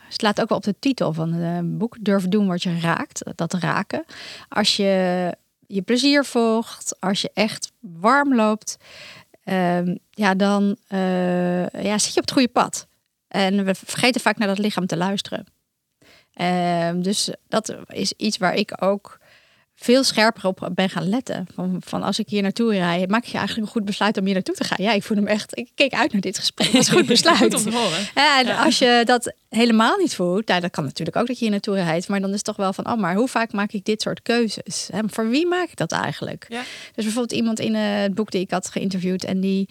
slaat 0.08 0.40
ook 0.40 0.48
wel 0.48 0.58
op 0.58 0.64
de 0.64 0.74
titel 0.78 1.12
van 1.12 1.32
het 1.32 1.78
boek. 1.78 1.96
Durf 2.00 2.28
doen 2.28 2.46
wat 2.46 2.62
je 2.62 2.80
raakt, 2.80 3.22
dat 3.34 3.52
raken. 3.52 4.04
Als 4.48 4.76
je 4.76 5.36
je 5.66 5.82
plezier 5.82 6.24
volgt, 6.24 6.96
als 7.00 7.20
je 7.20 7.30
echt 7.34 7.72
warm 7.80 8.34
loopt, 8.34 8.76
uh, 9.44 9.94
ja, 10.10 10.34
dan 10.34 10.76
ja, 11.82 11.98
zit 11.98 12.14
je 12.14 12.20
op 12.20 12.26
het 12.26 12.32
goede 12.32 12.48
pad. 12.48 12.86
En 13.28 13.64
we 13.64 13.74
vergeten 13.74 14.20
vaak 14.20 14.38
naar 14.38 14.48
dat 14.48 14.58
lichaam 14.58 14.86
te 14.86 14.96
luisteren. 14.96 15.46
Ehm, 16.38 17.00
dus 17.00 17.30
dat 17.48 17.74
is 17.86 18.12
iets 18.12 18.36
waar 18.36 18.54
ik 18.54 18.82
ook 18.82 19.18
veel 19.80 20.04
scherper 20.04 20.46
op 20.46 20.68
ben 20.74 20.90
gaan 20.90 21.08
letten. 21.08 21.46
Van, 21.54 21.76
van 21.84 22.02
als 22.02 22.18
ik 22.18 22.28
hier 22.28 22.42
naartoe 22.42 22.72
rijd, 22.72 23.10
maak 23.10 23.24
je 23.24 23.36
eigenlijk 23.36 23.66
een 23.66 23.72
goed 23.72 23.84
besluit 23.84 24.18
om 24.18 24.24
hier 24.24 24.34
naartoe 24.34 24.54
te 24.54 24.64
gaan. 24.64 24.84
Ja, 24.84 24.92
ik 24.92 25.02
voel 25.02 25.16
hem 25.16 25.26
echt. 25.26 25.58
Ik 25.58 25.70
keek 25.74 25.92
uit 25.92 26.12
naar 26.12 26.20
dit 26.20 26.38
gesprek. 26.38 26.72
Dat 26.72 26.80
is 26.80 26.88
een 26.88 26.96
goed 26.96 27.06
besluit. 27.06 27.36
Goed 27.48 27.54
om 27.54 27.62
te 27.62 27.76
horen. 27.76 28.08
Ja, 28.14 28.40
en 28.40 28.56
als 28.56 28.78
je 28.78 29.02
dat 29.04 29.34
helemaal 29.48 29.96
niet 29.96 30.14
voelt, 30.14 30.46
nou, 30.46 30.60
dat 30.60 30.70
kan 30.70 30.84
natuurlijk 30.84 31.16
ook 31.16 31.26
dat 31.26 31.38
je 31.38 31.44
hier 31.44 31.50
naartoe 31.50 31.74
rijdt. 31.74 32.08
Maar 32.08 32.20
dan 32.20 32.28
is 32.28 32.34
het 32.34 32.44
toch 32.44 32.56
wel 32.56 32.72
van, 32.72 32.86
oh, 32.86 32.98
maar 32.98 33.14
hoe 33.14 33.28
vaak 33.28 33.52
maak 33.52 33.72
ik 33.72 33.84
dit 33.84 34.02
soort 34.02 34.22
keuzes? 34.22 34.90
En 34.90 35.10
voor 35.10 35.28
wie 35.28 35.46
maak 35.46 35.68
ik 35.68 35.76
dat 35.76 35.92
eigenlijk? 35.92 36.46
Ja. 36.48 36.62
Dus 36.94 37.04
bijvoorbeeld 37.04 37.32
iemand 37.32 37.60
in 37.60 37.74
eh, 37.74 38.00
het 38.00 38.14
boek 38.14 38.30
die 38.30 38.40
ik 38.40 38.50
had 38.50 38.70
geïnterviewd 38.70 39.24
en 39.24 39.40
die, 39.40 39.68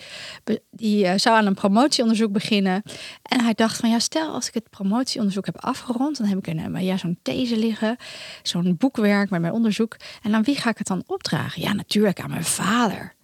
die 0.72 1.06
eh, 1.06 1.18
zou 1.18 1.38
aan 1.38 1.46
een 1.46 1.54
promotieonderzoek 1.54 2.32
beginnen. 2.32 2.84
En 3.22 3.44
hij 3.44 3.54
dacht 3.54 3.78
van, 3.78 3.90
ja, 3.90 4.00
stel 4.00 4.34
als 4.34 4.48
ik 4.48 4.54
het 4.54 4.70
promotieonderzoek 4.70 5.46
heb 5.46 5.58
afgerond, 5.58 6.18
dan 6.18 6.28
heb 6.28 6.38
ik 6.38 6.48
een, 6.48 6.76
eh, 6.76 6.82
ja, 6.82 6.98
zo'n 6.98 7.20
these 7.22 7.58
liggen, 7.58 7.98
zo'n 8.44 8.76
boekwerk 8.78 9.30
met 9.30 9.42
mijn 9.42 9.54
onderzoek. 9.54 9.97
En 10.22 10.36
aan 10.36 10.44
wie 10.44 10.56
ga 10.56 10.70
ik 10.70 10.78
het 10.78 10.88
dan 10.88 11.04
opdragen? 11.06 11.62
Ja, 11.62 11.74
natuurlijk 11.74 12.20
aan 12.20 12.30
mijn 12.30 12.44
vader. 12.44 13.16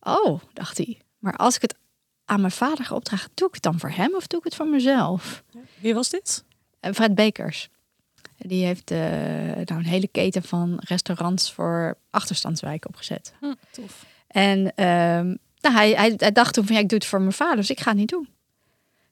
Oh, 0.00 0.40
dacht 0.52 0.76
hij. 0.76 1.00
Maar 1.18 1.36
als 1.36 1.56
ik 1.56 1.62
het 1.62 1.74
aan 2.24 2.40
mijn 2.40 2.52
vader 2.52 2.84
ga 2.84 2.94
opdragen, 2.94 3.30
doe 3.34 3.48
ik 3.48 3.54
het 3.54 3.62
dan 3.62 3.78
voor 3.78 3.90
hem 3.90 4.14
of 4.14 4.26
doe 4.26 4.38
ik 4.38 4.44
het 4.44 4.54
voor 4.54 4.68
mezelf? 4.68 5.42
Wie 5.78 5.94
was 5.94 6.08
dit? 6.08 6.44
En 6.80 6.94
Fred 6.94 7.14
Bekers. 7.14 7.68
Die 8.36 8.64
heeft 8.64 8.90
eh, 8.90 8.98
nou 8.98 9.74
een 9.74 9.84
hele 9.84 10.08
keten 10.08 10.42
van 10.42 10.76
restaurants 10.84 11.52
voor 11.52 11.96
achterstandswijken 12.10 12.90
opgezet. 12.90 13.32
Hm, 13.40 13.54
tof. 13.70 14.04
En 14.26 14.74
ehm, 14.74 15.26
nou, 15.60 15.74
hij, 15.74 15.90
hij, 15.90 16.14
hij 16.16 16.32
dacht 16.32 16.54
toen 16.54 16.66
van 16.66 16.74
ja, 16.74 16.80
ik 16.80 16.88
doe 16.88 16.98
het 16.98 17.06
voor 17.06 17.20
mijn 17.20 17.32
vader, 17.32 17.56
dus 17.56 17.70
ik 17.70 17.80
ga 17.80 17.90
het 17.90 17.98
niet 17.98 18.08
doen. 18.08 18.28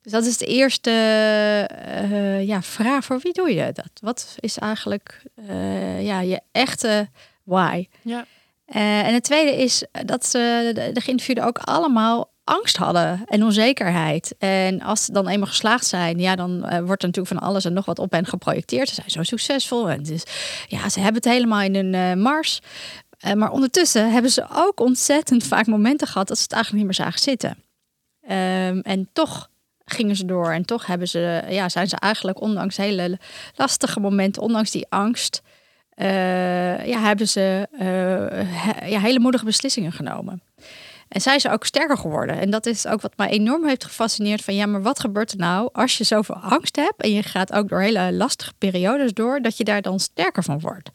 Dus 0.09 0.17
dat 0.17 0.27
is 0.27 0.39
de 0.39 0.47
eerste 0.47 0.91
eh, 0.91 2.47
ja, 2.47 2.63
vraag. 2.63 3.05
Voor 3.05 3.19
wie 3.23 3.33
doe 3.33 3.55
je 3.55 3.73
dat? 3.73 3.91
Wat 4.01 4.37
is 4.41 4.59
eigenlijk 4.59 5.23
eh, 5.49 6.05
ja, 6.05 6.21
je 6.21 6.41
echte 6.53 7.09
why? 7.43 7.89
Ja. 8.03 8.25
Eh, 8.65 9.07
en 9.07 9.15
het 9.15 9.23
tweede 9.23 9.63
is 9.63 9.85
dat 10.05 10.27
ze, 10.27 10.71
de, 10.75 10.93
de 10.93 11.01
geïnterviewden 11.01 11.45
ook 11.45 11.59
allemaal 11.59 12.31
angst 12.45 12.77
hadden 12.77 13.23
en 13.25 13.45
onzekerheid. 13.45 14.35
En 14.39 14.83
als 14.83 15.05
ze 15.05 15.13
dan 15.13 15.29
eenmaal 15.29 15.49
geslaagd 15.49 15.87
zijn, 15.87 16.19
ja, 16.19 16.37
dan 16.37 16.61
wordt 16.61 17.03
er 17.03 17.09
natuurlijk 17.09 17.39
van 17.39 17.49
alles 17.49 17.65
en 17.65 17.73
nog 17.73 17.85
wat 17.85 17.99
op 17.99 18.13
hen 18.13 18.27
geprojecteerd. 18.27 18.89
Ze 18.89 18.95
zijn 18.95 19.11
zo 19.11 19.23
succesvol 19.23 19.91
en 19.91 20.03
dus, 20.03 20.23
ja, 20.67 20.89
ze 20.89 21.01
hebben 21.01 21.23
het 21.23 21.33
helemaal 21.33 21.61
in 21.61 21.75
hun 21.75 22.21
mars. 22.21 22.61
Maar 23.35 23.51
ondertussen 23.51 24.13
hebben 24.13 24.31
ze 24.31 24.47
ook 24.53 24.81
ontzettend 24.81 25.45
vaak 25.45 25.67
momenten 25.67 26.07
gehad 26.07 26.29
dat 26.29 26.37
ze 26.37 26.43
het 26.43 26.53
eigenlijk 26.53 26.85
niet 26.85 26.97
meer 26.97 27.07
zagen 27.07 27.21
zitten. 27.21 27.57
Ehm, 28.21 28.79
en 28.79 29.09
toch 29.13 29.49
gingen 29.91 30.17
ze 30.17 30.25
door 30.25 30.53
en 30.53 30.65
toch 30.65 30.87
hebben 30.87 31.09
ze, 31.09 31.43
ja, 31.49 31.69
zijn 31.69 31.89
ze 31.89 31.97
eigenlijk 31.97 32.41
ondanks 32.41 32.77
hele 32.77 33.19
lastige 33.55 34.01
momenten, 34.01 34.43
ondanks 34.43 34.71
die 34.71 34.87
angst, 34.89 35.43
eh, 35.95 36.87
ja, 36.87 37.01
hebben 37.01 37.29
ze 37.29 37.69
eh, 37.79 38.91
ja, 38.91 39.01
hele 39.01 39.21
moedige 39.21 39.45
beslissingen 39.45 39.93
genomen. 39.93 40.43
En 41.09 41.21
zijn 41.21 41.41
ze 41.41 41.51
ook 41.51 41.65
sterker 41.65 41.97
geworden. 41.97 42.39
En 42.39 42.51
dat 42.51 42.67
is 42.67 42.87
ook 42.87 43.01
wat 43.01 43.17
mij 43.17 43.29
enorm 43.29 43.67
heeft 43.67 43.85
gefascineerd. 43.85 44.45
Van 44.45 44.55
ja, 44.55 44.67
maar 44.67 44.83
wat 44.83 45.01
gebeurt 45.01 45.31
er 45.31 45.39
nou 45.39 45.69
als 45.73 45.99
je 45.99 46.05
zoveel 46.05 46.35
angst 46.35 46.77
hebt 46.77 47.03
en 47.03 47.13
je 47.13 47.23
gaat 47.23 47.53
ook 47.53 47.69
door 47.69 47.81
hele 47.81 48.13
lastige 48.13 48.53
periodes 48.59 49.13
door, 49.13 49.41
dat 49.41 49.57
je 49.57 49.65
daar 49.65 49.83
dan 49.83 50.01
sterker 50.01 50.45
van 50.45 50.61
wordt. 50.61 50.91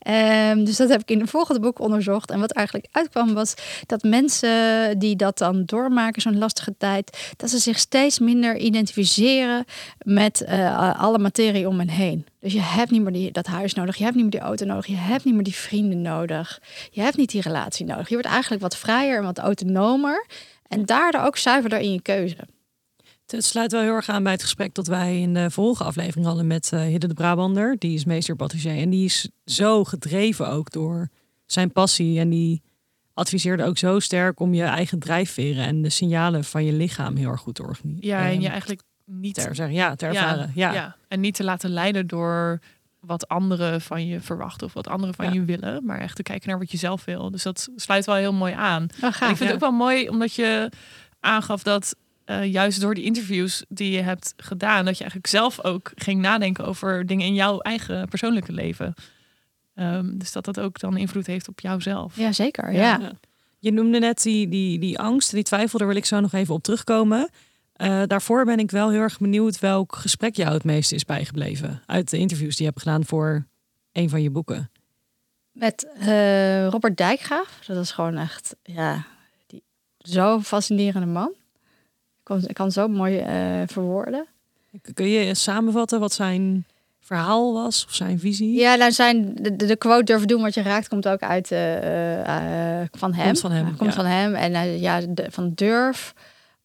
Ehm, 0.00 0.64
dus 0.64 0.76
dat 0.76 0.88
heb 0.88 1.00
ik 1.00 1.10
in 1.10 1.20
het 1.20 1.30
volgende 1.30 1.60
boek 1.60 1.80
onderzocht. 1.80 2.30
En 2.30 2.40
wat 2.40 2.52
eigenlijk 2.52 2.86
uitkwam 2.90 3.34
was 3.34 3.54
dat 3.86 4.02
mensen 4.02 4.98
die 4.98 5.16
dat 5.16 5.38
dan 5.38 5.64
doormaken, 5.64 6.22
zo'n 6.22 6.38
lastige 6.38 6.74
tijd, 6.78 7.34
dat 7.36 7.50
ze 7.50 7.58
zich 7.58 7.78
steeds 7.78 8.18
minder 8.18 8.56
identificeren 8.56 9.64
met 9.98 10.40
eh, 10.40 11.00
alle 11.00 11.18
materie 11.18 11.68
om 11.68 11.78
hen 11.78 11.88
heen. 11.88 12.26
Dus 12.40 12.52
je 12.52 12.60
hebt 12.60 12.90
niet 12.90 13.02
meer 13.02 13.12
die, 13.12 13.32
dat 13.32 13.46
huis 13.46 13.74
nodig, 13.74 13.96
je 13.96 14.04
hebt 14.04 14.14
niet 14.14 14.24
meer 14.24 14.32
die 14.32 14.40
auto 14.40 14.66
nodig, 14.66 14.86
je 14.86 14.96
hebt 14.96 15.24
niet 15.24 15.34
meer 15.34 15.44
die 15.44 15.54
vrienden 15.54 16.02
nodig, 16.02 16.60
je 16.90 17.00
hebt 17.00 17.16
niet 17.16 17.30
die 17.30 17.40
relatie 17.40 17.86
nodig. 17.86 18.08
Je 18.08 18.14
wordt 18.14 18.28
eigenlijk 18.28 18.62
wat 18.62 18.76
vrijer 18.76 19.18
en 19.18 19.24
wat 19.24 19.38
autonomer 19.38 20.26
en 20.68 20.84
daardoor 20.84 21.20
ook 21.20 21.36
zuiverder 21.36 21.78
in 21.78 21.92
je 21.92 22.02
keuze. 22.02 22.36
Het 23.30 23.44
sluit 23.44 23.72
wel 23.72 23.80
heel 23.80 23.94
erg 23.94 24.08
aan 24.08 24.22
bij 24.22 24.32
het 24.32 24.42
gesprek 24.42 24.74
dat 24.74 24.86
wij 24.86 25.20
in 25.20 25.34
de 25.34 25.50
vorige 25.50 25.84
aflevering 25.84 26.26
hadden 26.26 26.46
met 26.46 26.72
eh 26.72 26.80
Hidde 26.80 27.06
de 27.06 27.14
Brabander. 27.14 27.76
Die 27.78 27.94
is 27.94 28.04
meester 28.04 28.36
patissier 28.36 28.76
en 28.76 28.90
die 28.90 29.04
is 29.04 29.28
zo 29.44 29.84
gedreven 29.84 30.48
ook 30.48 30.70
door 30.70 31.08
zijn 31.46 31.72
passie. 31.72 32.18
En 32.18 32.28
die 32.28 32.62
adviseerde 33.14 33.64
ook 33.64 33.78
zo 33.78 33.98
sterk 33.98 34.40
om 34.40 34.54
je 34.54 34.62
eigen 34.62 34.98
drijfveren 34.98 35.64
en 35.64 35.82
de 35.82 35.90
signalen 35.90 36.44
van 36.44 36.64
je 36.64 36.72
lichaam 36.72 37.16
heel 37.16 37.30
erg 37.30 37.40
goed 37.40 37.54
te 37.54 37.62
organiseren. 37.62 38.08
Ja, 38.08 38.28
en 38.28 38.40
je 38.40 38.48
eigenlijk 38.48 38.82
niet 39.04 39.34
ter, 39.34 39.54
zeggen, 39.54 39.74
ja, 39.74 39.94
te 39.94 40.06
ervaren. 40.06 40.52
Ja, 40.54 40.96
En 41.08 41.20
niet 41.20 41.34
te 41.34 41.44
laten 41.44 41.70
leiden 41.70 42.06
door 42.06 42.60
wat 43.00 43.28
anderen 43.28 43.80
van 43.80 44.06
je 44.06 44.20
verwachten 44.20 44.66
of 44.66 44.72
wat 44.72 44.88
anderen 44.88 45.14
van 45.14 45.24
Ja. 45.24 45.32
je 45.32 45.44
willen, 45.44 45.84
maar 45.84 45.98
echt 45.98 46.16
te 46.16 46.22
kijken 46.22 46.48
naar 46.48 46.58
wat 46.58 46.70
je 46.70 46.78
zelf 46.78 47.04
wil. 47.04 47.30
Dus 47.30 47.42
dat 47.42 47.68
sluit 47.76 48.06
wel 48.06 48.14
heel 48.14 48.32
mooi 48.32 48.52
aan. 48.52 48.82
Oh, 48.82 49.00
gaaf. 49.00 49.30
ik 49.30 49.36
vind 49.36 49.38
ja. 49.38 49.44
het 49.44 49.54
ook 49.54 49.60
wel 49.60 49.72
mooi 49.72 50.08
omdat 50.08 50.34
je 50.34 50.70
aangaf 51.20 51.62
dat 51.62 51.96
eh, 52.30 52.52
juist 52.52 52.80
door 52.80 52.94
die 52.94 53.04
interviews 53.04 53.64
die 53.68 53.90
je 53.90 54.00
hebt 54.00 54.34
gedaan, 54.36 54.84
dat 54.84 54.94
je 54.94 55.00
eigenlijk 55.00 55.26
zelf 55.26 55.64
ook 55.64 55.92
ging 55.94 56.20
nadenken 56.20 56.64
over 56.64 57.06
dingen 57.06 57.26
in 57.26 57.34
jouw 57.34 57.58
eigen 57.58 58.08
persoonlijke 58.08 58.52
leven. 58.52 58.94
Ehm, 59.74 60.18
dus 60.18 60.32
dat 60.32 60.44
dat 60.44 60.60
ook 60.60 60.78
dan 60.78 60.96
invloed 60.96 61.26
heeft 61.26 61.48
op 61.48 61.60
jouzelf. 61.60 62.16
Ja, 62.16 62.32
zeker. 62.32 62.72
Ja. 62.72 62.98
Ja. 63.00 63.12
Je 63.58 63.72
noemde 63.72 63.98
net 63.98 64.22
die, 64.22 64.48
die, 64.48 64.78
die 64.78 64.98
angst, 64.98 65.30
die 65.30 65.42
twijfel, 65.42 65.78
daar 65.78 65.88
wil 65.88 65.96
ik 65.96 66.04
zo 66.04 66.20
nog 66.20 66.32
even 66.32 66.54
op 66.54 66.62
terugkomen. 66.62 67.30
Eh, 67.72 68.02
daarvoor 68.06 68.44
ben 68.44 68.58
ik 68.58 68.70
wel 68.70 68.90
heel 68.90 69.00
erg 69.00 69.18
benieuwd 69.18 69.58
welk 69.58 69.96
gesprek 69.96 70.36
jou 70.36 70.52
het 70.52 70.64
meeste 70.64 70.94
is 70.94 71.04
bijgebleven. 71.04 71.82
Uit 71.86 72.10
de 72.10 72.18
interviews 72.18 72.56
die 72.56 72.64
je 72.64 72.70
hebt 72.70 72.82
gedaan 72.82 73.04
voor 73.04 73.46
een 73.92 74.08
van 74.08 74.22
je 74.22 74.30
boeken. 74.30 74.70
Met 75.52 75.88
eh, 75.98 76.66
Robert 76.66 76.96
Dijkgraaf. 76.96 77.58
Dat 77.66 77.84
is 77.84 77.90
gewoon 77.90 78.16
echt, 78.16 78.56
ja, 78.62 79.06
die, 79.46 79.62
zo'n 79.98 80.44
fascinerende 80.44 81.06
man. 81.06 81.38
Ik 82.30 82.42
kan, 82.42 82.52
kan 82.52 82.72
zo 82.72 82.88
mooi 82.88 83.18
eh, 83.18 83.62
verwoorden. 83.66 84.26
Kun 84.94 85.08
je 85.08 85.34
samenvatten 85.34 86.00
wat 86.00 86.12
zijn 86.12 86.66
verhaal 87.00 87.52
was 87.52 87.84
of 87.84 87.94
zijn 87.94 88.18
visie? 88.18 88.58
Ja, 88.58 88.74
nou 88.74 88.92
zijn 88.92 89.34
de, 89.34 89.56
de, 89.56 89.76
quote 89.76 90.04
durven 90.04 90.28
doen 90.28 90.42
wat 90.42 90.54
je 90.54 90.62
raakt 90.62 90.88
komt 90.88 91.08
ook 91.08 91.20
uit 91.20 91.50
eh, 91.50 92.80
eh, 92.80 92.88
van 92.92 93.14
hem. 93.14 93.26
Komt 93.26 93.40
van 93.40 93.52
hem, 93.52 93.76
komt 93.76 93.90
ja. 93.90 93.96
van 93.96 94.04
hem. 94.04 94.34
En 94.34 94.78
ja, 94.80 95.00
de, 95.00 95.26
van 95.30 95.52
durf. 95.54 96.14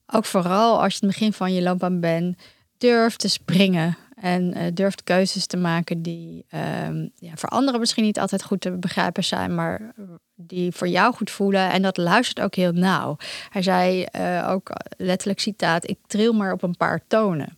Ook 0.08 0.26
vooral 0.26 0.82
als 0.82 0.94
je 0.94 1.06
het 1.06 1.16
begin 1.16 1.34
van 1.34 1.54
je 1.54 1.62
loopbaan 1.62 2.00
bent, 2.00 2.38
durf 2.78 3.16
te 3.16 3.30
springen. 3.30 3.98
En 4.16 4.74
durf 4.74 4.96
keuzes 5.04 5.46
te 5.46 5.58
maken 5.58 6.02
die 6.02 6.46
ehm, 6.50 7.08
ja, 7.16 7.32
voor 7.36 7.50
anderen 7.50 7.80
misschien 7.80 8.04
niet 8.04 8.20
altijd 8.20 8.44
goed 8.44 8.62
te 8.62 8.72
begrijpen 8.72 9.24
zijn, 9.24 9.56
maar 9.56 9.94
die 10.36 10.72
voor 10.72 10.88
jou 10.88 11.14
goed 11.14 11.32
voelen. 11.32 11.72
En 11.72 11.82
dat 11.82 11.98
luistert 11.98 12.40
ook 12.40 12.56
heel 12.56 12.72
nauw. 12.72 13.18
Hij 13.50 13.62
zei 13.62 14.04
eh, 14.04 14.48
ook 14.50 14.70
letterlijk 14.98 15.40
citaat, 15.40 15.90
ik 15.90 15.98
tril 16.08 16.34
maar 16.34 16.54
op 16.54 16.64
een 16.64 16.78
paar 16.78 17.02
tonen. 17.08 17.58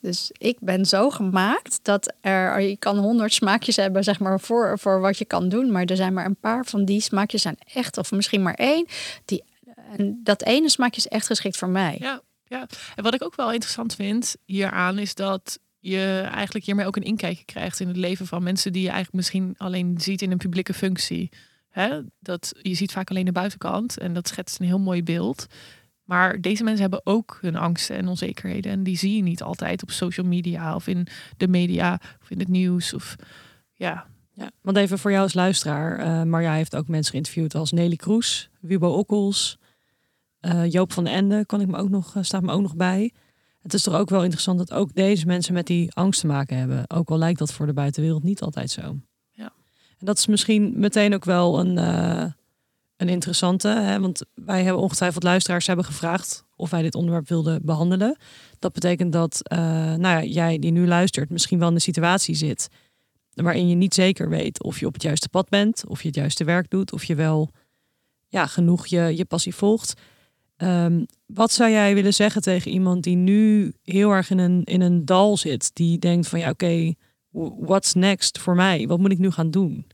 Dus 0.00 0.30
ik 0.38 0.56
ben 0.60 0.84
zo 0.84 1.10
gemaakt 1.10 1.78
dat 1.82 2.14
er, 2.20 2.60
je 2.60 2.76
kan 2.76 2.98
honderd 2.98 3.32
smaakjes 3.32 3.76
hebben, 3.76 4.04
zeg 4.04 4.18
maar, 4.18 4.40
voor, 4.40 4.78
voor 4.78 5.00
wat 5.00 5.18
je 5.18 5.24
kan 5.24 5.48
doen. 5.48 5.72
Maar 5.72 5.84
er 5.84 5.96
zijn 5.96 6.12
maar 6.12 6.24
een 6.24 6.40
paar 6.40 6.64
van 6.64 6.84
die 6.84 7.00
smaakjes 7.00 7.42
zijn 7.42 7.58
echt, 7.74 7.98
of 7.98 8.10
misschien 8.10 8.42
maar 8.42 8.54
één. 8.54 8.86
Die, 9.24 9.44
en 9.96 10.20
dat 10.22 10.42
ene 10.42 10.70
smaakje 10.70 11.00
is 11.00 11.08
echt 11.08 11.26
geschikt 11.26 11.56
voor 11.56 11.68
mij. 11.68 11.96
Ja, 11.98 12.20
ja. 12.44 12.66
En 12.94 13.02
wat 13.02 13.14
ik 13.14 13.22
ook 13.22 13.36
wel 13.36 13.52
interessant 13.52 13.94
vind 13.94 14.36
hieraan 14.44 14.98
is 14.98 15.14
dat 15.14 15.58
je 15.78 16.28
eigenlijk 16.32 16.64
hiermee 16.64 16.86
ook 16.86 16.96
een 16.96 17.02
inkijkje 17.02 17.44
krijgt 17.44 17.80
in 17.80 17.88
het 17.88 17.96
leven 17.96 18.26
van 18.26 18.42
mensen 18.42 18.72
die 18.72 18.82
je 18.82 18.88
eigenlijk 18.88 19.16
misschien 19.16 19.54
alleen 19.58 20.00
ziet 20.00 20.22
in 20.22 20.30
een 20.30 20.38
publieke 20.38 20.74
functie. 20.74 21.30
Dat, 22.18 22.52
je 22.62 22.74
ziet 22.74 22.92
vaak 22.92 23.10
alleen 23.10 23.24
de 23.24 23.32
buitenkant 23.32 23.98
en 23.98 24.12
dat 24.12 24.28
schetst 24.28 24.60
een 24.60 24.66
heel 24.66 24.78
mooi 24.78 25.02
beeld. 25.02 25.46
Maar 26.04 26.40
deze 26.40 26.64
mensen 26.64 26.80
hebben 26.80 27.00
ook 27.04 27.38
hun 27.40 27.56
angsten 27.56 27.96
en 27.96 28.08
onzekerheden. 28.08 28.72
En 28.72 28.82
die 28.82 28.96
zie 28.98 29.16
je 29.16 29.22
niet 29.22 29.42
altijd 29.42 29.82
op 29.82 29.90
social 29.90 30.26
media 30.26 30.74
of 30.74 30.86
in 30.86 31.06
de 31.36 31.48
media 31.48 32.00
of 32.22 32.30
in 32.30 32.38
het 32.38 32.48
nieuws. 32.48 32.94
Of, 32.94 33.16
ja, 33.72 34.06
Ja, 34.32 34.50
want 34.60 34.76
even 34.76 34.98
voor 34.98 35.10
jou 35.10 35.22
als 35.22 35.34
luisteraar. 35.34 35.98
eh 35.98 36.22
Marja 36.22 36.52
heeft 36.52 36.76
ook 36.76 36.88
mensen 36.88 37.10
geïnterviewd 37.10 37.54
als 37.54 37.72
Nelly 37.72 37.96
Kroes, 37.96 38.50
Wibo 38.60 38.88
Okkels, 38.88 39.58
eh, 40.40 40.70
Joop 40.70 40.92
van 40.92 41.06
Ende 41.06 41.46
kan 41.46 41.60
ik 41.60 41.66
me 41.66 41.76
ook 41.76 41.88
nog, 41.88 42.16
eh, 42.16 42.22
staat 42.22 42.42
me 42.42 42.52
ook 42.52 42.62
nog 42.62 42.76
bij. 42.76 43.12
Het 43.60 43.74
is 43.74 43.82
toch 43.82 43.94
ook 43.94 44.08
wel 44.10 44.22
interessant 44.22 44.58
dat 44.58 44.72
ook 44.72 44.94
deze 44.94 45.26
mensen 45.26 45.54
met 45.54 45.66
die 45.66 45.92
angst 45.94 46.20
te 46.20 46.26
maken 46.26 46.56
hebben. 46.56 46.90
Ook 46.90 47.10
al 47.10 47.18
lijkt 47.18 47.38
dat 47.38 47.52
voor 47.52 47.66
de 47.66 47.72
buitenwereld 47.72 48.22
niet 48.22 48.40
altijd 48.40 48.70
zo. 48.70 49.00
Dat 50.06 50.18
is 50.18 50.26
misschien 50.26 50.72
meteen 50.76 51.14
ook 51.14 51.24
wel 51.24 51.58
een, 51.58 51.78
eh, 51.78 52.24
een 52.96 53.08
interessante. 53.08 53.68
Hè? 53.68 54.00
Want 54.00 54.22
wij 54.34 54.62
hebben 54.62 54.82
ongetwijfeld 54.82 55.22
luisteraars 55.22 55.66
hebben 55.66 55.84
gevraagd 55.84 56.44
of 56.56 56.70
wij 56.70 56.82
dit 56.82 56.94
onderwerp 56.94 57.28
wilden 57.28 57.64
behandelen. 57.64 58.16
Dat 58.58 58.72
betekent 58.72 59.12
dat 59.12 59.40
eh, 59.42 59.58
nou 59.94 60.00
ja, 60.00 60.22
jij 60.22 60.58
die 60.58 60.70
nu 60.70 60.86
luistert 60.86 61.30
misschien 61.30 61.58
wel 61.58 61.68
in 61.68 61.74
de 61.74 61.80
situatie 61.80 62.34
zit 62.34 62.68
waarin 63.42 63.68
je 63.68 63.74
niet 63.74 63.94
zeker 63.94 64.28
weet 64.28 64.62
of 64.62 64.80
je 64.80 64.86
op 64.86 64.92
het 64.92 65.02
juiste 65.02 65.28
pad 65.28 65.48
bent, 65.48 65.84
of 65.86 66.00
je 66.00 66.06
het 66.06 66.16
juiste 66.16 66.44
werk 66.44 66.70
doet, 66.70 66.92
of 66.92 67.04
je 67.04 67.14
wel 67.14 67.50
ja, 68.28 68.46
genoeg 68.46 68.86
je, 68.86 69.16
je 69.16 69.24
passie 69.24 69.54
volgt. 69.54 70.00
Ehm, 70.56 71.04
wat 71.26 71.52
zou 71.52 71.70
jij 71.70 71.94
willen 71.94 72.14
zeggen 72.14 72.42
tegen 72.42 72.70
iemand 72.70 73.02
die 73.02 73.16
nu 73.16 73.72
heel 73.82 74.10
erg 74.10 74.30
in 74.30 74.38
een, 74.38 74.64
in 74.64 74.80
een 74.80 75.04
dal 75.04 75.36
zit, 75.36 75.70
die 75.74 75.98
denkt 75.98 76.28
van 76.28 76.38
ja, 76.38 76.50
oké, 76.50 76.94
what's 77.58 77.94
next 77.94 78.38
voor 78.38 78.54
mij? 78.54 78.86
Wat 78.86 78.98
moet 78.98 79.12
ik 79.12 79.18
nu 79.18 79.30
gaan 79.30 79.50
doen? 79.50 79.86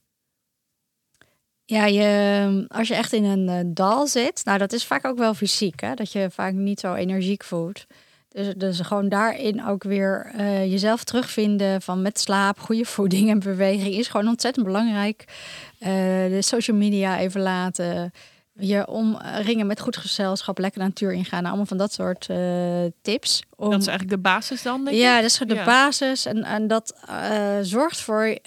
Ja, 1.72 1.86
je, 1.86 2.64
als 2.68 2.88
je 2.88 2.94
echt 2.94 3.12
in 3.12 3.24
een 3.24 3.48
uh, 3.48 3.72
dal 3.74 4.06
zit, 4.06 4.44
nou 4.44 4.58
dat 4.58 4.72
is 4.72 4.84
vaak 4.84 5.06
ook 5.06 5.18
wel 5.18 5.34
fysiek, 5.34 5.80
hè? 5.80 5.94
dat 5.94 6.12
je 6.12 6.28
vaak 6.30 6.52
niet 6.52 6.80
zo 6.80 6.94
energiek 6.94 7.44
voelt. 7.44 7.86
Dus, 8.28 8.54
dus 8.56 8.80
gewoon 8.80 9.08
daarin 9.08 9.66
ook 9.66 9.82
weer 9.82 10.32
uh, 10.36 10.64
jezelf 10.64 11.04
terugvinden 11.04 11.82
van 11.82 12.02
met 12.02 12.18
slaap, 12.18 12.58
goede 12.58 12.84
voeding 12.94 13.30
en 13.30 13.38
beweging 13.38 13.94
is 13.94 14.08
gewoon 14.08 14.28
ontzettend 14.28 14.66
belangrijk. 14.66 15.24
Uh, 15.80 15.88
de 16.28 16.38
social 16.40 16.76
media 16.76 17.18
even 17.18 17.40
laten, 17.40 18.12
je 18.52 18.86
omringen 18.86 19.66
met 19.66 19.80
goed 19.80 19.96
gezelschap, 19.96 20.58
lekker 20.58 20.80
natuur 20.80 21.12
ingaan, 21.12 21.46
allemaal 21.46 21.66
van 21.66 21.76
dat 21.76 21.92
soort 21.92 22.28
uh, 22.30 22.36
tips. 23.02 23.42
Om... 23.56 23.70
Dat 23.70 23.80
is 23.80 23.86
eigenlijk 23.86 24.16
de 24.16 24.28
basis 24.28 24.62
dan, 24.62 24.84
denk 24.84 24.96
Ja, 24.96 25.16
dat 25.16 25.24
is 25.24 25.38
de 25.38 25.54
ja. 25.54 25.64
basis 25.64 26.26
en, 26.26 26.42
en 26.44 26.66
dat 26.66 26.94
zorgt 27.62 28.00
voor, 28.00 28.38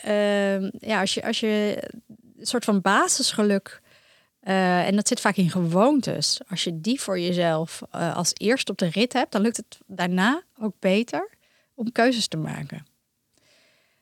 ja, 0.80 1.00
als 1.00 1.14
je, 1.14 1.24
als 1.24 1.40
je 1.40 1.84
een 2.40 2.46
soort 2.46 2.66
van 2.66 2.82
basisgeluk 2.82 3.82
uh, 4.48 4.88
en 4.88 4.96
dat 4.96 5.08
zit 5.08 5.20
vaak 5.20 5.36
in 5.36 5.50
gewoontes. 5.50 6.40
Als 6.50 6.64
je 6.64 6.82
die 6.82 7.02
voor 7.02 7.20
jezelf 7.20 7.82
uh, 7.96 8.16
als 8.16 8.32
eerst 8.34 8.70
op 8.70 8.78
de 8.78 8.90
rit 8.90 9.14
hebt, 9.14 9.32
dan 9.32 9.42
lukt 9.42 9.58
het 9.58 9.78
daarna 9.86 10.42
ook 10.60 10.74
beter 10.80 11.30
om 11.74 11.92
keuzes 11.92 12.28
te 12.28 12.38
maken. 12.38 12.86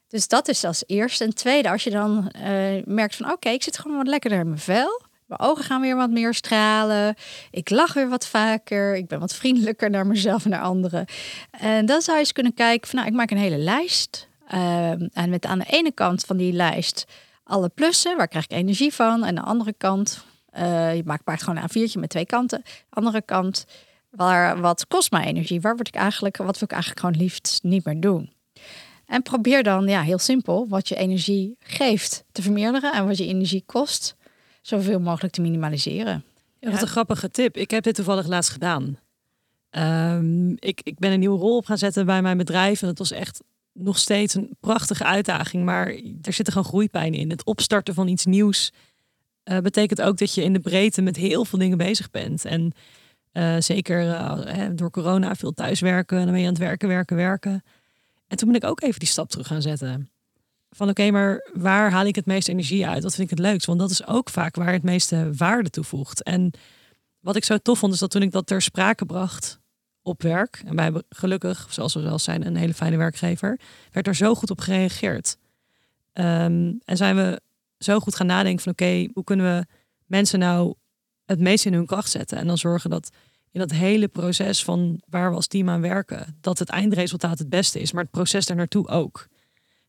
Dus 0.07 0.27
dat 0.27 0.47
is 0.47 0.63
als 0.63 0.83
eerste. 0.87 1.23
En 1.23 1.33
tweede, 1.33 1.69
als 1.69 1.83
je 1.83 1.89
dan 1.89 2.31
uh, 2.35 2.83
merkt 2.85 3.15
van 3.15 3.31
oké, 3.31 3.49
ik 3.49 3.63
zit 3.63 3.79
gewoon 3.79 3.97
wat 3.97 4.07
lekkerder 4.07 4.39
in 4.39 4.47
mijn 4.47 4.59
vel. 4.59 5.01
Mijn 5.25 5.41
ogen 5.41 5.63
gaan 5.63 5.81
weer 5.81 5.95
wat 5.95 6.09
meer 6.09 6.33
stralen. 6.33 7.15
Ik 7.51 7.69
lach 7.69 7.93
weer 7.93 8.09
wat 8.09 8.27
vaker. 8.27 8.95
Ik 8.95 9.07
ben 9.07 9.19
wat 9.19 9.35
vriendelijker 9.35 9.89
naar 9.89 10.07
mezelf 10.07 10.43
en 10.43 10.49
naar 10.49 10.61
anderen. 10.61 11.05
En 11.51 11.85
dan 11.85 12.01
zou 12.01 12.17
je 12.17 12.23
eens 12.23 12.31
kunnen 12.31 12.53
kijken 12.53 12.87
van 12.87 12.99
nou, 12.99 13.11
ik 13.11 13.17
maak 13.17 13.31
een 13.31 13.37
hele 13.37 13.57
lijst. 13.57 14.27
en 15.13 15.29
met 15.29 15.45
aan 15.45 15.59
de 15.59 15.69
ene 15.69 15.91
kant 15.91 16.23
van 16.23 16.37
die 16.37 16.53
lijst 16.53 17.05
alle 17.43 17.69
plussen, 17.69 18.17
waar 18.17 18.27
krijg 18.27 18.45
ik 18.45 18.51
energie 18.51 18.93
van? 18.93 19.23
En 19.23 19.27
aan 19.27 19.35
de 19.35 19.41
andere 19.41 19.73
kant, 19.77 20.25
uh, 20.57 20.95
je 20.95 21.01
maakt 21.05 21.23
paard 21.23 21.43
gewoon 21.43 21.63
een 21.63 21.69
A4'tje 21.69 21.99
met 21.99 22.09
twee 22.09 22.25
kanten. 22.25 22.63
Andere 22.89 23.21
kant, 23.21 23.65
waar, 24.09 24.61
wat 24.61 24.87
kost 24.87 25.11
mij 25.11 25.25
energie? 25.25 25.61
Waar 25.61 25.75
word 25.75 25.87
ik 25.87 25.95
eigenlijk, 25.95 26.37
wat 26.37 26.59
wil 26.59 26.67
ik 26.67 26.71
eigenlijk 26.71 27.01
gewoon 27.01 27.21
liefst 27.21 27.59
niet 27.63 27.85
meer 27.85 27.99
doen? 27.99 28.33
En 29.05 29.21
probeer 29.21 29.63
dan, 29.63 29.87
ja, 29.87 30.01
heel 30.01 30.17
simpel, 30.17 30.67
wat 30.67 30.87
je 30.87 30.95
energie 30.95 31.55
geeft 31.59 32.23
te 32.31 32.41
vermeerderen 32.41 32.93
en 32.93 33.07
wat 33.07 33.17
je 33.17 33.27
energie 33.27 33.63
kost, 33.65 34.15
zoveel 34.61 34.99
mogelijk 34.99 35.33
te 35.33 35.41
minimaliseren. 35.41 36.23
Ja, 36.59 36.71
wat 36.71 36.81
een 36.81 36.87
grappige 36.87 37.29
tip. 37.29 37.57
Ik 37.57 37.71
heb 37.71 37.83
dit 37.83 37.95
toevallig 37.95 38.27
laatst 38.27 38.51
gedaan. 38.51 38.97
Um, 39.71 40.55
ik, 40.59 40.81
ik 40.83 40.99
ben 40.99 41.11
een 41.11 41.19
nieuwe 41.19 41.39
rol 41.39 41.57
op 41.57 41.65
gaan 41.65 41.77
zetten 41.77 42.05
bij 42.05 42.21
mijn 42.21 42.37
bedrijf 42.37 42.81
en 42.81 42.87
het 42.87 42.97
was 42.97 43.11
echt 43.11 43.41
nog 43.73 43.97
steeds 43.97 44.33
een 44.33 44.57
prachtige 44.59 45.03
uitdaging, 45.03 45.63
maar 45.63 45.87
er 46.21 46.33
zit 46.33 46.49
gewoon 46.49 46.63
groeipijn 46.63 47.13
in. 47.13 47.29
Het 47.29 47.45
opstarten 47.45 47.93
van 47.93 48.07
iets 48.07 48.25
nieuws 48.25 48.71
uh, 49.45 49.57
betekent 49.57 50.01
ook 50.01 50.17
dat 50.17 50.33
je 50.33 50.43
in 50.43 50.53
de 50.53 50.59
breedte 50.59 51.01
met 51.01 51.15
heel 51.15 51.45
veel 51.45 51.59
dingen 51.59 51.77
bezig 51.77 52.11
bent. 52.11 52.45
En 52.45 52.71
uh, 53.33 53.55
zeker 53.59 54.03
uh, 54.03 54.65
door 54.75 54.91
corona 54.91 55.35
veel 55.35 55.53
thuiswerken, 55.53 56.17
dan 56.17 56.31
ben 56.31 56.39
je 56.39 56.45
aan 56.45 56.53
het 56.53 56.61
werken, 56.61 56.87
werken, 56.87 57.15
werken. 57.15 57.63
En 58.27 58.37
toen 58.37 58.47
ben 58.47 58.57
ik 58.57 58.69
ook 58.69 58.81
even 58.81 58.99
die 58.99 59.07
stap 59.07 59.29
terug 59.29 59.47
gaan 59.47 59.61
zetten. 59.61 60.09
Van 60.69 60.89
oké, 60.89 61.11
maar 61.11 61.49
waar 61.53 61.91
haal 61.91 62.05
ik 62.05 62.15
het 62.15 62.25
meeste 62.25 62.51
energie 62.51 62.87
uit? 62.87 63.03
Wat 63.03 63.15
vind 63.15 63.31
ik 63.31 63.37
het 63.37 63.47
leukst? 63.47 63.65
Want 63.65 63.79
dat 63.79 63.89
is 63.89 64.07
ook 64.07 64.29
vaak 64.29 64.55
waar 64.55 64.71
het 64.71 64.83
meeste 64.83 65.29
waarde 65.37 65.69
toevoegt. 65.69 66.23
En 66.23 66.53
wat 67.19 67.35
ik 67.35 67.43
zo 67.43 67.57
tof 67.57 67.79
vond, 67.79 67.93
is 67.93 67.99
dat 67.99 68.11
toen 68.11 68.21
ik 68.21 68.31
dat 68.31 68.47
ter 68.47 68.61
sprake 68.61 69.05
bracht, 69.05 69.59
op 70.03 70.21
werk. 70.21 70.61
En 70.65 70.75
wij 70.75 70.83
hebben 70.83 71.03
gelukkig, 71.09 71.67
zoals 71.69 71.93
we 71.93 72.01
zelf 72.01 72.21
zijn, 72.21 72.45
een 72.45 72.55
hele 72.55 72.73
fijne 72.73 72.97
werkgever. 72.97 73.59
Werd 73.91 74.07
er 74.07 74.15
zo 74.15 74.35
goed 74.35 74.49
op 74.49 74.59
gereageerd. 74.59 75.37
Um, 76.13 76.79
en 76.85 76.97
zijn 76.97 77.15
we 77.15 77.41
zo 77.77 77.99
goed 77.99 78.15
gaan 78.15 78.27
nadenken 78.27 78.63
van 78.63 78.71
oké, 78.71 79.07
hoe 79.13 79.23
kunnen 79.23 79.57
we 79.57 79.65
mensen 80.05 80.39
nou 80.39 80.73
het 81.25 81.39
meest 81.39 81.65
in 81.65 81.73
hun 81.73 81.85
kracht 81.85 82.11
zetten? 82.11 82.37
En 82.37 82.47
dan 82.47 82.57
zorgen 82.57 82.89
dat 82.89 83.09
in 83.51 83.59
dat 83.59 83.71
hele 83.71 84.07
proces 84.07 84.63
van 84.63 85.01
waar 85.09 85.29
we 85.29 85.35
als 85.35 85.47
team 85.47 85.69
aan 85.69 85.81
werken, 85.81 86.37
dat 86.41 86.59
het 86.59 86.69
eindresultaat 86.69 87.39
het 87.39 87.49
beste 87.49 87.79
is, 87.79 87.91
maar 87.91 88.03
het 88.03 88.11
proces 88.11 88.45
daar 88.45 88.57
naartoe 88.57 88.87
ook. 88.87 89.27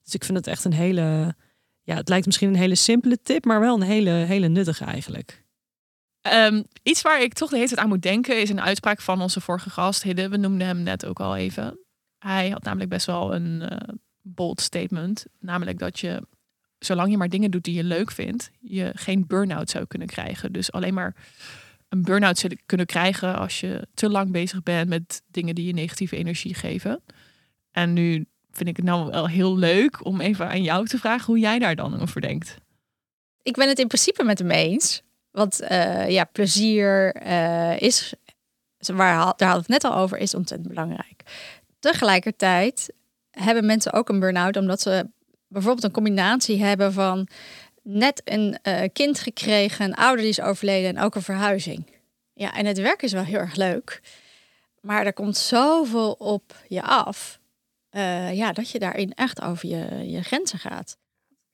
Dus 0.03 0.15
ik 0.15 0.25
vind 0.25 0.39
het 0.39 0.47
echt 0.47 0.65
een 0.65 0.73
hele, 0.73 1.35
ja, 1.83 1.97
het 1.97 2.09
lijkt 2.09 2.27
misschien 2.27 2.49
een 2.49 2.55
hele 2.55 2.75
simpele 2.75 3.19
tip, 3.23 3.45
maar 3.45 3.61
wel 3.61 3.75
een 3.75 3.83
hele, 3.83 4.11
hele 4.11 4.49
nuttige 4.49 4.85
eigenlijk. 4.85 5.44
Um, 6.33 6.65
iets 6.83 7.03
waar 7.03 7.23
ik 7.23 7.33
toch 7.33 7.51
de 7.51 7.57
hele 7.57 7.69
tijd 7.69 7.81
aan 7.81 7.89
moet 7.89 8.03
denken 8.03 8.41
is 8.41 8.51
een 8.51 8.61
uitspraak 8.61 9.01
van 9.01 9.21
onze 9.21 9.41
vorige 9.41 9.71
gast, 9.71 10.03
Hidde. 10.03 10.29
We 10.29 10.37
noemden 10.37 10.67
hem 10.67 10.83
net 10.83 11.07
ook 11.07 11.21
al 11.21 11.37
even. 11.37 11.79
Hij 12.19 12.51
had 12.51 12.63
namelijk 12.63 12.91
best 12.91 13.07
wel 13.07 13.35
een 13.35 13.63
uh, 13.63 13.95
bold 14.21 14.61
statement. 14.61 15.27
Namelijk 15.41 15.79
dat 15.79 15.99
je, 15.99 16.27
zolang 16.79 17.11
je 17.11 17.17
maar 17.17 17.29
dingen 17.29 17.51
doet 17.51 17.65
die 17.65 17.75
je 17.75 17.85
leuk 17.85 18.11
vindt, 18.11 18.51
je 18.61 18.93
geen 18.95 19.27
burn-out 19.27 19.71
zou 19.71 19.87
kunnen 19.87 20.09
krijgen. 20.09 20.53
Dus 20.53 20.73
alleen 20.73 20.95
maar 20.95 21.15
een 21.89 22.03
burn-out 22.03 22.39
zou 22.39 22.57
kunnen 22.67 22.87
krijgen 22.87 23.39
als 23.39 23.61
je 23.61 23.89
te 23.95 24.11
lang 24.11 24.31
bezig 24.31 24.63
bent 24.63 24.89
met 24.89 25.23
dingen 25.27 25.55
die 25.55 25.67
je 25.67 25.73
negatieve 25.73 26.17
energie 26.17 26.55
geven. 26.55 27.03
En 27.71 27.93
nu 27.93 28.27
vind 28.51 28.69
ik 28.69 28.77
het 28.77 28.85
nou 28.85 29.11
wel 29.11 29.29
heel 29.29 29.57
leuk 29.57 30.05
om 30.05 30.21
even 30.21 30.49
aan 30.49 30.63
jou 30.63 30.87
te 30.87 30.99
vragen 30.99 31.27
hoe 31.27 31.39
jij 31.39 31.59
daar 31.59 31.77
dan 31.77 32.01
over 32.01 32.21
denkt. 32.21 32.57
Ik 33.43 33.55
ben 33.55 33.69
het 33.69 33.79
in 33.79 33.87
principe 33.87 34.25
met 34.25 34.39
hem 34.39 34.51
eens. 34.51 35.03
Want 35.35 35.63
uh, 35.63 36.11
ja, 36.11 36.25
plezier 36.25 37.23
uh, 37.27 37.81
is, 37.81 38.15
waar, 38.79 39.17
daar 39.17 39.49
hadden 39.49 39.67
we 39.67 39.73
het 39.73 39.83
net 39.83 39.85
al 39.85 39.95
over, 39.99 40.19
is 40.19 40.35
ontzettend 40.35 40.69
belangrijk. 40.69 41.23
Tegelijkertijd 41.79 42.93
hebben 43.31 43.67
mensen 43.67 43.93
ook 43.93 44.09
een 44.09 44.21
burn-out 44.21 44.57
omdat 44.57 44.81
ze 44.81 45.11
bijvoorbeeld 45.49 45.85
een 45.85 45.91
combinatie 45.91 46.65
hebben 46.65 46.93
van 46.93 47.29
net 47.83 48.23
een 48.25 48.59
uh, 48.63 48.81
kind 48.93 49.19
gekregen, 49.19 49.85
een 49.85 49.95
ouder 49.95 50.21
die 50.21 50.29
is 50.29 50.41
overleden 50.41 50.97
en 50.97 51.03
ook 51.03 51.15
een 51.15 51.23
verhuizing. 51.23 51.87
Ja, 52.35 52.55
en 52.55 52.67
het 52.67 52.79
werk 52.79 53.03
is 53.03 53.13
wel 53.13 53.25
heel 53.25 53.39
erg 53.39 53.55
leuk, 53.55 54.03
maar 54.81 55.07
er 55.07 55.13
komt 55.13 55.37
zoveel 55.37 56.13
op 56.13 56.57
je 56.69 56.83
af, 56.83 57.41
ja, 58.33 58.53
dat 58.53 58.71
je 58.71 58.79
daarin 58.79 59.13
echt 59.13 59.43
over 59.43 59.69
je, 59.69 60.11
je 60.11 60.23
grenzen 60.23 60.59
gaat. 60.59 60.97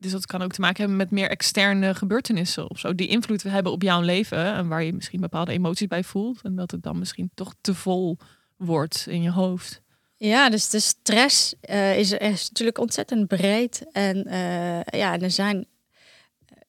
Dus 0.01 0.13
dat 0.13 0.27
kan 0.27 0.43
ook 0.43 0.53
te 0.53 0.61
maken 0.61 0.79
hebben 0.79 0.97
met 0.97 1.11
meer 1.11 1.31
externe 1.31 1.95
gebeurtenissen 1.95 2.71
of 2.71 2.79
zo. 2.79 2.95
Die 2.95 3.09
invloed 3.09 3.43
hebben 3.43 3.73
op 3.73 3.83
jouw 3.83 4.01
leven. 4.01 4.55
En 4.55 4.69
waar 4.69 4.83
je 4.83 4.93
misschien 4.93 5.21
bepaalde 5.21 5.53
emoties 5.53 5.87
bij 5.87 6.05
voelt. 6.05 6.41
En 6.43 6.55
dat 6.55 6.71
het 6.71 6.83
dan 6.83 6.99
misschien 6.99 7.31
toch 7.35 7.55
te 7.61 7.75
vol 7.75 8.19
wordt 8.57 9.07
in 9.09 9.23
je 9.23 9.31
hoofd. 9.31 9.81
Ja, 10.17 10.51
dus 10.51 10.71
de 10.71 10.81
stress 10.81 11.55
uh, 11.71 11.99
is, 11.99 12.13
is, 12.13 12.49
natuurlijk 12.49 12.79
ontzettend 12.79 13.27
breed. 13.27 13.85
En 13.93 14.27
uh, 14.27 14.81
ja, 14.83 15.19
er 15.19 15.31
zijn 15.31 15.67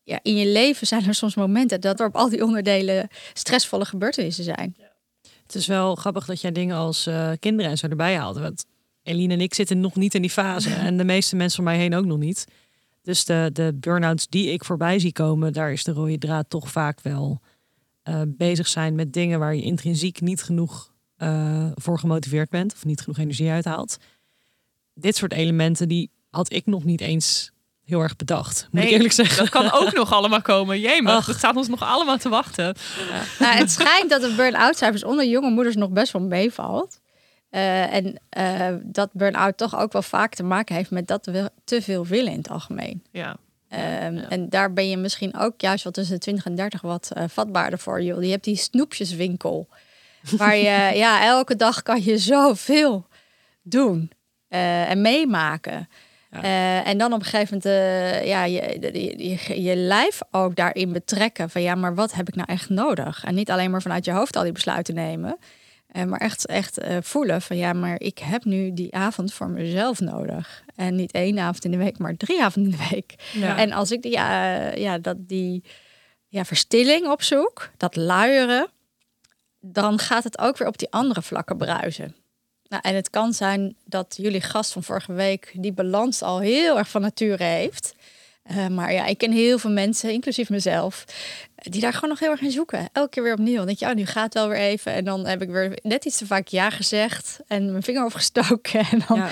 ja, 0.04 0.20
in 0.22 0.36
je 0.36 0.48
leven 0.48 0.88
zijn 0.88 1.08
er 1.08 1.16
soms 1.16 1.36
momenten 1.36 1.82
dat 1.82 2.00
er 2.00 2.06
op 2.06 2.16
al 2.16 2.30
die 2.30 2.44
onderdelen 2.44 3.08
stressvolle 3.34 3.86
gebeurtenissen 3.86 4.44
zijn. 4.44 4.76
Ja. 4.78 4.92
Het 5.44 5.56
is 5.56 5.68
wel 5.68 5.96
grappig 5.96 6.26
dat 6.26 6.42
jij 6.42 6.52
dingen 6.52 6.76
als 6.76 7.08
uh, 7.08 7.32
kinderen 7.40 7.72
en 7.72 7.78
zo 7.78 7.88
erbij 7.88 8.16
haalt. 8.16 8.38
Want 8.38 8.66
Eline 9.04 9.34
en 9.34 9.42
ik 9.42 9.54
zitten 9.54 9.80
nog 9.80 9.96
niet 9.96 10.16
in 10.16 10.22
die 10.22 10.32
fase. 10.32 10.74
en 10.88 10.98
de 10.98 11.04
meeste 11.04 11.36
mensen 11.36 11.60
om 11.60 11.66
mij 11.66 11.78
heen 11.78 11.96
ook 11.96 12.06
nog 12.06 12.18
niet. 12.18 12.46
Dus 13.02 13.26
de, 13.26 13.50
de 13.54 13.74
burn-outs 13.80 14.28
die 14.28 14.52
ik 14.52 14.66
voorbij 14.66 15.00
zie 15.00 15.12
komen, 15.12 15.54
daar 15.54 15.72
is 15.72 15.84
de 15.84 15.92
rode 15.92 16.18
draad 16.18 16.50
toch 16.50 16.70
vaak 16.70 17.02
wel 17.02 17.42
uh, 18.10 18.22
bezig 18.28 18.68
zijn 18.68 18.96
met 18.96 19.14
dingen 19.14 19.40
waar 19.40 19.56
je 19.56 19.62
intrinsiek 19.62 20.22
niet 20.22 20.44
genoeg 20.44 20.92
uh, 21.18 21.68
voor 21.74 22.00
gemotiveerd 22.00 22.50
bent 22.50 22.74
of 22.74 22.86
niet 22.86 23.02
genoeg 23.02 23.18
energie 23.18 23.50
uithaalt. 23.50 23.98
Dit 24.94 25.16
soort 25.16 25.34
elementen 25.34 25.88
die 25.88 26.10
had 26.30 26.54
ik 26.54 26.66
nog 26.66 26.84
niet 26.84 27.02
eens 27.02 27.52
heel 27.84 28.02
erg 28.02 28.16
bedacht. 28.16 28.64
Moet 28.64 28.74
nee, 28.74 28.86
ik 28.86 28.92
eerlijk 28.92 29.14
zeggen. 29.14 29.38
Dat 29.38 29.50
kan 29.50 29.72
ook 29.72 29.94
nog 30.02 30.14
allemaal 30.14 30.42
komen. 30.42 30.80
Jemig, 30.80 31.26
dat 31.26 31.36
staat 31.38 31.56
ons 31.56 31.68
nog 31.68 31.82
allemaal 31.82 32.18
te 32.18 32.30
wachten. 32.30 32.76
Ja. 33.10 33.24
Nou, 33.40 33.58
het 33.58 33.72
schijnt 33.72 34.10
dat 34.10 34.22
de 34.22 34.34
burn-out 34.36 34.78
cijfers 34.78 35.04
onder 35.04 35.26
jonge 35.26 35.50
moeders 35.50 35.76
nog 35.76 35.90
best 35.90 36.12
wel 36.12 36.22
meevalt. 36.22 37.01
Uh, 37.52 37.94
en 37.94 38.16
uh, 38.38 38.78
dat 38.84 39.10
burn-out 39.14 39.58
toch 39.58 39.80
ook 39.80 39.92
wel 39.92 40.02
vaak 40.02 40.34
te 40.34 40.44
maken 40.44 40.76
heeft 40.76 40.92
met 40.92 41.08
dat 41.08 41.26
we 41.26 41.52
te 41.64 41.82
veel 41.82 42.06
willen 42.06 42.32
in 42.32 42.38
het 42.38 42.50
algemeen. 42.50 43.04
Ja. 43.12 43.38
Um, 43.70 43.80
ja. 44.16 44.30
En 44.30 44.50
daar 44.50 44.74
ben 44.74 44.90
je 44.90 44.98
misschien 44.98 45.38
ook 45.38 45.62
juist 45.62 45.84
wat 45.84 45.94
tussen 45.94 46.14
de 46.16 46.22
20 46.22 46.46
en 46.46 46.56
30 46.56 46.82
wat 46.82 47.12
uh, 47.18 47.24
vatbaarder 47.28 47.80
voor. 47.80 48.02
Joh. 48.02 48.24
Je 48.24 48.30
hebt 48.30 48.44
die 48.44 48.56
snoepjeswinkel. 48.56 49.68
Waar 50.38 50.56
je 50.56 50.92
ja, 50.96 51.26
elke 51.26 51.56
dag 51.56 51.82
kan 51.82 52.04
je 52.04 52.18
zoveel 52.18 53.06
doen 53.62 54.12
en 54.48 55.02
meemaken. 55.02 55.90
Ja. 56.32 56.84
en 56.84 56.98
dan 56.98 57.14
op 57.14 57.20
een 57.20 57.26
gegeven 57.26 57.62
moment 57.64 58.26
ja, 58.28 58.44
je, 58.44 58.78
je, 58.82 59.28
je, 59.28 59.62
je, 59.62 59.76
lijf 59.76 60.20
ook 60.32 60.56
daarin 60.56 60.92
betrekken. 60.92 61.50
Van 61.50 61.62
ja, 61.62 61.76
maar 61.76 61.96
wat 61.96 62.14
heb 62.14 62.28
ik 62.28 62.36
nou 62.36 62.52
echt 62.52 62.70
nodig? 62.70 63.24
En 63.24 63.36
niet 63.36 63.52
alleen 63.52 63.72
maar 63.72 63.82
vanuit 63.82 64.06
je 64.06 64.12
hoofd 64.12 64.36
al 64.36 64.44
die 64.44 64.52
besluiten 64.52 64.96
nemen. 64.96 65.38
Uh, 65.96 66.04
maar 66.04 66.20
echt, 66.20 66.46
echt 66.46 66.84
uh, 66.84 66.98
voelen 67.02 67.42
van 67.42 67.58
ja, 67.58 67.74
maar 67.74 68.00
ik 68.00 68.20
heb 68.20 68.44
nu 68.46 68.74
die 68.74 68.96
avond 68.96 69.34
voor 69.34 69.50
mezelf 69.50 70.00
nodig. 70.00 70.64
En 70.76 70.96
niet 70.96 71.12
één 71.12 71.40
avond 71.40 71.66
in 71.66 71.72
de 71.72 71.78
week, 71.78 71.98
maar 71.98 72.18
drie 72.18 72.44
avonden 72.46 72.72
in 72.72 72.78
de 72.78 72.88
week. 72.90 73.16
Ja. 73.34 73.58
En 73.58 73.72
als 73.72 73.92
ik 73.92 74.02
die, 74.02 74.16
uh, 74.16 74.76
ja, 74.76 74.98
dat 74.98 75.18
die 75.20 75.64
ja, 76.28 76.46
verstilling 76.46 77.08
opzoek, 77.08 77.70
dat 77.78 77.96
luieren, 77.96 78.68
dan 79.60 80.00
gaat 80.00 80.24
het 80.24 80.40
ook 80.40 80.58
weer 80.58 80.68
op 80.68 80.78
die 80.78 80.92
andere 80.92 81.22
vlakken 81.22 81.58
bruisen. 81.58 82.16
Nou, 82.68 82.84
en 82.86 82.96
het 82.96 83.10
kan 83.10 83.34
zijn 83.34 83.76
dat 83.86 84.16
jullie 84.18 84.42
gast 84.42 84.72
van 84.72 84.84
vorige 84.84 85.14
week 85.14 85.52
die 85.54 85.74
balans 85.74 86.22
al 86.22 86.40
heel 86.40 86.78
erg 86.78 86.90
van 86.90 87.02
nature 87.02 87.44
heeft. 87.44 87.94
Eh, 88.44 88.68
maar 88.68 88.94
ja, 88.94 89.06
ik 89.06 89.18
ken 89.18 89.32
heel 89.32 89.60
veel 89.60 89.72
mensen, 89.72 90.12
inclusief 90.12 90.50
mezelf, 90.50 91.06
die 91.70 91.82
daar 91.82 91.94
gewoon 91.94 92.10
nog 92.10 92.20
heel 92.20 92.30
erg 92.32 92.42
in 92.42 92.52
zoeken. 92.52 92.90
Elke 92.92 93.10
keer 93.10 93.24
weer 93.24 93.34
opnieuw. 93.34 93.56
Dan 93.56 93.66
denk 93.66 93.78
je, 93.80 93.86
oh, 93.86 93.94
nu 93.94 94.06
gaat 94.06 94.24
het 94.24 94.34
wel 94.34 94.48
weer 94.48 94.58
even. 94.58 94.94
En 94.94 95.04
dan 95.06 95.26
heb 95.26 95.42
ik 95.42 95.50
weer 95.50 95.80
net 95.84 96.06
iets 96.06 96.18
te 96.18 96.26
vaak 96.26 96.48
ja 96.48 96.70
gezegd 96.70 97.40
en 97.48 97.72
mijn 97.72 97.84
vinger 97.84 98.04
overgestoken. 98.04 98.80
En 98.92 99.02
dan 99.08 99.18
Ja. 99.18 99.30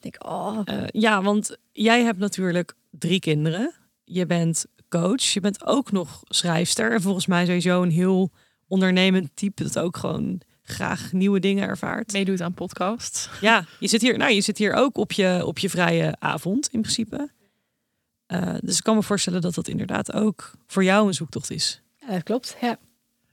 denk 0.00 0.14
ik, 0.14 0.26
oh, 0.26 0.60
Eh, 0.64 0.82
ja, 0.90 1.22
want 1.22 1.56
jij 1.72 2.02
hebt 2.02 2.18
natuurlijk 2.18 2.74
drie 2.90 3.20
kinderen. 3.20 3.74
Je 4.04 4.26
bent 4.26 4.64
coach. 4.88 5.22
Je 5.22 5.40
bent 5.40 5.66
ook 5.66 5.92
nog 5.92 6.22
schrijfster. 6.28 6.92
En 6.92 7.02
volgens 7.02 7.26
mij 7.26 7.44
sowieso 7.46 7.82
een 7.82 7.90
heel 7.90 8.30
ondernemend 8.68 9.30
type 9.34 9.62
dat 9.62 9.78
ook 9.78 9.96
gewoon 9.96 10.40
graag 10.62 11.12
nieuwe 11.12 11.40
dingen 11.40 11.68
ervaart. 11.68 12.12
Meedoet 12.12 12.40
aan 12.40 12.54
podcast. 12.54 13.30
Ja, 13.40 13.64
je 13.78 13.88
zit 13.88 14.02
hier, 14.02 14.18
nou, 14.18 14.32
je 14.32 14.40
zit 14.40 14.58
hier 14.58 14.72
ook 14.72 14.96
op 14.96 15.12
je, 15.12 15.42
op 15.46 15.58
je 15.58 15.70
vrije 15.70 16.14
avond 16.18 16.68
in 16.72 16.80
principe. 16.80 17.30
Eh, 18.32 18.54
dus 18.60 18.76
ik 18.76 18.82
kan 18.82 18.94
me 18.96 19.02
voorstellen 19.02 19.40
dat 19.40 19.54
dat 19.54 19.68
inderdaad 19.68 20.12
ook 20.12 20.50
voor 20.66 20.84
jou 20.84 21.06
een 21.06 21.14
zoektocht 21.14 21.50
is. 21.50 21.80
dat 22.08 22.22
klopt. 22.22 22.56
Ja. 22.60 22.78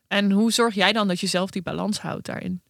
En 0.08 0.32
hoe 0.32 0.52
zorg 0.52 0.76
jij 0.76 0.92
dan 0.94 1.08
dat 1.08 1.20
je 1.20 1.28
zelf 1.28 1.50
die 1.50 1.62
balans 1.62 2.00
houdt 2.00 2.26
daarin? 2.26 2.62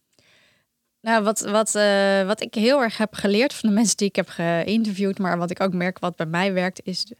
Nou, 1.00 1.22
wat, 1.24 1.40
wat, 1.40 1.74
eh, 1.74 2.26
wat 2.26 2.40
ik 2.40 2.54
heel 2.54 2.82
erg 2.82 2.96
heb 2.96 3.14
geleerd 3.14 3.54
van 3.54 3.68
de 3.68 3.74
mensen 3.74 3.96
die 3.96 4.08
ik 4.08 4.16
heb 4.16 4.28
geïnterviewd, 4.28 5.18
maar 5.18 5.38
wat 5.38 5.50
ik 5.50 5.60
ook 5.60 5.72
merk 5.72 5.98
wat 5.98 6.16
bij 6.16 6.26
mij 6.26 6.52
werkt, 6.52 6.80
is. 6.84 7.12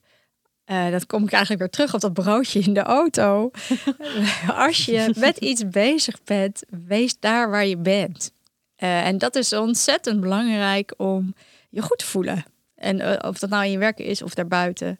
eh, 0.64 0.90
dat 0.90 1.06
kom 1.06 1.24
ik 1.24 1.30
eigenlijk 1.32 1.60
weer 1.62 1.70
terug 1.70 1.94
op 1.94 2.00
dat 2.00 2.12
broodje 2.12 2.60
in 2.60 2.74
de 2.74 2.82
auto. 2.82 3.50
Als 4.66 4.84
je 4.84 5.14
met 5.16 5.36
iets 5.36 5.68
bezig 5.68 6.22
bent, 6.24 6.62
wees 6.86 7.18
daar 7.18 7.50
waar 7.50 7.66
je 7.66 7.76
bent. 7.76 8.32
Eh, 8.76 9.06
en 9.06 9.18
dat 9.18 9.36
is 9.36 9.52
ontzettend 9.52 10.20
belangrijk 10.20 10.94
om 10.96 11.34
je 11.70 11.82
goed 11.82 11.98
te 11.98 12.06
voelen. 12.06 12.44
En 12.80 13.00
eh, 13.00 13.28
of 13.30 13.38
dat 13.38 13.50
nou 13.50 13.64
in 13.64 13.70
je 13.70 13.78
werk 13.78 13.98
is 13.98 14.22
of 14.22 14.34
daarbuiten. 14.34 14.98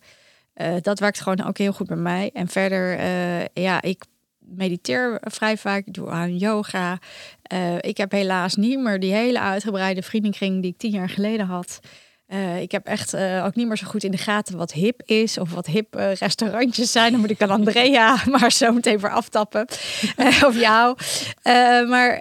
Eh, 0.53 0.75
dat 0.81 0.99
werkt 0.99 1.21
gewoon 1.21 1.47
ook 1.47 1.59
heel 1.59 1.73
goed 1.73 1.87
bij 1.87 1.97
mij. 1.97 2.31
En 2.33 2.49
verder, 2.49 2.99
eh, 2.99 3.47
ja, 3.65 3.83
ik 3.83 4.05
mediteer 4.39 5.21
vrij 5.21 5.57
vaak. 5.57 5.87
Ik 5.87 5.95
doe 5.95 6.09
aan 6.09 6.37
yoga. 6.37 6.99
Ik 7.81 7.97
heb 7.97 8.11
helaas 8.11 8.57
niet 8.57 8.79
meer 8.79 9.01
die 9.01 9.13
hele 9.13 9.41
uitgebreide 9.41 10.03
vriendenkring 10.03 10.63
die 10.63 10.71
ik 10.71 10.79
tien 10.79 10.91
jaar 10.91 11.09
geleden 11.09 11.47
had. 11.47 11.81
Eh, 12.31 12.61
ik 12.61 12.73
heb 12.73 12.87
echt 12.87 13.15
eh, 13.15 13.45
ook 13.45 13.55
niet 13.55 13.67
meer 13.67 13.77
zo 13.77 13.87
goed 13.87 14.05
in 14.05 14.11
de 14.11 14.17
gaten 14.19 14.57
wat 14.57 14.73
hip 14.73 15.03
is 15.05 15.39
of 15.39 15.53
wat 15.53 15.67
hip 15.67 15.97
eh, 15.97 16.15
restaurantjes 16.15 16.93
zijn. 16.93 17.11
Dan 17.11 17.21
moet 17.21 17.31
ik 17.31 17.43
aan 17.43 17.51
Andrea 17.51 18.23
maar 18.39 18.53
zo 18.53 18.73
meteen 18.73 19.01
voor 19.01 19.11
aftappen. 19.11 19.67
Of 20.47 20.61
jou. 20.61 20.97
Maar 21.89 22.21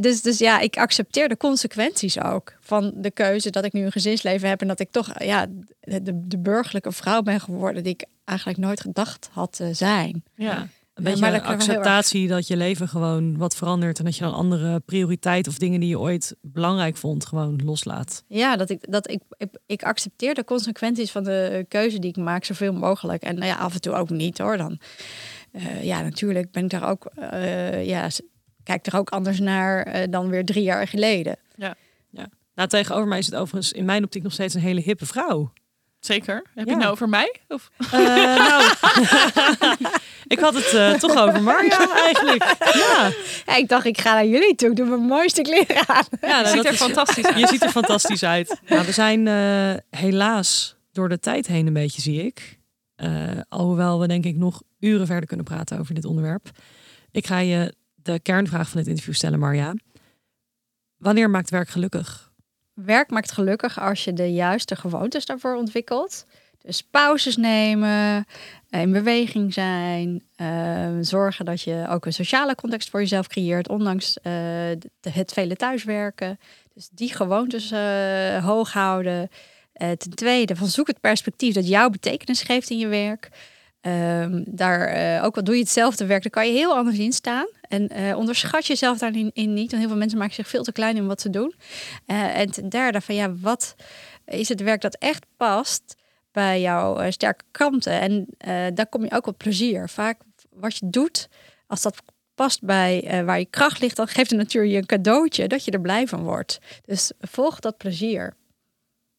dus, 0.00 0.22
dus 0.22 0.38
ja, 0.38 0.58
ik 0.58 0.76
accepteer 0.76 1.28
de 1.28 1.36
consequenties 1.36 2.22
ook 2.22 2.52
van 2.60 2.92
de 2.94 3.10
keuze 3.10 3.50
dat 3.50 3.64
ik 3.64 3.72
nu 3.72 3.84
een 3.84 3.92
gezinsleven 3.92 4.48
heb 4.48 4.60
en 4.60 4.68
dat 4.68 4.80
ik 4.80 4.90
toch 4.90 5.22
ja, 5.22 5.46
de, 5.80 6.26
de 6.26 6.38
burgerlijke 6.38 6.92
vrouw 6.92 7.22
ben 7.22 7.40
geworden 7.40 7.82
die 7.82 7.92
ik 7.92 8.04
eigenlijk 8.24 8.58
nooit 8.58 8.80
gedacht 8.80 9.28
had 9.32 9.52
te 9.52 9.74
zijn. 9.74 10.24
Ja. 10.34 10.68
Een 10.98 11.04
Ja, 11.04 11.10
beetje 11.10 11.26
heel 11.26 11.40
acceptatie 11.40 12.28
dat 12.28 12.46
je 12.46 12.56
leven 12.56 12.88
gewoon 12.88 13.36
wat 13.36 13.56
verandert 13.56 13.98
en 13.98 14.04
dat 14.04 14.16
je 14.16 14.24
dan 14.24 14.34
andere 14.34 14.80
prioriteiten 14.80 15.52
of 15.52 15.58
dingen 15.58 15.80
die 15.80 15.88
je 15.88 15.98
ooit 15.98 16.36
belangrijk 16.40 16.96
vond 16.96 17.26
gewoon 17.26 17.60
loslaat. 17.64 18.24
Ja, 18.28 18.56
dat 18.56 18.70
ik, 18.70 18.92
dat 18.92 19.10
ik, 19.10 19.22
ik, 19.36 19.48
ik 19.66 19.82
accepteer 19.82 20.34
de 20.34 20.44
consequenties 20.44 21.10
van 21.10 21.24
de 21.24 21.66
keuze 21.68 21.98
die 21.98 22.10
ik 22.10 22.16
maak 22.16 22.44
zoveel 22.44 22.72
mogelijk. 22.72 23.22
En 23.22 23.34
nou 23.34 23.46
ja, 23.46 23.56
af 23.56 23.74
en 23.74 23.80
toe 23.80 23.94
ook 23.94 24.10
niet 24.10 24.38
hoor. 24.38 24.56
Dan, 24.56 24.78
eh, 25.52 25.84
ja, 25.84 26.02
natuurlijk 26.02 26.50
ben 26.50 26.64
ik 26.64 26.70
daar 26.70 26.90
ook, 26.90 27.04
eh, 27.04 27.86
ja, 27.86 28.08
kijk 28.62 28.86
er 28.86 28.96
ook 28.96 29.10
anders 29.10 29.40
naar 29.40 29.82
eh, 29.82 30.10
dan 30.10 30.28
weer 30.28 30.44
drie 30.44 30.62
jaar 30.62 30.88
geleden. 30.88 31.36
Nou, 32.54 32.70
tegenover 32.70 33.08
mij 33.08 33.18
is 33.18 33.26
het 33.26 33.34
overigens 33.34 33.72
in 33.72 33.84
mijn 33.84 34.04
optiek 34.04 34.22
nog 34.22 34.32
steeds 34.32 34.54
een 34.54 34.60
hele 34.60 34.80
hippe 34.80 35.06
vrouw. 35.06 35.52
Zeker. 36.00 36.34
Heb 36.34 36.44
je 36.54 36.60
Ja. 36.64 36.70
het 36.70 36.78
nou 36.78 36.90
over 36.92 37.08
mij? 37.08 37.36
Of? 37.48 37.70
Eh, 37.90 37.90
nou, 38.36 38.62
ik 40.34 40.38
had 40.38 40.54
het 40.54 40.74
eh, 40.74 40.92
toch 40.92 41.16
over 41.16 41.42
Marja 41.42 41.90
eigenlijk. 41.94 42.56
Ja, 42.74 43.10
Ja, 43.46 43.56
ik 43.56 43.68
dacht, 43.68 43.84
ik 43.84 44.00
ga 44.00 44.12
naar 44.14 44.26
jullie 44.26 44.54
toe. 44.54 44.70
Ik 44.70 44.76
doe 44.76 44.86
mijn 44.86 45.00
mooiste 45.00 45.42
kleren 45.42 45.88
aan. 45.88 46.04
ja 46.20 46.28
nou, 46.28 46.46
ziet 46.46 46.56
dat 46.56 46.64
er 46.64 46.72
is- 46.72 46.78
fantastisch 46.78 47.24
uit. 47.30 47.38
Je 47.38 47.46
ziet 47.46 47.62
er 47.62 47.70
fantastisch 47.70 48.24
uit. 48.24 48.60
Nou, 48.68 48.86
we 48.86 48.92
zijn 48.92 49.26
eh, 49.28 50.00
helaas 50.00 50.76
door 50.92 51.08
de 51.08 51.18
tijd 51.18 51.46
heen 51.46 51.66
een 51.66 51.72
beetje, 51.72 52.00
zie 52.02 52.22
ik. 52.24 52.58
Eh, 52.94 53.10
alhoewel 53.48 54.00
we 54.00 54.06
denk 54.08 54.24
ik 54.24 54.36
nog 54.36 54.62
uren 54.80 55.06
verder 55.06 55.26
kunnen 55.28 55.46
praten 55.46 55.78
over 55.78 55.94
dit 55.94 56.04
onderwerp. 56.04 56.50
Ik 57.10 57.26
ga 57.26 57.38
je 57.38 57.74
de 57.94 58.20
kernvraag 58.20 58.68
van 58.68 58.78
dit 58.78 58.88
interview 58.88 59.14
stellen, 59.14 59.38
Marja. 59.38 59.74
Wanneer 60.96 61.30
maakt 61.30 61.50
werk 61.50 61.68
gelukkig? 61.68 62.27
Werk 62.84 63.10
maakt 63.10 63.32
gelukkig 63.32 63.80
als 63.80 64.04
je 64.04 64.12
de 64.12 64.32
juiste 64.32 64.76
gewoontes 64.76 65.26
daarvoor 65.26 65.54
ontwikkelt. 65.54 66.26
Dus 66.62 66.82
pauzes 66.82 67.36
nemen, 67.36 68.26
eh, 68.70 68.80
in 68.80 68.92
beweging 68.92 69.52
zijn, 69.52 70.22
eh, 70.36 70.88
zorgen 71.00 71.44
dat 71.44 71.62
je 71.62 71.86
ook 71.88 72.06
een 72.06 72.12
sociale 72.12 72.54
context 72.54 72.90
voor 72.90 73.00
jezelf 73.00 73.26
creëert, 73.26 73.68
ondanks 73.68 74.18
eh, 74.22 74.32
het 75.00 75.32
vele 75.32 75.56
thuiswerken. 75.56 76.38
Dus 76.74 76.88
die 76.92 77.14
gewoontes 77.14 77.70
eh, 77.70 78.44
hoog 78.44 78.72
houden. 78.72 79.30
Ten 79.72 80.14
tweede, 80.14 80.56
van 80.56 80.66
zoek 80.66 80.86
het 80.86 81.00
perspectief 81.00 81.54
dat 81.54 81.68
jou 81.68 81.90
betekenis 81.90 82.42
geeft 82.42 82.70
in 82.70 82.78
je 82.78 82.86
werk. 82.86 83.28
Ehm, 83.80 84.42
daar, 84.46 85.24
ook 85.24 85.36
al 85.36 85.44
doe 85.44 85.54
je 85.54 85.60
hetzelfde 85.60 86.06
werk, 86.06 86.22
dan 86.22 86.30
kan 86.30 86.46
je 86.46 86.52
heel 86.52 86.76
anders 86.76 86.98
in 86.98 87.12
staan. 87.12 87.46
En 87.68 87.88
eh, 87.88 88.16
onderschat 88.16 88.66
jezelf 88.66 88.98
daarin 88.98 89.30
in 89.32 89.54
niet. 89.54 89.70
Want 89.70 89.82
heel 89.82 89.88
veel 89.90 89.98
mensen 89.98 90.18
maken 90.18 90.34
zich 90.34 90.48
veel 90.48 90.62
te 90.62 90.72
klein 90.72 90.96
in 90.96 91.06
wat 91.06 91.20
ze 91.20 91.30
doen. 91.30 91.54
Eh, 92.06 92.38
en 92.38 92.50
ten 92.50 92.68
derde, 92.68 93.00
van 93.00 93.14
ja, 93.14 93.34
wat 93.34 93.74
is 94.24 94.48
het 94.48 94.60
werk 94.60 94.80
dat 94.80 94.94
echt 94.94 95.26
past 95.36 95.96
bij 96.32 96.60
jouw 96.60 96.96
eh, 96.96 97.10
sterke 97.10 97.44
kanten? 97.50 98.00
En 98.00 98.26
eh, 98.38 98.66
daar 98.74 98.86
kom 98.86 99.04
je 99.04 99.10
ook 99.10 99.26
op 99.26 99.38
plezier. 99.38 99.88
Vaak 99.88 100.20
wat 100.50 100.76
je 100.76 100.90
doet, 100.90 101.28
als 101.66 101.82
dat 101.82 102.02
past 102.34 102.62
bij 102.62 103.04
eh, 103.04 103.24
waar 103.24 103.38
je 103.38 103.44
kracht 103.44 103.80
ligt, 103.80 103.96
dan 103.96 104.08
geeft 104.08 104.30
de 104.30 104.36
natuur 104.36 104.64
je 104.64 104.76
een 104.76 104.86
cadeautje 104.86 105.48
dat 105.48 105.64
je 105.64 105.70
er 105.70 105.80
blij 105.80 106.06
van 106.06 106.22
wordt. 106.22 106.58
Dus 106.84 107.12
volg 107.20 107.60
dat 107.60 107.76
plezier. 107.76 108.34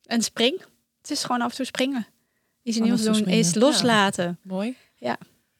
En 0.06 0.22
spring. 0.22 0.62
Het 1.02 1.12
is 1.12 1.24
gewoon 1.24 1.42
af 1.42 1.50
en 1.50 1.56
toe 1.56 1.66
springen. 1.66 2.08
Iets 2.64 2.80
nieuws 2.80 3.04
doen 3.04 3.26
is 3.26 3.56
loslaten. 3.56 4.40
Mooi. 4.42 4.76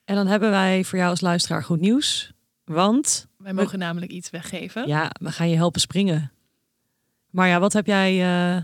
En 0.06 0.16
dan 0.16 0.28
hebben 0.28 0.50
wij 0.50 0.84
voor 0.84 0.98
jou 0.98 1.10
als 1.10 1.22
luisteraar 1.22 1.64
goed 1.64 1.80
nieuws. 1.80 2.34
Want 2.74 3.28
Wij 3.38 3.54
mogen 3.54 3.80
namelijk 3.80 4.12
iets 4.12 4.30
weggeven. 4.30 4.88
ja, 4.88 5.12
we 5.22 5.32
gaan 5.32 5.50
je 5.50 5.56
helpen 5.56 5.82
springen. 5.82 6.32
Maar 7.30 7.48
ja, 7.48 7.60
wat 7.60 7.74
heb 7.74 7.86
jij 7.86 8.22
eh, 8.22 8.64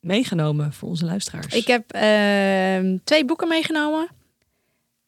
meegenomen 0.00 0.72
voor 0.72 0.88
onze 0.88 1.04
luisteraars? 1.04 1.54
Ik 1.54 1.66
heb 1.66 1.90
ehm, 1.92 2.96
twee 3.04 3.24
boeken 3.24 3.48
meegenomen. 3.48 4.08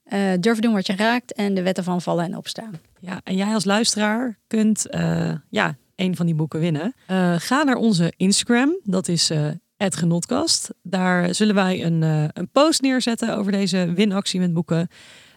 Eh 0.03 0.33
Durf 0.41 0.59
doen 0.59 0.73
wat 0.73 0.87
je 0.87 0.97
raakt 0.97 1.33
en 1.33 1.55
de 1.55 1.63
wetten 1.63 1.85
van 1.85 2.03
vallen 2.03 2.25
en 2.25 2.37
opstaan. 2.37 2.73
Ja, 3.01 3.21
en 3.25 3.37
jij 3.37 3.55
als 3.55 3.65
luisteraar 3.65 4.39
kunt 4.47 4.87
eh, 4.89 5.33
ja, 5.51 5.77
een 5.97 6.17
van 6.17 6.27
die 6.27 6.35
boeken 6.35 6.61
winnen. 6.61 6.95
Eh, 7.07 7.35
ga 7.39 7.63
naar 7.63 7.77
onze 7.77 8.13
Instagram, 8.17 8.79
dat 8.85 9.09
is 9.09 9.31
eh 9.31 9.49
@genotkast. 9.89 10.71
Daar 10.83 11.35
zullen 11.35 11.55
wij 11.55 11.85
een, 11.85 12.03
eh, 12.03 12.25
een 12.33 12.49
post 12.49 12.81
neerzetten 12.81 13.37
over 13.37 13.53
deze 13.53 13.93
winactie 13.95 14.41
met 14.41 14.53
boeken. 14.53 14.89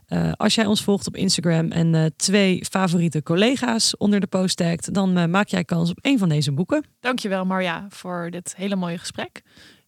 Eh, 0.07 0.31
als 0.31 0.55
jij 0.55 0.65
ons 0.65 0.83
volgt 0.83 1.07
op 1.07 1.15
Instagram 1.15 1.71
en 1.71 1.95
eh, 1.95 2.05
twee 2.15 2.65
favoriete 2.69 3.23
collega's 3.23 3.97
onder 3.97 4.19
de 4.19 4.27
post 4.27 4.57
tagt, 4.57 4.93
dan 4.93 5.17
eh, 5.17 5.25
maak 5.25 5.47
jij 5.47 5.63
kans 5.63 5.89
op 5.89 5.99
een 6.01 6.17
van 6.17 6.29
deze 6.29 6.51
boeken. 6.51 6.83
Dankjewel 6.99 7.45
Marja 7.45 7.85
voor 7.89 8.27
dit 8.31 8.53
hele 8.57 8.75
mooie 8.75 8.97
gesprek. 8.97 9.41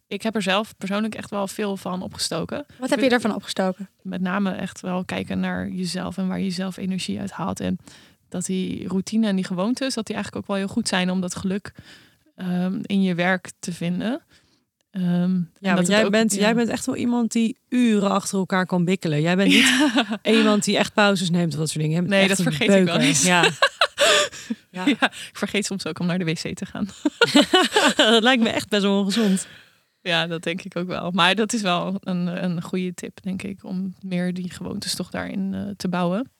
Ik 0.07 0.21
heb 0.21 0.35
er 0.35 0.41
zelf 0.41 0.77
persoonlijk 0.77 1.15
echt 1.15 1.29
wel 1.29 1.47
veel 1.47 1.77
van 1.77 2.01
opgestoken. 2.01 2.65
Wat 2.79 2.89
heb 2.89 2.99
je 2.99 3.09
daarvan 3.09 3.35
opgestoken? 3.35 3.89
Met 4.01 4.21
name 4.21 4.51
echt 4.51 4.81
wel 4.81 5.05
kijken 5.05 5.39
naar 5.39 5.69
jezelf 5.69 6.17
en 6.17 6.27
waar 6.27 6.39
je 6.39 6.49
zelf 6.49 6.77
energie 6.77 7.19
uit 7.19 7.31
haalt. 7.31 7.59
En 7.59 7.77
dat 8.29 8.45
die 8.45 8.87
routine 8.87 9.27
en 9.27 9.35
die 9.35 9.45
gewoontes, 9.45 9.93
dat 9.93 10.05
die 10.05 10.15
eigenlijk 10.15 10.45
ook 10.45 10.51
wel 10.51 10.65
heel 10.65 10.73
goed 10.73 10.87
zijn 10.87 11.11
om 11.11 11.21
dat 11.21 11.35
geluk 11.35 11.71
ehm, 12.35 12.79
in 12.81 13.01
je 13.01 13.15
werk 13.15 13.51
te 13.59 13.73
vinden. 13.73 14.21
Ehm, 14.97 15.39
Ja, 15.59 15.73
want 15.75 15.87
jij, 15.87 16.05
ook- 16.05 16.11
bent, 16.11 16.33
ja. 16.33 16.39
jij 16.39 16.55
bent 16.55 16.69
echt 16.69 16.85
wel 16.85 16.95
iemand 16.95 17.31
die 17.31 17.57
uren 17.69 18.09
achter 18.09 18.37
elkaar 18.37 18.65
kan 18.65 18.85
bikkelen. 18.85 19.21
Jij 19.21 19.35
bent 19.35 19.49
niet 19.49 19.73
iemand 20.37 20.63
die 20.63 20.77
echt 20.77 20.93
pauzes 20.93 21.29
neemt 21.29 21.53
of 21.53 21.59
dat 21.59 21.69
soort 21.69 21.83
dingen. 21.83 22.07
Nee, 22.07 22.27
dat 22.27 22.41
vergeet 22.41 22.69
ik 22.73 22.85
wel 22.85 22.97
eens. 22.97 23.23
Ja. 23.23 23.43
ja. 24.71 24.85
Ja, 24.85 25.11
ik 25.11 25.29
vergeet 25.33 25.65
soms 25.65 25.85
ook 25.85 25.99
om 25.99 26.05
naar 26.05 26.19
de 26.19 26.25
wc 26.25 26.55
te 26.55 26.65
gaan. 26.65 26.87
dat 28.13 28.23
lijkt 28.23 28.43
me 28.43 28.49
echt 28.49 28.69
best 28.69 28.81
wel 28.81 28.99
ongezond. 28.99 29.47
Ja, 30.01 30.27
dat 30.27 30.43
denk 30.43 30.61
ik 30.61 30.75
ook 30.75 30.87
wel. 30.87 31.11
Maar 31.11 31.35
dat 31.35 31.53
is 31.53 31.61
wel 31.61 31.97
een, 31.99 32.43
een 32.43 32.61
goede 32.61 32.93
tip, 32.93 33.21
denk 33.21 33.43
ik, 33.43 33.63
om 33.63 33.93
meer 34.01 34.33
die 34.33 34.51
gewoontes 34.51 34.95
toch 34.95 35.09
daarin 35.09 35.53
eh, 35.53 35.61
te 35.77 35.87
bouwen. 35.87 36.31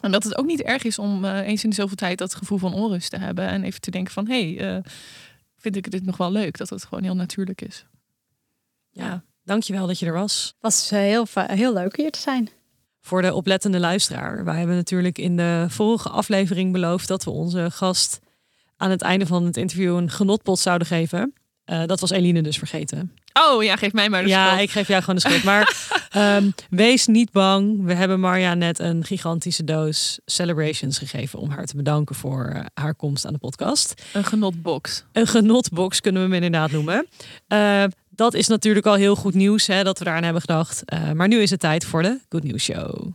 En 0.00 0.10
dat 0.12 0.24
het 0.24 0.36
ook 0.38 0.46
niet 0.46 0.62
erg 0.62 0.82
is 0.82 0.98
om 0.98 1.24
eh, 1.24 1.46
eens 1.46 1.64
in 1.64 1.70
de 1.70 1.76
zoveel 1.76 1.96
tijd 1.96 2.18
dat 2.18 2.34
gevoel 2.34 2.58
van 2.58 2.74
onrust 2.74 3.10
te 3.10 3.18
hebben. 3.18 3.46
En 3.46 3.62
even 3.64 3.80
te 3.80 3.90
denken 3.90 4.12
van, 4.12 4.28
hé, 4.28 4.54
hey, 4.54 4.76
eh, 4.76 4.82
vind 5.56 5.76
ik 5.76 5.90
dit 5.90 6.04
nog 6.04 6.16
wel 6.16 6.32
leuk? 6.32 6.56
Dat 6.56 6.70
het 6.70 6.84
gewoon 6.84 7.04
heel 7.04 7.14
natuurlijk 7.16 7.60
is. 7.62 7.84
Ja, 8.90 9.22
dankjewel 9.44 9.86
dat 9.86 9.98
je 9.98 10.06
er 10.06 10.12
was. 10.12 10.44
Het 10.44 10.56
was 10.60 10.90
eh, 10.90 10.98
heel, 10.98 11.26
heel 11.34 11.72
leuk 11.72 11.96
hier 11.96 12.10
te 12.10 12.18
zijn. 12.20 12.48
Voor 13.00 13.22
de 13.22 13.34
oplettende 13.34 13.78
luisteraar. 13.80 14.44
Wij 14.44 14.58
hebben 14.58 14.76
natuurlijk 14.76 15.18
in 15.18 15.36
de 15.36 15.66
vorige 15.68 16.08
aflevering 16.08 16.72
beloofd 16.72 17.08
dat 17.08 17.24
we 17.24 17.30
onze 17.30 17.70
gast 17.70 18.20
aan 18.76 18.90
het 18.90 19.02
einde 19.02 19.26
van 19.26 19.44
het 19.44 19.56
interview 19.56 19.96
een 19.96 20.10
genotpot 20.10 20.58
zouden 20.58 20.86
geven. 20.86 21.32
Eh, 21.64 21.84
dat 21.86 22.00
was 22.00 22.10
Eline 22.10 22.42
dus 22.42 22.58
vergeten. 22.58 23.12
Oh 23.32 23.62
ja, 23.62 23.76
geef 23.76 23.92
mij 23.92 24.08
maar 24.08 24.22
de 24.22 24.28
Ja, 24.28 24.46
schuld. 24.46 24.60
ik 24.62 24.70
geef 24.70 24.88
jou 24.88 25.00
gewoon 25.00 25.14
de 25.14 25.20
schuld. 25.20 25.42
Maar 25.44 25.90
ehm, 26.10 26.50
wees 26.70 27.06
niet 27.06 27.30
bang. 27.32 27.84
We 27.84 27.94
hebben 27.94 28.20
Marja 28.20 28.54
net 28.54 28.78
een 28.78 29.04
gigantische 29.04 29.64
doos 29.64 30.20
celebrations 30.24 30.98
gegeven 30.98 31.38
om 31.38 31.50
haar 31.50 31.64
te 31.66 31.76
bedanken 31.76 32.14
voor 32.14 32.44
eh, 32.54 32.64
haar 32.74 32.94
komst 32.94 33.26
aan 33.26 33.32
de 33.32 33.38
podcast. 33.38 34.02
Een 34.12 34.24
genotbox. 34.24 35.04
Een 35.12 35.26
genotbox 35.26 36.00
kunnen 36.00 36.22
we 36.22 36.34
hem 36.34 36.42
inderdaad 36.44 36.70
noemen. 36.70 37.06
Eh, 37.46 37.84
dat 38.20 38.34
is 38.34 38.46
natuurlijk 38.46 38.86
al 38.86 38.94
heel 38.94 39.16
goed 39.16 39.34
nieuws 39.34 39.66
hè, 39.66 39.82
dat 39.82 39.98
we 39.98 40.04
daaraan 40.04 40.22
hebben 40.22 40.40
gedacht. 40.40 40.84
Eh, 40.84 41.12
maar 41.12 41.28
nu 41.28 41.40
is 41.40 41.50
het 41.50 41.60
tijd 41.60 41.84
voor 41.84 42.02
de 42.02 42.18
Good 42.28 42.44
News 42.44 42.62
Show. 42.62 43.12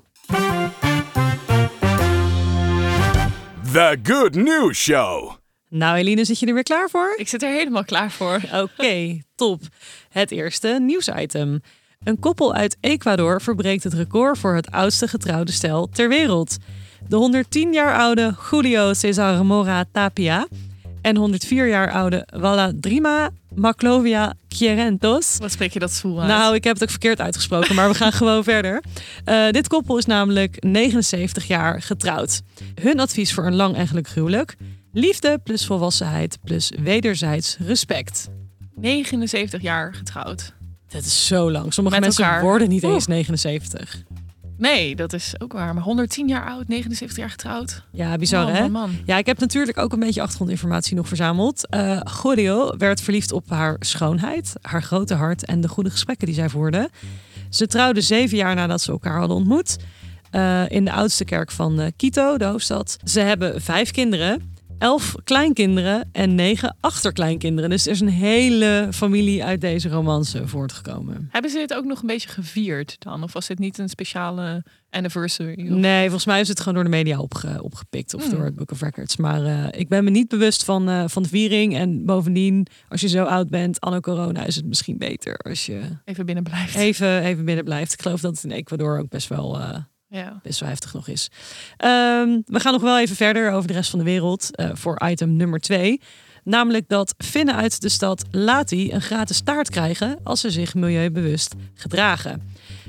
The 3.72 4.00
Good 4.04 4.36
News 4.36 4.78
Show. 4.78 5.32
Nou, 5.70 5.98
Eline, 5.98 6.26
zit 6.26 6.40
je 6.40 6.46
er 6.46 6.54
weer 6.54 6.64
klaar 6.64 6.90
voor? 6.90 7.14
Ik 7.18 7.28
zit 7.28 7.44
er 7.44 7.50
helemaal 7.50 7.84
klaar 7.84 8.12
voor. 8.12 8.42
Oké, 8.64 9.22
top. 9.36 9.62
Het 10.10 10.32
eerste 10.32 10.78
nieuwsitem. 10.82 11.62
Een 12.04 12.20
koppel 12.20 12.54
uit 12.54 12.78
Ecuador 12.80 13.42
verbreekt 13.42 13.84
het 13.84 13.94
record 13.94 14.38
voor 14.38 14.56
het 14.56 14.72
oudste 14.72 15.08
getrouwde 15.08 15.52
stel 15.52 15.90
ter 15.90 16.10
wereld. 16.10 16.58
De 17.08 17.16
110 17.16 17.74
jaar 17.74 17.98
oude 17.98 18.36
Julio 18.52 18.94
Cesar 18.94 19.46
Mora 19.46 19.86
Tapia 19.92 20.48
en 21.06 21.16
104 21.16 21.68
jaar 21.68 21.92
oude 21.92 22.28
Valadrima 22.34 23.30
Maclovia 23.56 24.34
Quierentos. 24.48 25.38
Wat 25.38 25.52
spreek 25.52 25.72
je 25.74 25.80
dat 25.80 25.92
zwoel 25.92 26.20
uit? 26.20 26.28
Nou, 26.28 26.56
ik 26.56 26.64
heb 26.64 26.74
het 26.74 26.84
ook 26.84 26.90
verkeerd 26.90 27.22
uitgesproken, 27.22 27.76
maar 27.76 27.90
we 27.90 27.96
gaan 27.96 28.12
gewoon 28.22 28.44
verder. 28.44 28.84
Eh, 29.26 29.50
dit 29.50 29.68
koppel 29.68 29.98
is 29.98 30.06
namelijk 30.06 30.64
79 30.64 31.48
jaar 31.48 31.82
getrouwd. 31.82 32.42
Hun 32.82 33.00
advies 33.00 33.34
voor 33.34 33.46
een 33.46 33.56
lang 33.56 33.76
en 33.76 33.88
gelukkig 33.88 34.14
huwelijk: 34.14 34.56
liefde 34.94 35.40
plus 35.44 35.66
volwassenheid 35.66 36.38
plus 36.44 36.72
wederzijds 36.84 37.58
respect. 37.60 38.30
79 38.76 39.62
jaar 39.62 39.94
getrouwd. 39.94 40.54
Dat 40.88 41.04
is 41.04 41.28
zo 41.28 41.52
lang. 41.52 41.74
Sommige 41.74 41.96
Met 41.96 42.06
mensen 42.06 42.24
elkaar. 42.26 42.42
worden 42.42 42.70
niet 42.70 42.84
eens 42.84 43.08
79. 43.08 44.04
Nee, 44.58 44.96
dat 44.96 45.14
is 45.14 45.34
ook 45.38 45.54
waar. 45.54 45.74
Maar 45.74 45.84
110 45.84 46.28
jaar 46.28 46.46
oud, 46.46 46.68
79 46.68 47.18
jaar 47.18 47.30
getrouwd. 47.30 47.84
Ja, 47.92 48.16
bizar 48.18 48.44
Man, 48.46 48.54
hè? 48.54 48.62
man, 48.62 48.72
man. 48.72 48.92
Ja, 49.06 49.18
ik 49.18 49.26
heb 49.26 49.40
natuurlijk 49.40 49.78
ook 49.78 49.94
een 49.94 50.00
beetje 50.00 50.22
achtergrondinformatie 50.22 50.96
nog 50.96 51.08
verzameld. 51.08 51.70
Eh 51.70 52.00
Gorio 52.04 52.78
werd 52.78 53.02
verliefd 53.02 53.32
op 53.32 53.50
haar 53.50 53.76
schoonheid, 53.80 54.54
haar 54.62 54.84
grote 54.84 55.14
hart 55.14 55.46
en 55.46 55.62
de 55.62 55.68
goede 55.68 55.90
gesprekken 55.90 56.26
die 56.28 56.36
zij 56.36 56.50
voerde. 56.50 56.90
Ze 57.50 57.68
trouwden 57.68 58.04
zeven 58.04 58.38
jaar 58.38 58.56
nadat 58.56 58.82
ze 58.82 58.92
elkaar 58.92 59.18
hadden 59.20 59.38
ontmoet. 59.38 59.78
eh, 60.32 60.70
in 60.70 60.86
de 60.86 60.92
oudste 60.92 61.26
kerk 61.26 61.52
van 61.52 61.80
eh, 61.80 61.92
Quito, 61.98 62.38
de 62.38 62.46
hoofdstad. 62.46 62.98
Ze 63.04 63.20
hebben 63.20 63.62
vijf 63.62 63.92
kinderen, 63.92 64.55
elf 64.78 65.16
kleinkinderen 65.24 66.10
en 66.12 66.36
negen 66.36 66.76
achterkleinkinderen. 66.80 67.70
Dus 67.70 67.86
er 67.86 67.92
is 67.92 68.00
een 68.00 68.08
hele 68.10 68.88
familie 68.92 69.44
uit 69.44 69.62
deze 69.62 69.90
romance 69.90 70.48
voortgekomen. 70.48 71.28
Hebben 71.32 71.52
ze 71.52 71.58
dit 71.58 71.74
ook 71.74 71.86
nog 71.86 72.02
een 72.02 72.08
beetje 72.08 72.30
gevierd 72.30 72.96
dan? 73.00 73.24
Of 73.24 73.34
was 73.34 73.48
dit 73.48 73.60
niet 73.60 73.78
een 73.78 73.90
speciale 73.90 74.64
anniversary? 74.90 75.62
Of- 75.72 75.78
Nee, 75.78 76.02
volgens 76.04 76.26
mij 76.26 76.40
is 76.40 76.48
het 76.48 76.60
gewoon 76.60 76.74
door 76.74 76.84
de 76.84 76.90
media 76.90 77.20
opge- 77.20 77.64
opgepikt 77.64 78.14
of 78.14 78.22
Hmm. 78.24 78.32
door 78.36 78.46
het 78.46 78.56
Book 78.56 78.72
of 78.72 78.82
Records. 78.82 79.18
Maar 79.18 79.44
eh, 79.46 79.80
ik 79.80 79.88
ben 79.90 80.04
me 80.04 80.10
niet 80.10 80.28
bewust 80.28 80.64
van, 80.64 80.90
eh, 80.90 81.04
van 81.08 81.24
de 81.24 81.30
viering. 81.30 81.76
En 81.76 82.06
bovendien, 82.06 82.68
als 82.90 83.02
je 83.02 83.08
zo 83.08 83.24
oud 83.24 83.50
bent, 83.50 83.80
anno 83.80 84.00
corona, 84.00 84.46
is 84.46 84.56
het 84.56 84.66
misschien 84.66 84.98
beter 84.98 85.38
als 85.38 85.66
je 85.66 85.82
Even 86.06 86.26
binnen 86.26 86.44
blijft. 86.44 86.76
even, 86.76 87.22
even 87.22 87.46
binnen 87.46 87.64
blijft. 87.64 87.94
Ik 87.94 88.02
geloof 88.02 88.22
dat 88.22 88.36
het 88.36 88.44
in 88.44 88.52
Ecuador 88.52 89.00
ook 89.00 89.10
best 89.10 89.28
wel, 89.28 89.60
eh, 89.60 89.78
Best 90.44 90.60
wel 90.60 90.70
heftig 90.70 90.94
nog 90.94 91.08
is. 91.08 91.30
Ehm, 91.78 92.40
we 92.46 92.60
gaan 92.60 92.74
nog 92.74 92.82
wel 92.82 93.00
even 93.00 93.16
verder 93.16 93.52
over 93.52 93.68
de 93.68 93.74
rest 93.74 93.90
van 93.90 94.00
de 94.00 94.06
wereld 94.06 94.56
eh, 94.56 94.70
voor 94.74 95.02
item 95.06 95.36
nummer 95.36 95.60
twee. 95.60 96.02
Namelijk 96.46 96.90
dat 96.90 97.16
Finnen 97.18 97.56
uit 97.56 97.82
de 97.82 97.90
stad 97.90 98.26
Lati 98.32 98.92
een 98.92 99.02
gratis 99.02 99.42
taart 99.42 99.70
krijgen 99.70 100.20
als 100.24 100.42
ze 100.42 100.50
zich 100.50 100.74
milieubewust 100.74 101.56
gedragen. 101.74 102.42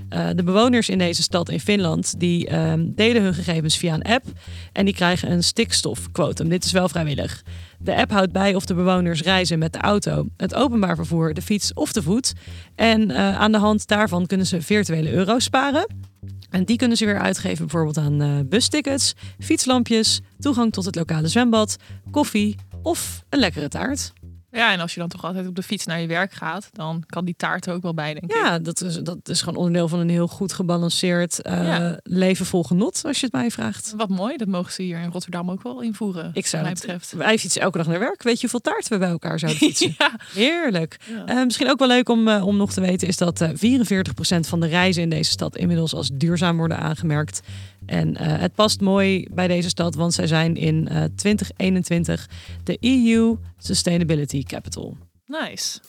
Eh, 0.08 0.28
de 0.34 0.42
bewoners 0.42 0.88
in 0.88 0.98
deze 0.98 1.22
stad 1.22 1.48
in 1.48 1.60
Finland 1.60 2.20
die 2.20 2.46
ehm, 2.46 2.84
delen 2.94 3.22
hun 3.22 3.34
gegevens 3.34 3.76
via 3.76 3.94
een 3.94 4.02
app 4.02 4.24
en 4.72 4.84
die 4.84 4.94
krijgen 4.94 5.30
een 5.30 5.42
stikstofquotum. 5.42 6.48
Dit 6.48 6.64
is 6.64 6.72
wel 6.72 6.88
vrijwillig. 6.88 7.42
De 7.78 7.96
app 7.96 8.10
houdt 8.10 8.32
bij 8.32 8.54
of 8.54 8.66
de 8.66 8.74
bewoners 8.74 9.22
reizen 9.22 9.58
met 9.58 9.72
de 9.72 9.78
auto, 9.78 10.26
het 10.36 10.54
openbaar 10.54 10.96
vervoer, 10.96 11.34
de 11.34 11.42
fiets 11.42 11.72
of 11.74 11.92
de 11.92 12.02
voet. 12.02 12.32
En 12.74 13.10
eh, 13.10 13.38
aan 13.38 13.52
de 13.52 13.58
hand 13.58 13.86
daarvan 13.86 14.26
kunnen 14.26 14.46
ze 14.46 14.62
virtuele 14.62 15.12
euro's 15.12 15.44
sparen. 15.44 16.05
En 16.50 16.64
die 16.64 16.76
kunnen 16.76 16.96
ze 16.96 17.04
weer 17.04 17.20
uitgeven 17.20 17.66
bijvoorbeeld 17.66 17.98
aan 17.98 18.20
eh, 18.20 18.28
bustickets, 18.44 19.14
fietslampjes, 19.38 20.20
toegang 20.38 20.72
tot 20.72 20.84
het 20.84 20.94
lokale 20.94 21.28
zwembad, 21.28 21.76
koffie 22.10 22.56
of 22.82 23.24
een 23.28 23.38
lekkere 23.38 23.68
taart. 23.68 24.12
Ja, 24.56 24.72
en 24.72 24.80
als 24.80 24.94
je 24.94 25.00
dan 25.00 25.08
toch 25.08 25.24
altijd 25.24 25.46
op 25.46 25.54
de 25.54 25.62
fiets 25.62 25.86
naar 25.86 26.00
je 26.00 26.06
werk 26.06 26.32
gaat, 26.32 26.68
dan 26.72 27.02
kan 27.06 27.24
die 27.24 27.34
taart 27.36 27.66
er 27.66 27.74
ook 27.74 27.82
wel 27.82 27.94
bij, 27.94 28.12
denk 28.14 28.24
ik. 28.32 28.36
Ja, 28.36 28.58
dat 28.58 28.80
is, 28.82 28.94
dat 29.02 29.28
is 29.28 29.40
gewoon 29.42 29.56
onderdeel 29.58 29.88
van 29.88 29.98
een 29.98 30.08
heel 30.08 30.26
goed 30.28 30.52
gebalanceerd 30.52 31.42
eh, 31.42 31.64
Ja. 31.66 31.98
leven 32.02 32.46
vol 32.46 32.62
genot, 32.64 33.02
als 33.06 33.18
je 33.20 33.24
het 33.26 33.34
mij 33.34 33.50
vraagt. 33.50 33.94
Wat 33.96 34.08
mooi, 34.08 34.36
dat 34.36 34.48
mogen 34.48 34.72
ze 34.72 34.82
hier 34.82 34.98
in 35.00 35.10
Rotterdam 35.10 35.50
ook 35.50 35.62
wel 35.62 35.80
invoeren. 35.82 36.30
Ik 36.34 36.46
zou 36.46 36.62
mij 36.62 36.72
betreft. 36.72 37.12
Wij 37.12 37.38
fietsen 37.38 37.62
elke 37.62 37.78
dag 37.78 37.86
naar 37.86 37.98
werk. 37.98 38.22
Weet 38.22 38.34
je 38.34 38.40
hoeveel 38.40 38.60
taart 38.72 38.88
we 38.88 38.98
bij 38.98 39.08
elkaar 39.08 39.38
zouden 39.38 39.60
fietsen? 39.66 39.94
ja. 39.98 40.10
Heerlijk. 40.34 40.96
Ja. 41.08 41.24
Eh, 41.26 41.44
misschien 41.44 41.70
ook 41.70 41.78
wel 41.78 41.88
leuk 41.88 42.08
om, 42.08 42.28
eh, 42.28 42.46
om 42.46 42.56
nog 42.56 42.72
te 42.72 42.80
weten 42.80 43.08
is 43.08 43.16
dat 43.16 43.40
eh 43.40 43.50
44% 43.54 44.48
van 44.48 44.60
de 44.60 44.66
reizen 44.66 45.02
in 45.02 45.10
deze 45.10 45.30
stad 45.30 45.56
inmiddels 45.56 45.94
als 45.94 46.10
duurzaam 46.12 46.56
worden 46.56 46.78
aangemerkt. 46.78 47.40
En 47.86 48.18
het 48.18 48.54
past 48.54 48.80
mooi 48.80 49.26
bij 49.30 49.48
deze 49.48 49.68
stad, 49.68 49.94
want 49.94 50.14
zij 50.14 50.26
zijn 50.26 50.56
in 50.56 50.88
eh 50.88 51.04
2021 51.16 52.26
de 52.64 52.76
EU 52.80 53.36
Sustainability 53.58 54.42
Capital. 54.46 54.96
Nice. 55.26 55.80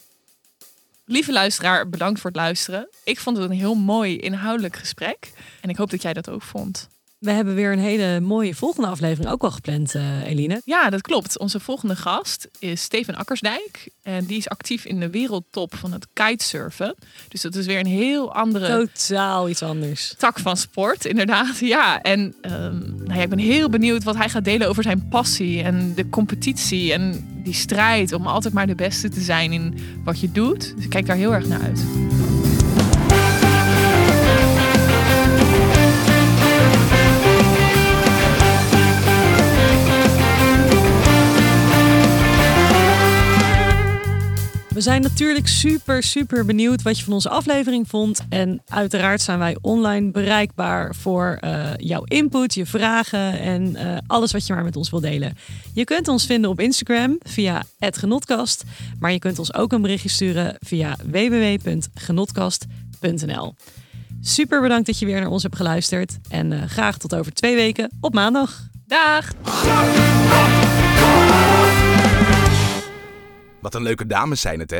Lieve 1.05 1.31
luisteraar, 1.31 1.89
bedankt 1.89 2.19
voor 2.19 2.29
het 2.29 2.39
luisteren. 2.39 2.89
Ik 3.03 3.19
vond 3.19 3.37
het 3.37 3.49
een 3.49 3.57
heel 3.57 3.75
mooi 3.75 4.17
inhoudelijk 4.17 4.75
gesprek. 4.75 5.31
En 5.61 5.69
ik 5.69 5.77
hoop 5.77 5.89
dat 5.89 6.01
jij 6.01 6.13
dat 6.13 6.29
ook 6.29 6.41
vond. 6.41 6.89
We 7.19 7.31
hebben 7.31 7.55
weer 7.55 7.71
een 7.71 7.79
hele 7.79 8.19
mooie 8.19 8.55
volgende 8.55 8.87
aflevering 8.87 9.31
ook 9.31 9.43
al 9.43 9.51
gepland, 9.51 9.95
eh, 9.95 10.23
Eline. 10.23 10.61
Ja, 10.65 10.89
dat 10.89 11.01
klopt. 11.01 11.39
Onze 11.39 11.59
volgende 11.59 11.95
gast 11.95 12.47
is 12.59 12.81
Steven 12.81 13.15
Akkersdijk. 13.15 13.89
En 14.03 14.25
die 14.25 14.37
is 14.37 14.49
actief 14.49 14.85
in 14.85 14.99
de 14.99 15.09
wereldtop 15.09 15.75
van 15.75 15.91
het 15.91 16.07
kitesurfen. 16.13 16.95
Dus 17.27 17.41
dat 17.41 17.55
is 17.55 17.65
weer 17.65 17.79
een 17.79 17.85
heel 17.85 18.33
andere 18.33 18.67
Totaal 18.67 19.49
iets 19.49 19.63
anders. 19.63 20.13
tak 20.17 20.39
van 20.39 20.57
sport, 20.57 21.05
inderdaad. 21.05 21.57
Ja, 21.59 22.01
en 22.01 22.35
ehm, 22.41 22.79
nou 22.79 23.13
ja, 23.13 23.21
ik 23.21 23.29
ben 23.29 23.39
heel 23.39 23.69
benieuwd 23.69 24.03
wat 24.03 24.15
hij 24.15 24.29
gaat 24.29 24.45
delen 24.45 24.67
over 24.67 24.83
zijn 24.83 25.07
passie 25.09 25.63
en 25.63 25.95
de 25.95 26.09
competitie 26.09 26.93
en 26.93 27.27
die 27.43 27.53
strijd 27.53 28.13
om 28.13 28.27
altijd 28.27 28.53
maar 28.53 28.67
de 28.67 28.75
beste 28.75 29.09
te 29.09 29.21
zijn 29.21 29.51
in 29.51 29.77
wat 30.03 30.19
je 30.19 30.31
doet. 30.31 30.75
Dus 30.75 30.83
ik 30.83 30.89
kijk 30.89 31.05
daar 31.05 31.15
heel 31.15 31.33
erg 31.33 31.47
naar 31.47 31.61
uit. 31.61 31.85
We 44.77 44.83
zijn 44.83 45.01
natuurlijk 45.01 45.47
super, 45.47 46.03
super 46.03 46.45
benieuwd 46.45 46.81
wat 46.81 46.97
je 46.97 47.03
van 47.03 47.13
onze 47.13 47.29
aflevering 47.29 47.87
vond. 47.87 48.21
En 48.29 48.61
uiteraard 48.67 49.21
zijn 49.21 49.39
wij 49.39 49.57
online 49.61 50.11
bereikbaar 50.11 50.95
voor 50.95 51.37
eh, 51.39 51.69
jouw 51.77 52.03
input, 52.03 52.53
je 52.53 52.65
vragen 52.65 53.39
en 53.39 53.75
eh, 53.75 53.97
alles 54.07 54.31
wat 54.31 54.47
je 54.47 54.53
maar 54.53 54.63
met 54.63 54.75
ons 54.75 54.89
wil 54.89 54.99
delen. 54.99 55.37
Je 55.73 55.83
kunt 55.83 56.07
ons 56.07 56.25
vinden 56.25 56.49
op 56.49 56.59
Instagram 56.59 57.17
via 57.23 57.63
@genotkast, 57.79 58.63
maar 58.99 59.11
je 59.11 59.19
kunt 59.19 59.39
ons 59.39 59.53
ook 59.53 59.71
een 59.71 59.81
berichtje 59.81 60.09
sturen 60.09 60.55
via 60.59 60.95
www.genotkast.nl. 61.03 63.53
Super 64.21 64.61
bedankt 64.61 64.85
dat 64.85 64.99
je 64.99 65.05
weer 65.05 65.19
naar 65.19 65.29
ons 65.29 65.43
hebt 65.43 65.55
geluisterd 65.55 66.17
en 66.29 66.53
eh, 66.53 66.61
graag 66.67 66.97
tot 66.97 67.15
over 67.15 67.33
twee 67.33 67.55
weken 67.55 67.91
op 68.01 68.13
maandag. 68.13 68.69
Dag! 68.87 69.31
Wat 73.67 73.75
een 73.75 73.81
leuke 73.81 74.05
dames 74.05 74.41
zijn 74.41 74.59
het, 74.59 74.71
hè? 74.71 74.79